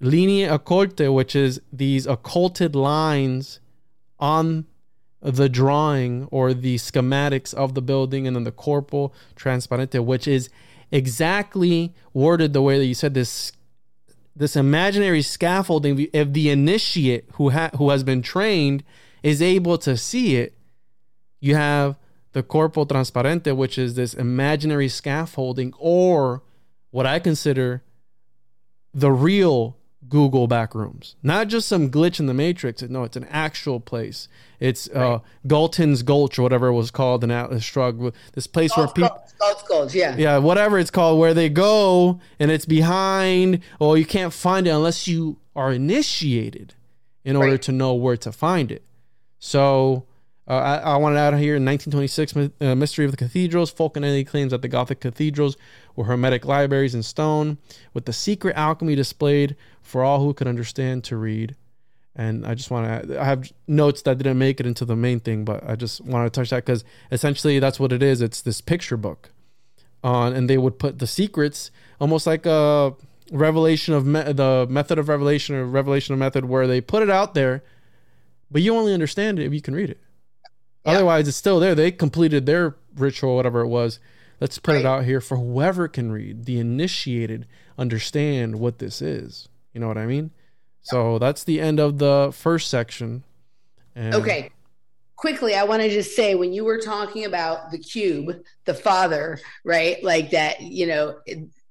[0.00, 3.60] linea occulte, which is these occulted lines
[4.18, 4.66] on
[5.20, 10.48] the drawing or the schematics of the building, and then the corpo transparente, which is
[10.92, 13.52] exactly worded the way that you said this
[14.34, 16.08] this imaginary scaffolding.
[16.12, 18.84] If the initiate who ha- who has been trained
[19.22, 20.58] is able to see it
[21.40, 21.96] you have
[22.32, 26.42] the corpo transparente which is this imaginary scaffolding or
[26.90, 27.82] what i consider
[28.94, 29.76] the real
[30.08, 34.28] google backrooms not just some glitch in the matrix no it's an actual place
[34.60, 38.86] it's uh galton's gulch or whatever it was called in atlas shrugged this place where
[38.88, 39.08] people
[39.94, 40.16] yeah.
[40.16, 44.70] yeah, whatever it's called, where they go and it's behind, or you can't find it
[44.70, 46.74] unless you are initiated
[47.24, 47.62] in order Right.
[47.62, 48.82] to know where to find it.
[49.38, 50.06] So
[50.48, 53.72] uh, I, I wanted out here in 1926, My- uh, Mystery of the Cathedrals.
[53.72, 55.56] Fulcanelli claims that the Gothic cathedrals
[55.98, 57.58] were hermetic libraries in stone
[57.92, 61.56] with the secret alchemy displayed for all who could understand to read.
[62.14, 65.18] And I just want to, I have notes that didn't make it into the main
[65.18, 68.22] thing, but I just want to touch that because essentially that's what it is.
[68.22, 69.30] It's this picture book
[70.04, 72.94] on, and they would put the secrets almost like a
[73.32, 77.10] revelation of me- the method of revelation or revelation of method where they put it
[77.10, 77.64] out there,
[78.52, 79.98] but you only understand it if you can read it.
[80.86, 80.92] Yeah.
[80.92, 81.74] Otherwise, it's still there.
[81.74, 83.98] They completed their ritual, whatever it was.
[84.40, 86.44] Let's put it out here for whoever can read.
[86.44, 87.46] The initiated
[87.76, 89.48] understand what this is.
[89.72, 90.30] You know what I mean?
[90.82, 93.24] So that's the end of the first section.
[93.94, 94.50] And Okay.
[95.16, 98.36] Quickly, I want to just say when you were talking about the cube,
[98.66, 100.02] the father, right?
[100.04, 101.18] Like that, you know,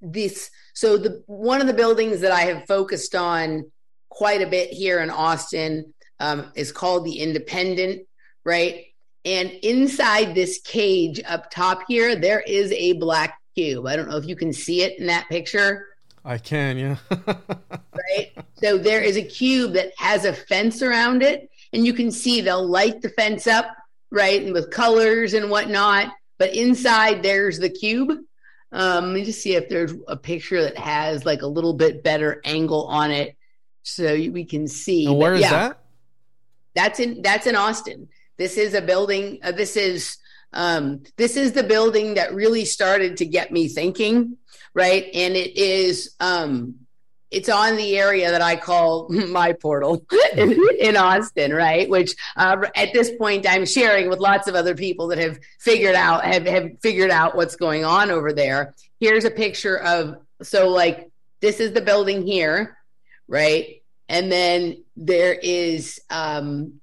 [0.02, 0.52] this.
[0.74, 3.72] So the one of the buildings that I have focused on
[4.10, 8.06] quite a bit here in Austin um, is called the Independent,
[8.44, 8.88] right?
[9.28, 13.86] And inside this cage up top here, there is a black cube.
[13.86, 15.88] I don't know if you can see it in that picture.
[16.24, 16.96] I can, yeah.
[17.28, 18.32] right?
[18.54, 22.40] So there is a cube that has a fence around it, and you can see
[22.40, 23.66] they'll light the fence up,
[24.12, 26.14] right, and with colors and whatnot.
[26.38, 28.12] But inside there's the cube.
[28.72, 32.02] Um, let me just see if there's a picture that has like a little bit
[32.02, 33.36] better angle on it,
[33.84, 35.06] so we can see.
[35.06, 35.80] and But where is yeah, that?
[36.76, 38.08] That's in that's in Austin.
[38.38, 39.40] This is a building.
[39.44, 40.18] Uh, this is
[40.54, 44.38] um, this is the building that really started to get me thinking,
[44.74, 45.06] right?
[45.14, 46.88] And it is um,
[47.30, 50.06] it's on the area that I call my portal
[50.36, 51.90] in, in Austin, right?
[51.90, 55.96] Which uh, at this point I'm sharing with lots of other people that have figured
[55.96, 58.76] out have have figured out what's going on over there.
[59.00, 61.10] Here's a picture of so like
[61.42, 62.78] this is the building here,
[63.28, 63.82] right?
[64.10, 66.80] And then there is um,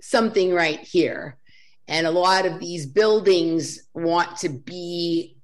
[0.00, 1.38] something right here.
[1.86, 5.36] And a lot of these buildings want to be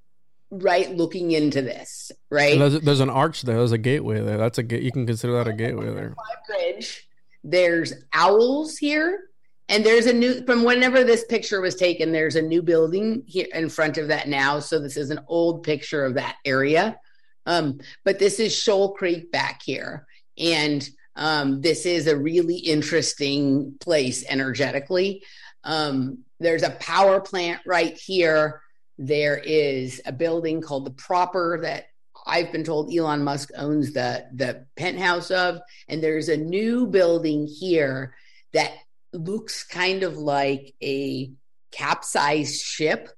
[0.51, 2.59] right looking into this, right?
[2.59, 3.56] There's, there's an arch there.
[3.56, 4.36] There's a gateway there.
[4.36, 4.82] That's a gate.
[4.82, 6.14] You can consider that a gateway there.
[6.47, 7.09] Bridge.
[7.43, 9.31] There's owls here.
[9.70, 13.47] And there's a new, from whenever this picture was taken, there's a new building here
[13.55, 14.60] in front of that now.
[14.60, 16.98] So this is an old picture of that area.
[17.47, 20.06] Um, but this is Shoal Creek back here.
[20.36, 25.22] And um, this is a really interesting place energetically.
[25.62, 28.60] Um, there's a power plant right here.
[28.98, 31.86] There is a building called the Proper that
[32.26, 37.46] I've been told Elon Musk owns the the penthouse of, and there's a new building
[37.46, 38.14] here
[38.52, 38.72] that
[39.12, 41.30] looks kind of like a
[41.70, 43.08] capsized ship.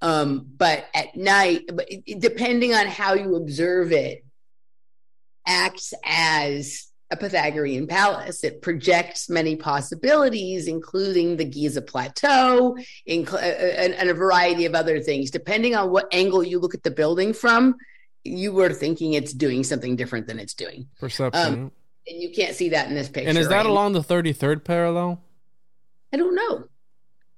[0.00, 1.62] Um, but at night,
[2.18, 4.24] depending on how you observe it,
[5.46, 8.42] acts as a Pythagorean palace.
[8.44, 12.76] It projects many possibilities, including the Giza Plateau
[13.08, 15.30] inc- uh, and, and a variety of other things.
[15.30, 17.76] Depending on what angle you look at the building from,
[18.24, 20.88] you were thinking it's doing something different than it's doing.
[20.98, 21.40] Perception.
[21.54, 21.72] Um,
[22.08, 23.28] And you can't see that in this picture.
[23.28, 23.66] and is that right?
[23.66, 25.22] along the 33rd parallel?
[26.12, 26.64] I don't know.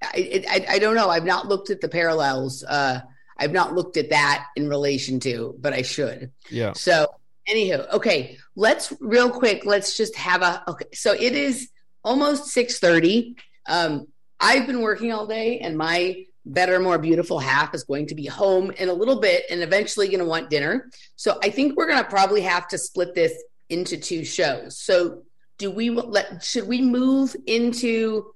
[0.02, 1.09] I, I I don't know.
[1.09, 2.62] I've not looked at the parallels.
[2.62, 3.01] Uh,
[3.38, 6.30] I've not looked at that in relation to, but I should.
[6.51, 6.72] Yeah.
[6.74, 7.06] So
[7.48, 9.64] Anywho, okay, let's real quick.
[9.64, 10.86] Let's just have a okay.
[10.94, 11.70] So it is
[12.02, 13.36] almost six thirty.
[13.68, 14.09] Um,
[14.40, 18.27] I've been working all day, and my better, more beautiful half is going to be
[18.27, 20.90] home in a little bit, and eventually going to want dinner.
[21.16, 23.32] So I think we're going to probably have to split this
[23.68, 24.78] into two shows.
[24.78, 25.23] So
[25.59, 26.43] do we let?
[26.43, 28.35] Should we move into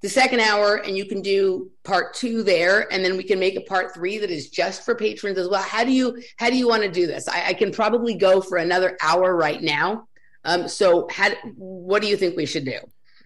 [0.00, 3.56] the second hour and you can do part two there and then we can make
[3.56, 5.62] a part three that is just for patrons as well.
[5.62, 7.28] How do you how do you want to do this?
[7.28, 10.06] I, I can probably go for another hour right now.
[10.44, 12.78] Um, so how, what do you think we should do?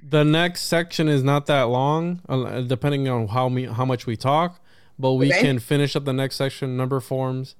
[0.02, 4.16] The next section is not that long uh, depending on how me how much we
[4.16, 4.60] talk
[4.98, 5.40] but we okay.
[5.40, 7.54] can finish up the next section number forms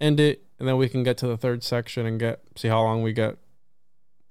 [0.00, 2.82] end it and then we can get to the third section and get see how
[2.82, 3.36] long we get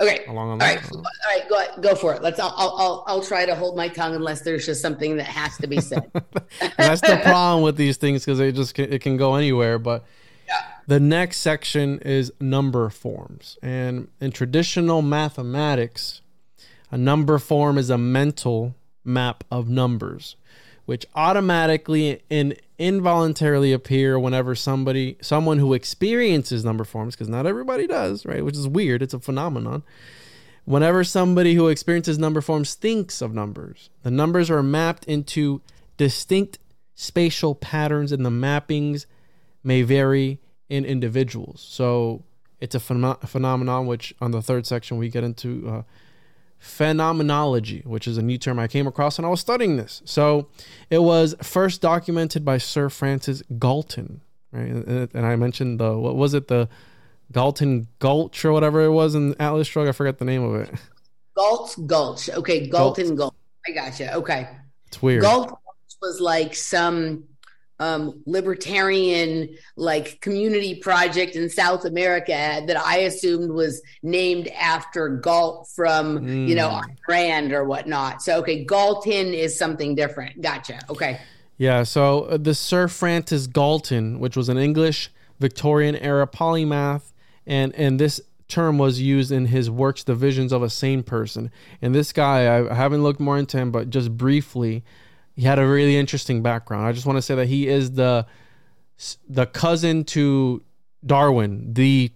[0.01, 0.25] Okay.
[0.25, 0.91] Along all right.
[0.91, 1.47] All right.
[1.47, 2.21] Go go for it.
[2.21, 2.39] Let's.
[2.39, 5.67] I'll, I'll I'll try to hold my tongue unless there's just something that has to
[5.67, 6.11] be said.
[6.77, 9.79] That's the problem with these things because they just can, it can go anywhere.
[9.79, 10.03] But
[10.47, 10.61] yeah.
[10.87, 16.21] the next section is number forms, and in traditional mathematics,
[16.91, 20.35] a number form is a mental map of numbers,
[20.85, 27.87] which automatically and involuntarily appear whenever somebody someone who experiences number forms because not everybody
[27.87, 29.83] does right which is weird it's a phenomenon.
[30.65, 35.61] Whenever somebody who experiences number forms thinks of numbers the numbers are mapped into
[35.97, 36.59] distinct
[36.95, 39.05] spatial patterns and the mappings
[39.63, 40.39] may vary
[40.69, 41.65] in individuals.
[41.67, 42.23] So
[42.59, 45.81] it's a phenom- phenomenon which on the third section we get into uh,
[46.65, 50.01] phenomenology, which is a new term I came across and I was studying this.
[50.03, 50.47] So
[50.89, 54.21] it was first documented by Sir Francis Galton,
[54.51, 55.09] right?
[55.13, 56.67] And I mentioned the what was it the
[57.31, 59.89] Galton Gulch or whatever it was in Atlas Shrugged.
[59.89, 60.69] I forget the name of it.
[61.35, 62.29] Galt Gulch.
[62.29, 63.35] Okay, Galton Gulch.
[63.67, 64.15] I gotcha.
[64.15, 64.49] Okay.
[64.87, 65.21] It's weird.
[65.21, 65.57] Galt
[66.01, 67.25] was like some
[67.79, 75.67] um, libertarian like community project in South America that I assumed was named after Galt
[75.67, 76.47] from mm.
[76.47, 76.75] you know hmm.
[76.75, 78.21] Ayn Rand or whatnot.
[78.21, 80.41] So okay, Galton is something different.
[80.41, 80.79] Gotcha.
[80.89, 81.19] Okay.
[81.57, 81.83] Yeah.
[81.83, 87.11] So uh, the Sir Francis Galton, which was an English Victorian era polymath,
[87.45, 91.51] and and this term was used in his works The Visions of a sane person.
[91.81, 94.83] And this guy, I haven't looked more into him, but just briefly
[95.35, 96.85] he had a really interesting background.
[96.85, 98.25] I just want to say that he is the
[99.27, 100.63] the cousin to
[101.05, 102.11] Darwin, the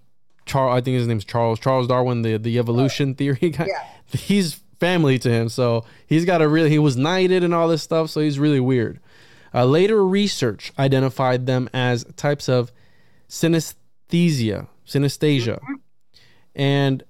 [0.45, 0.77] Charles.
[0.77, 3.67] I think his name's Charles Charles Darwin, the the evolution theory guy.
[3.67, 4.17] Yeah.
[4.17, 6.69] He's family to him, so he's got a really.
[6.69, 8.99] He was knighted and all this stuff, so he's really weird.
[9.53, 12.71] Uh, later research identified them as types of
[13.27, 15.73] synesthesia, synesthesia, mm-hmm.
[16.55, 17.03] and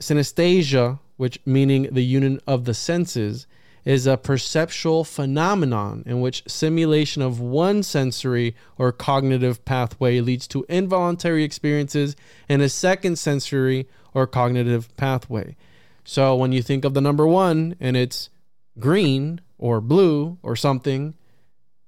[0.00, 3.46] synesthesia, which meaning the union of the senses,
[3.84, 10.64] is a perceptual phenomenon in which simulation of one sensory or cognitive pathway leads to
[10.68, 12.16] involuntary experiences
[12.48, 15.56] in a second sensory or cognitive pathway.
[16.04, 18.30] So when you think of the number one and it's
[18.78, 21.14] green or blue or something,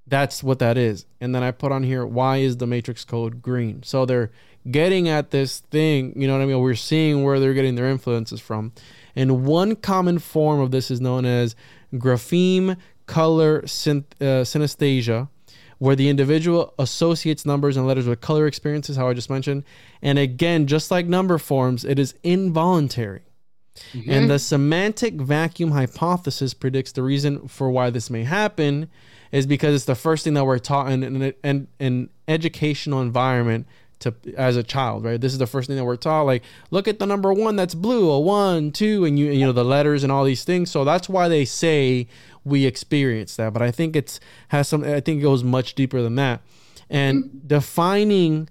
[0.06, 1.06] that's what that is.
[1.20, 3.82] And then I put on here, why is the matrix code green?
[3.82, 4.30] So they're
[4.70, 6.60] getting at this thing, you know what I mean?
[6.60, 8.72] We're seeing where they're getting their influences from.
[9.14, 11.56] And one common form of this is known as
[11.94, 12.76] grapheme
[13.06, 15.28] color synth, uh, synesthesia,
[15.78, 19.64] where the individual associates numbers and letters with color experiences, how I just mentioned.
[20.02, 23.22] And again, just like number forms, it is involuntary.
[23.92, 24.10] Mm-hmm.
[24.10, 28.88] And the semantic vacuum hypothesis predicts the reason for why this may happen
[29.32, 33.66] is because it's the first thing that we're taught in an, an educational environment
[34.00, 35.20] to as a child, right?
[35.20, 36.22] This is the first thing that we're taught.
[36.22, 39.52] Like, look at the number one that's blue, a one, two, and you you know
[39.52, 40.70] the letters and all these things.
[40.70, 42.08] So that's why they say
[42.44, 43.52] we experience that.
[43.52, 44.84] But I think it's has some.
[44.84, 46.42] I think it goes much deeper than that.
[46.88, 47.46] And mm-hmm.
[47.46, 48.48] defining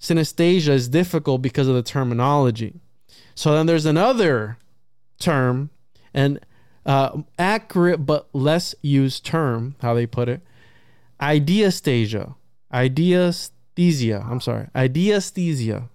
[0.00, 2.80] synesthesia is difficult because of the terminology.
[3.34, 4.58] So then there's another
[5.18, 5.70] term,
[6.12, 6.38] an
[6.86, 10.42] uh, accurate but less used term, how they put it,
[11.20, 12.34] ideastasia.
[12.72, 14.28] Ideas Thesia.
[14.28, 14.66] I'm sorry.
[14.74, 15.88] Ideasthesia.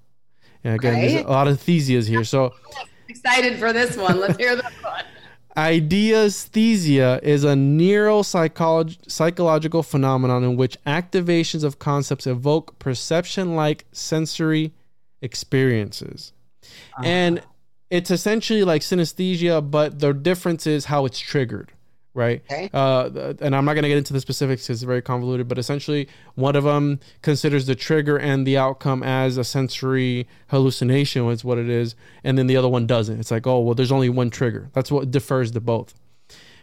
[0.64, 1.02] And again, right.
[1.02, 2.24] there's a lot of thesias here.
[2.24, 2.54] So
[3.08, 4.20] excited for this one.
[4.20, 5.04] Let's hear this one.
[5.58, 14.74] Ideasthesia is a neuropsychological phenomenon in which activations of concepts evoke perception like sensory
[15.22, 16.34] experiences.
[16.64, 17.04] Uh-huh.
[17.04, 17.42] And
[17.90, 21.74] it's essentially like synesthesia, but the difference is how it's triggered
[22.14, 22.42] right?
[22.52, 22.70] Okay.
[22.74, 25.58] Uh, and I'm not going to get into the specifics because it's very convoluted, but
[25.58, 31.44] essentially, one of them considers the trigger and the outcome as a sensory hallucination, is
[31.44, 33.20] what it is, and then the other one doesn't.
[33.20, 34.70] It's like, oh, well, there's only one trigger.
[34.74, 35.94] That's what defers to both.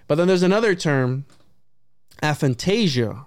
[0.09, 1.25] But then there's another term,
[2.23, 3.27] aphantasia,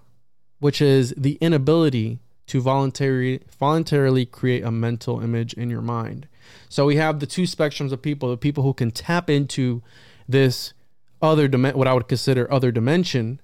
[0.59, 6.27] which is the inability to voluntarily voluntarily create a mental image in your mind.
[6.67, 9.83] So we have the two spectrums of people: the people who can tap into
[10.27, 10.73] this
[11.21, 13.41] other dim- what I would consider other dimension,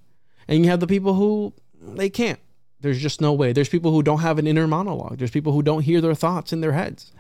[0.48, 2.40] and you have the people who they can't.
[2.82, 3.54] There's just no way.
[3.54, 5.18] There's people who don't have an inner monologue.
[5.18, 7.12] There's people who don't hear their thoughts in their heads.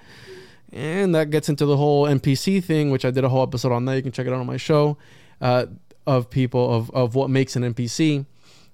[0.72, 3.86] And that gets into the whole NPC thing, which I did a whole episode on
[3.86, 3.96] that.
[3.96, 4.98] You can check it out on my show
[5.42, 5.68] uh,
[6.06, 8.26] of people of, of what makes an NPC.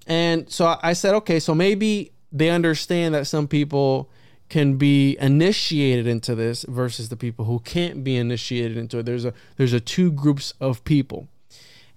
[0.06, 4.10] And so I said, okay, so maybe they understand that some people
[4.48, 9.06] can be initiated into this versus the people who can't be initiated into it.
[9.06, 11.28] There's a there's a two groups of people.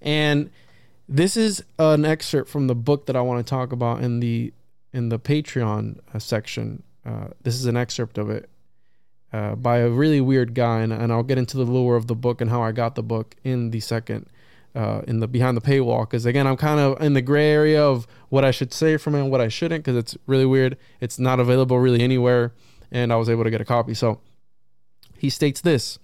[0.06, 0.50] And
[1.08, 4.54] this is an excerpt from the book that I want to talk about in the
[4.92, 6.84] in the Patreon uh, section.
[7.04, 8.48] Uh, this is an excerpt of it
[9.32, 12.14] uh, by a really weird guy, and, and, I'll get into the lore of the
[12.14, 14.26] book and how I got the book in the second,
[14.74, 16.02] uh, in the behind the paywall.
[16.02, 19.14] Because again, I'm kind of in the gray area of what I should say from
[19.14, 20.78] it and what I shouldn't, because it's really weird.
[21.00, 22.52] It's not available really anywhere,
[22.90, 23.92] and I was able to get a copy.
[23.92, 24.20] So
[25.18, 25.98] he states this.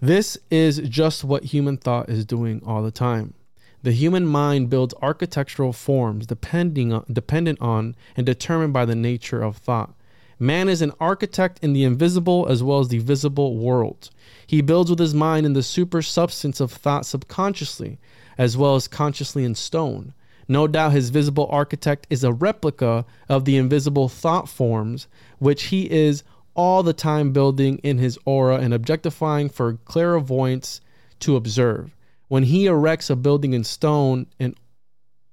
[0.00, 3.34] This is just what human thought is doing all the time.
[3.82, 9.42] The human mind builds architectural forms depending on, dependent on and determined by the nature
[9.42, 9.94] of thought.
[10.38, 14.10] Man is an architect in the invisible as well as the visible world.
[14.46, 17.98] He builds with his mind in the super substance of thought subconsciously,
[18.36, 20.12] as well as consciously in stone.
[20.46, 25.08] No doubt his visible architect is a replica of the invisible thought forms,
[25.38, 26.22] which he is
[26.56, 30.80] all the time building in his aura and objectifying for clairvoyance
[31.20, 31.94] to observe.
[32.28, 34.56] When he erects a building in stone and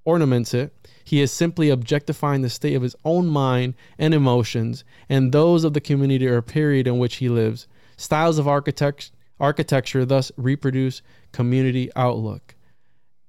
[0.05, 0.73] ornaments it,
[1.03, 5.73] he is simply objectifying the state of his own mind and emotions and those of
[5.73, 7.67] the community or period in which he lives.
[7.97, 11.01] Styles of architect- architecture thus reproduce
[11.31, 12.55] community outlook.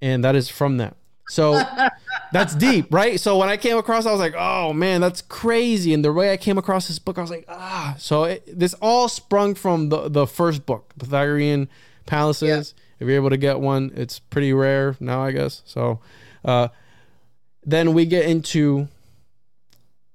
[0.03, 0.97] And that is from that.
[1.29, 1.61] So
[2.33, 3.19] that's deep, right?
[3.19, 6.33] So when I came across, I was like, "Oh man, that's crazy!" And the way
[6.33, 9.89] I came across this book, I was like, "Ah!" So it, this all sprung from
[9.89, 11.69] the the first book, Pythagorean
[12.07, 12.75] Palaces.
[12.77, 12.83] Yeah.
[13.01, 15.63] If you're able to get one, it's pretty rare now, I guess.
[15.65, 16.01] So,
[16.45, 16.69] uh,
[17.65, 18.89] then we get into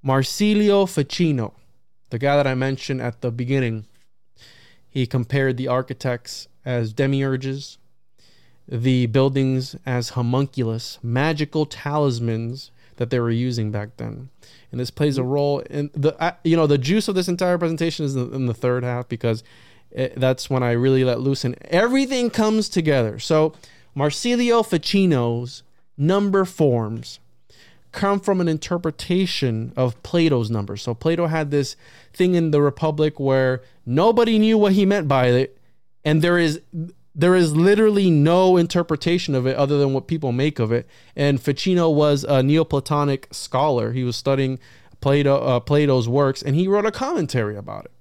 [0.01, 1.53] Marsilio Ficino,
[2.09, 3.85] the guy that I mentioned at the beginning.
[4.89, 7.77] He compared the architects as demiurges,
[8.69, 14.29] the buildings as homunculus, magical talismans that they were using back then.
[14.71, 17.57] And this plays a role in the uh, you know the juice of this entire
[17.57, 19.43] presentation is in the third half because
[19.89, 23.17] it, that's when I really let loose and everything comes together.
[23.17, 23.53] So
[23.95, 25.63] Marsilio Ficino's
[25.97, 27.19] number forms
[27.91, 30.83] come from an interpretation of Plato's numbers.
[30.83, 31.75] So Plato had this
[32.13, 35.57] thing in the Republic where nobody knew what he meant by it,
[36.05, 36.61] and there is
[37.19, 40.87] there is literally no interpretation of it other than what people make of it.
[41.17, 43.91] And Ficino was a Neoplatonic scholar.
[43.91, 44.57] He was studying
[45.01, 47.91] Plato uh, Plato's works, and he wrote a commentary about it.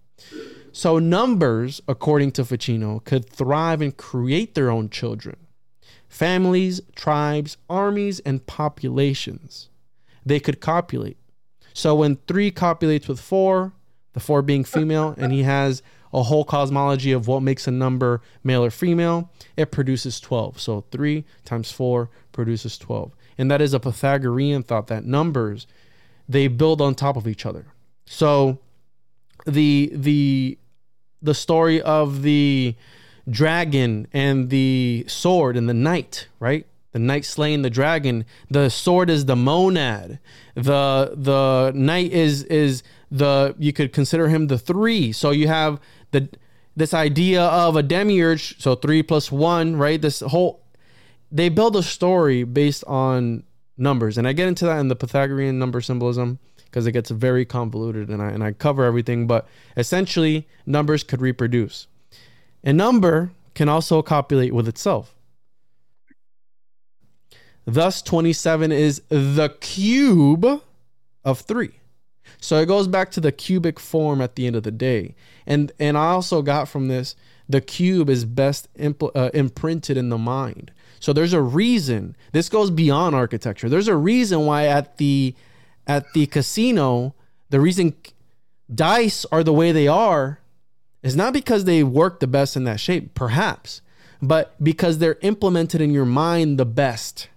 [0.70, 5.36] So, numbers, according to Ficino, could thrive and create their own children.
[6.08, 9.68] Families, tribes, armies, and populations.
[10.24, 11.16] They could copulate.
[11.74, 13.72] So, when three copulates with four,
[14.12, 15.82] the four being female, and he has
[16.12, 20.60] a whole cosmology of what makes a number male or female, it produces 12.
[20.60, 23.12] So, three times four produces 12.
[23.36, 25.66] And that is a Pythagorean thought that numbers,
[26.28, 27.66] they build on top of each other.
[28.06, 28.58] So,
[29.46, 30.58] the the
[31.22, 32.74] the story of the
[33.28, 36.66] dragon and the sword and the knight, right?
[36.92, 38.24] The knight slaying the dragon.
[38.50, 40.18] The sword is the monad.
[40.54, 45.12] The the knight is is the you could consider him the three.
[45.12, 45.80] So you have
[46.10, 46.28] the
[46.76, 48.60] this idea of a demiurge.
[48.60, 50.00] So three plus one, right?
[50.00, 50.62] This whole
[51.30, 53.42] they build a story based on
[53.76, 57.44] numbers, and I get into that in the Pythagorean number symbolism because it gets very
[57.44, 59.26] convoluted and I, and I cover everything.
[59.26, 61.86] But essentially, numbers could reproduce.
[62.62, 65.14] A number can also copulate with itself.
[67.64, 70.62] Thus, 27 is the cube
[71.24, 71.77] of 3.
[72.40, 75.14] So it goes back to the cubic form at the end of the day.
[75.46, 77.16] And and I also got from this
[77.48, 80.70] the cube is best impl- uh, imprinted in the mind.
[81.00, 82.16] So there's a reason.
[82.32, 83.68] This goes beyond architecture.
[83.68, 85.34] There's a reason why at the
[85.86, 87.14] at the casino,
[87.50, 87.94] the reason
[88.72, 90.40] dice are the way they are
[91.02, 93.80] is not because they work the best in that shape, perhaps,
[94.20, 97.28] but because they're implemented in your mind the best.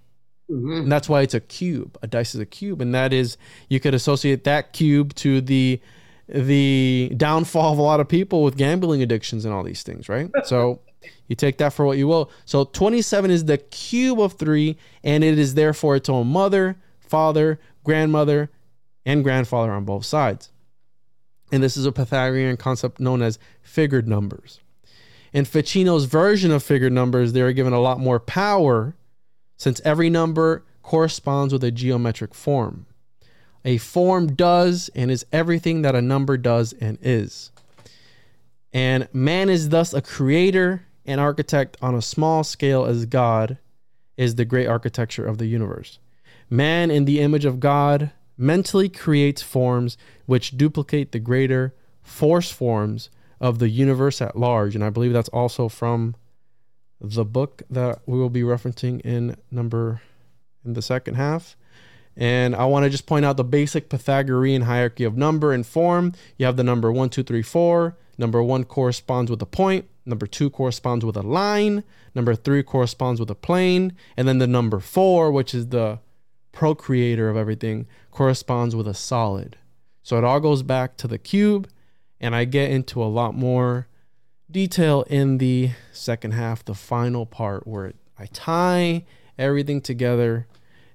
[0.52, 0.84] Mm-hmm.
[0.84, 1.98] And that's why it's a cube.
[2.02, 3.38] A dice is a cube, and that is
[3.69, 5.80] you could associate that cube to the
[6.28, 10.30] the downfall of a lot of people with gambling addictions and all these things, right?
[10.44, 10.80] so
[11.28, 12.32] you take that for what you will.
[12.45, 17.60] So 27 is the cube of 3 and it is therefore its own mother, father,
[17.84, 18.49] grandmother,
[19.06, 20.52] and grandfather on both sides.
[21.52, 24.61] And this is a Pythagorean concept known as figured numbers.
[25.34, 28.95] In Ficino's version of figured numbers, they are given a lot more power
[29.61, 32.88] since every number corresponds with a geometric form.
[33.63, 37.51] A form does and is everything that a number does and is.
[38.73, 43.59] And man is thus a creator and architect on a small scale as God
[44.17, 45.99] is the great architecture of the universe.
[46.49, 48.09] Man, in the image of God,
[48.39, 54.73] mentally creates forms which duplicate the greater force forms of the universe at large.
[54.73, 56.15] And I believe that's also from
[57.02, 60.02] the book that we will be referencing in number
[60.64, 61.56] in the second half.
[62.15, 66.14] And I want to just point out the basic Pythagorean hierarchy of number and form.
[66.38, 67.98] You have the number one, two, three, four.
[68.18, 69.86] Number one corresponds with a point.
[70.06, 71.84] Number two corresponds with a line.
[72.14, 73.94] Number three corresponds with a plane.
[74.18, 75.99] And then the number four, which is the
[76.52, 79.57] procreator of everything, corresponds with a solid.
[80.03, 81.69] So it all goes back to the cube.
[82.19, 83.88] And I get into a lot more
[84.52, 89.06] detail in the second half, the final part where I tie
[89.38, 90.48] everything together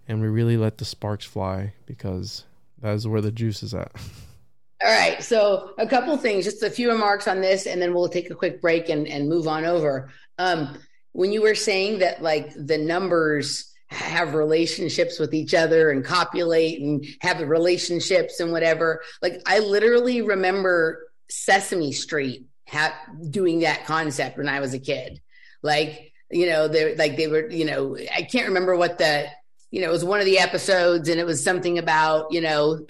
[0.09, 2.45] and we really let the sparks fly because
[2.81, 3.93] that is where the juice is at.
[4.85, 5.23] All right.
[5.23, 8.35] So a couple things, just a few remarks on this, and then we'll take a
[8.35, 10.11] quick break and, and move on over.
[10.39, 10.79] Um,
[11.13, 16.83] when you were saying that like the numbers have relationships with each other and copulate
[16.83, 22.99] and have relationships and whatever, like I literally remember Sesame Street ha-
[23.31, 25.21] doing that concept when I was a kid.
[25.63, 29.27] Like, you know, they're like they were, you know, I can't remember what the,
[29.71, 32.87] you know, it was one of the episodes and it was something about, you know,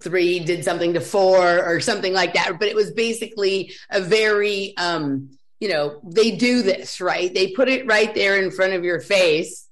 [0.00, 2.58] three did something to four or something like that.
[2.58, 5.30] But it was basically a very, um,
[5.60, 7.32] you know, they do this, right?
[7.32, 9.63] They put it right there in front of your face,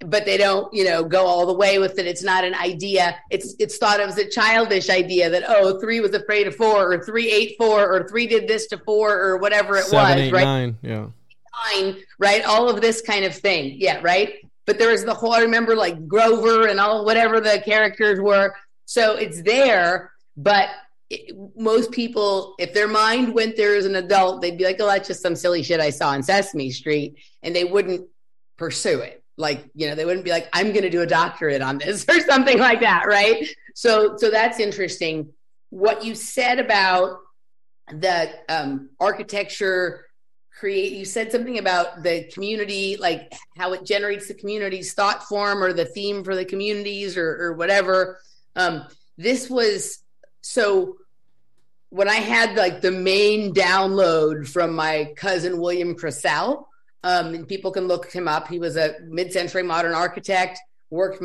[0.00, 2.06] but they don't, you know, go all the way with it.
[2.06, 3.16] It's not an idea.
[3.30, 6.92] It's it's thought of as a childish idea that oh, three was afraid of four,
[6.92, 10.20] or three ate four, or three did this to four, or whatever it Seven, was,
[10.20, 10.44] eight, right?
[10.44, 11.06] Nine, yeah.
[11.74, 12.44] Nine, right?
[12.44, 13.74] All of this kind of thing.
[13.78, 14.34] Yeah, right.
[14.66, 18.54] But there was the whole I remember like Grover and all whatever the characters were
[18.90, 20.68] so it's there, but
[21.10, 24.86] it, most people, if their mind went there as an adult, they'd be like, oh,
[24.88, 27.14] that's just some silly shit I saw on Sesame Street.
[27.44, 28.08] And they wouldn't
[28.56, 29.19] pursue it.
[29.40, 32.04] Like, you know, they wouldn't be like, I'm going to do a doctorate on this
[32.08, 33.06] or something like that.
[33.06, 33.48] Right.
[33.74, 35.32] So, so that's interesting.
[35.70, 37.18] What you said about
[37.92, 40.06] the um, architecture
[40.58, 45.62] create you said something about the community like how it generates the community's thought form
[45.62, 48.20] or the theme for the communities or, or whatever
[48.56, 48.84] um,
[49.16, 50.04] this was
[50.42, 50.98] so
[51.90, 56.66] when I had like the main download from my cousin William Krisel,
[57.04, 58.48] um, and people can look him up.
[58.48, 60.58] He was a mid-century modern architect,
[60.90, 61.22] worked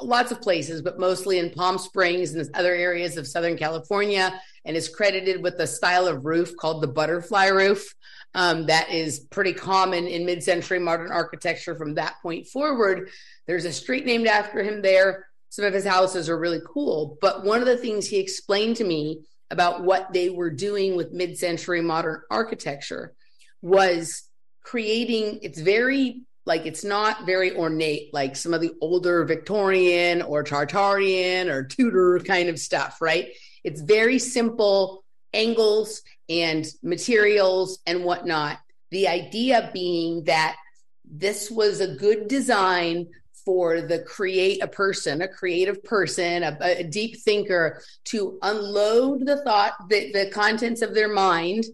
[0.00, 4.76] lots of places, but mostly in Palm Springs and other areas of Southern California, and
[4.76, 7.94] is credited with a style of roof called the butterfly roof.
[8.34, 13.10] Um, that is pretty common in mid-century modern architecture from that point forward.
[13.46, 17.16] There's a street named after him there some of his houses are really cool.
[17.20, 19.20] But one of the things he explained to me
[19.52, 23.14] about what they were doing with mid century modern architecture
[23.62, 24.24] was
[24.64, 30.44] creating, it's very like it's not very ornate like some of the older Victorian or
[30.44, 33.28] Tartarian or Tudor kind of stuff, right?
[33.62, 38.58] It's very simple angles and materials and whatnot.
[38.90, 40.56] The idea being that
[41.04, 43.08] this was a good design
[43.44, 49.42] for the create a person, a creative person, a, a deep thinker to unload the
[49.42, 51.64] thought, the, the contents of their mind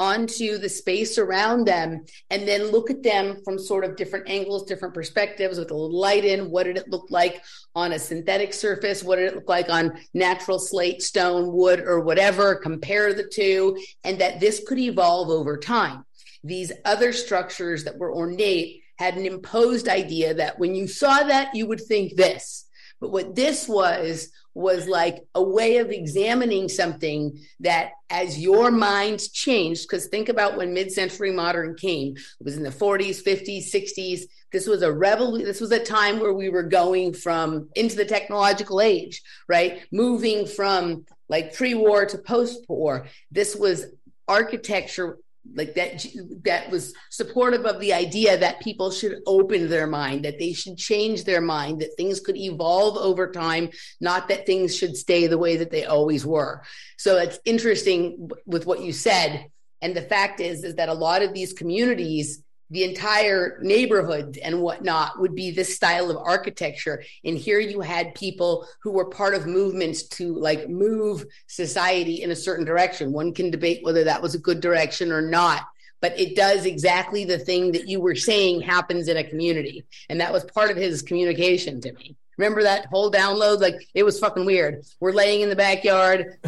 [0.00, 4.64] onto the space around them and then look at them from sort of different angles,
[4.64, 6.50] different perspectives with a little light in.
[6.50, 7.42] What did it look like
[7.74, 9.04] on a synthetic surface?
[9.04, 12.54] What did it look like on natural slate, stone, wood, or whatever?
[12.54, 16.06] Compare the two, and that this could evolve over time.
[16.42, 21.54] These other structures that were ornate had an imposed idea that when you saw that,
[21.54, 22.64] you would think this.
[23.02, 29.20] But what this was, was like a way of examining something that as your mind
[29.32, 33.72] changed, because think about when mid century modern came, it was in the 40s, 50s,
[33.72, 34.22] 60s.
[34.52, 35.46] This was a revolution.
[35.46, 39.82] This was a time where we were going from into the technological age, right?
[39.92, 43.06] Moving from like pre war to post war.
[43.30, 43.86] This was
[44.26, 45.18] architecture
[45.54, 46.04] like that
[46.44, 50.76] that was supportive of the idea that people should open their mind that they should
[50.76, 53.68] change their mind that things could evolve over time
[54.00, 56.62] not that things should stay the way that they always were.
[56.98, 59.46] So it's interesting with what you said.
[59.82, 64.60] And the fact is is that a lot of these communities the entire neighborhood and
[64.60, 67.02] whatnot would be this style of architecture.
[67.24, 72.30] And here you had people who were part of movements to like move society in
[72.30, 73.12] a certain direction.
[73.12, 75.62] One can debate whether that was a good direction or not,
[76.00, 79.84] but it does exactly the thing that you were saying happens in a community.
[80.08, 82.16] And that was part of his communication to me.
[82.38, 83.60] Remember that whole download?
[83.60, 84.84] Like it was fucking weird.
[85.00, 86.38] We're laying in the backyard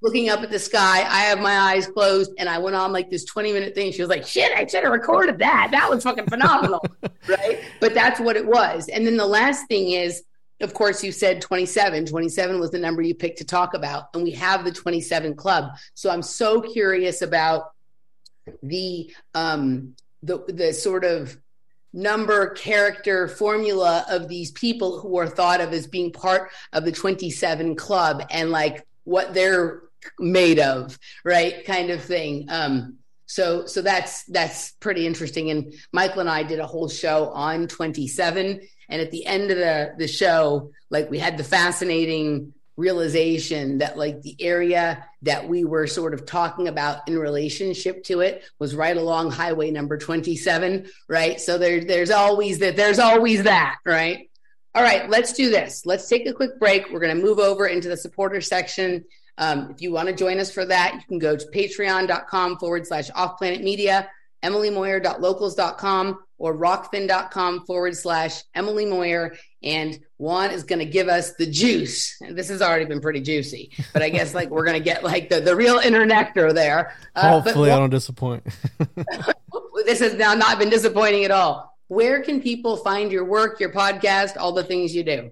[0.00, 0.98] looking up at the sky.
[1.00, 3.92] I have my eyes closed and I went on like this 20 minute thing.
[3.92, 5.68] She was like, shit, I should have recorded that.
[5.72, 6.84] That was fucking phenomenal.
[7.28, 7.60] right.
[7.80, 8.88] But that's what it was.
[8.88, 10.22] And then the last thing is,
[10.60, 12.06] of course, you said 27.
[12.06, 14.04] 27 was the number you picked to talk about.
[14.14, 15.72] And we have the 27 club.
[15.94, 17.72] So I'm so curious about
[18.62, 21.36] the um the the sort of
[21.92, 26.92] number character formula of these people who are thought of as being part of the
[26.92, 29.82] 27 club and like what they're
[30.18, 31.64] made of, right?
[31.64, 32.46] Kind of thing.
[32.48, 35.50] Um, so so that's that's pretty interesting.
[35.50, 38.60] And Michael and I did a whole show on 27.
[38.90, 43.98] And at the end of the the show, like we had the fascinating realization that
[43.98, 48.72] like the area that we were sort of talking about in relationship to it was
[48.72, 54.30] right along highway number 27 right so there, there's always that there's always that right
[54.76, 57.66] all right let's do this let's take a quick break we're going to move over
[57.66, 59.04] into the supporter section
[59.38, 62.86] um, if you want to join us for that, you can go to patreon.com forward
[62.86, 64.10] slash off planet media,
[64.42, 69.36] emilymoyer.locals.com, or rokfin.com forward slash Emily Moyer.
[69.62, 72.16] And Juan is going to give us the juice.
[72.20, 75.04] And this has already been pretty juicy, but I guess like we're going to get
[75.04, 76.96] like the, the real internectar there.
[77.14, 78.44] Uh, Hopefully, I don't disappoint.
[79.86, 81.76] this has now not been disappointing at all.
[81.86, 85.30] Where can people find your work, your podcast, all the things you do?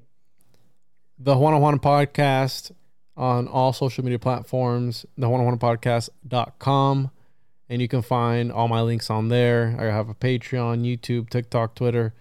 [1.19, 2.73] The Juan on Juan podcast
[3.17, 7.11] on all social media platforms, the Juan on Juan podcast.com.
[7.69, 9.77] And you can find all my links on there.
[9.79, 12.15] I have a Patreon, YouTube, TikTok, Twitter,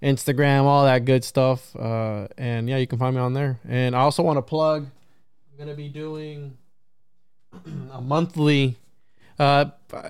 [0.00, 1.74] Instagram, all that good stuff.
[1.74, 3.58] Uh, and yeah, you can find me on there.
[3.68, 4.86] And I also want to plug,
[5.50, 6.56] I'm going to be doing
[7.92, 8.76] a monthly,
[9.40, 9.66] uh,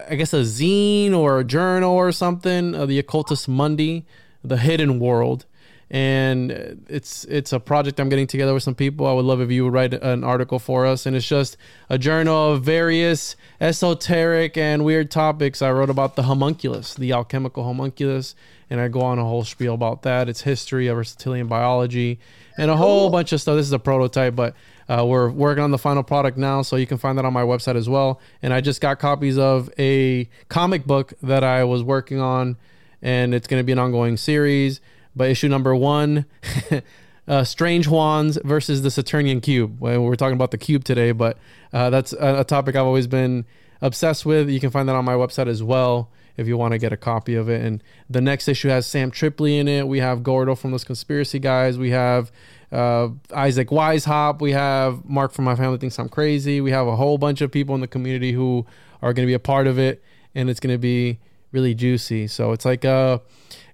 [0.08, 4.04] I guess a zine or a journal or something, uh, the Occultis Mundi,
[4.44, 5.46] The Hidden World
[5.88, 9.06] and it's it's a project I'm getting together with some people.
[9.06, 11.56] I would love if you would write an article for us, and it's just
[11.88, 15.62] a journal of various esoteric and weird topics.
[15.62, 18.34] I wrote about the homunculus, the alchemical homunculus,
[18.68, 20.28] and I go on a whole spiel about that.
[20.28, 22.18] Its history, of Aristotelian biology,
[22.58, 23.54] and a whole bunch of stuff.
[23.54, 24.54] This is a prototype, but
[24.88, 27.42] uh, we're working on the final product now, so you can find that on my
[27.42, 28.20] website as well.
[28.42, 32.56] And I just got copies of a comic book that I was working on,
[33.00, 34.80] and it's going to be an ongoing series
[35.16, 36.26] by issue number one.
[37.28, 39.80] uh, Strange Wands versus the Saturnian Cube.
[39.80, 41.38] Well, we're talking about the cube today, but
[41.72, 43.46] uh, that's a, a, topic I've always been
[43.80, 44.48] obsessed with.
[44.48, 46.96] You can find that on my website as well if you want to get a
[46.96, 47.62] copy of it.
[47.62, 49.88] And the next issue has Sam Tripoli in it.
[49.88, 51.78] We have Gordo from those conspiracy guys.
[51.78, 52.30] We have
[52.70, 54.40] uh, Isaac Weishaupt.
[54.40, 56.60] We have Mark from My Family Thinks I'm Crazy.
[56.60, 58.66] We have a whole bunch of people in the community who
[59.02, 60.02] are going to be a part of it,
[60.34, 61.18] and it's going to be
[61.52, 62.26] really juicy.
[62.26, 63.22] So it's like a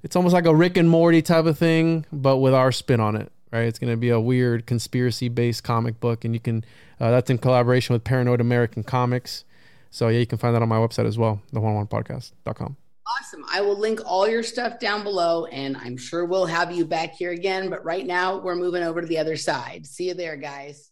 [0.02, 3.16] it's almost like a Rick and Morty type of thing, but with our spin on
[3.16, 3.30] it.
[3.52, 3.64] Right?
[3.64, 6.64] It's going to be a weird conspiracy based comic book, and you can
[7.00, 9.44] uh, that's in collaboration with Paranoid American Comics.
[9.90, 12.76] So yeah, you can find that on my website as well, the Juan Juan podcast.com.
[13.06, 13.44] Awesome.
[13.52, 17.12] I will link all your stuff down below, and I'm sure we'll have you back
[17.12, 17.68] here again.
[17.68, 19.86] But right now, we're moving over to the other side.
[19.86, 20.91] See you there, guys.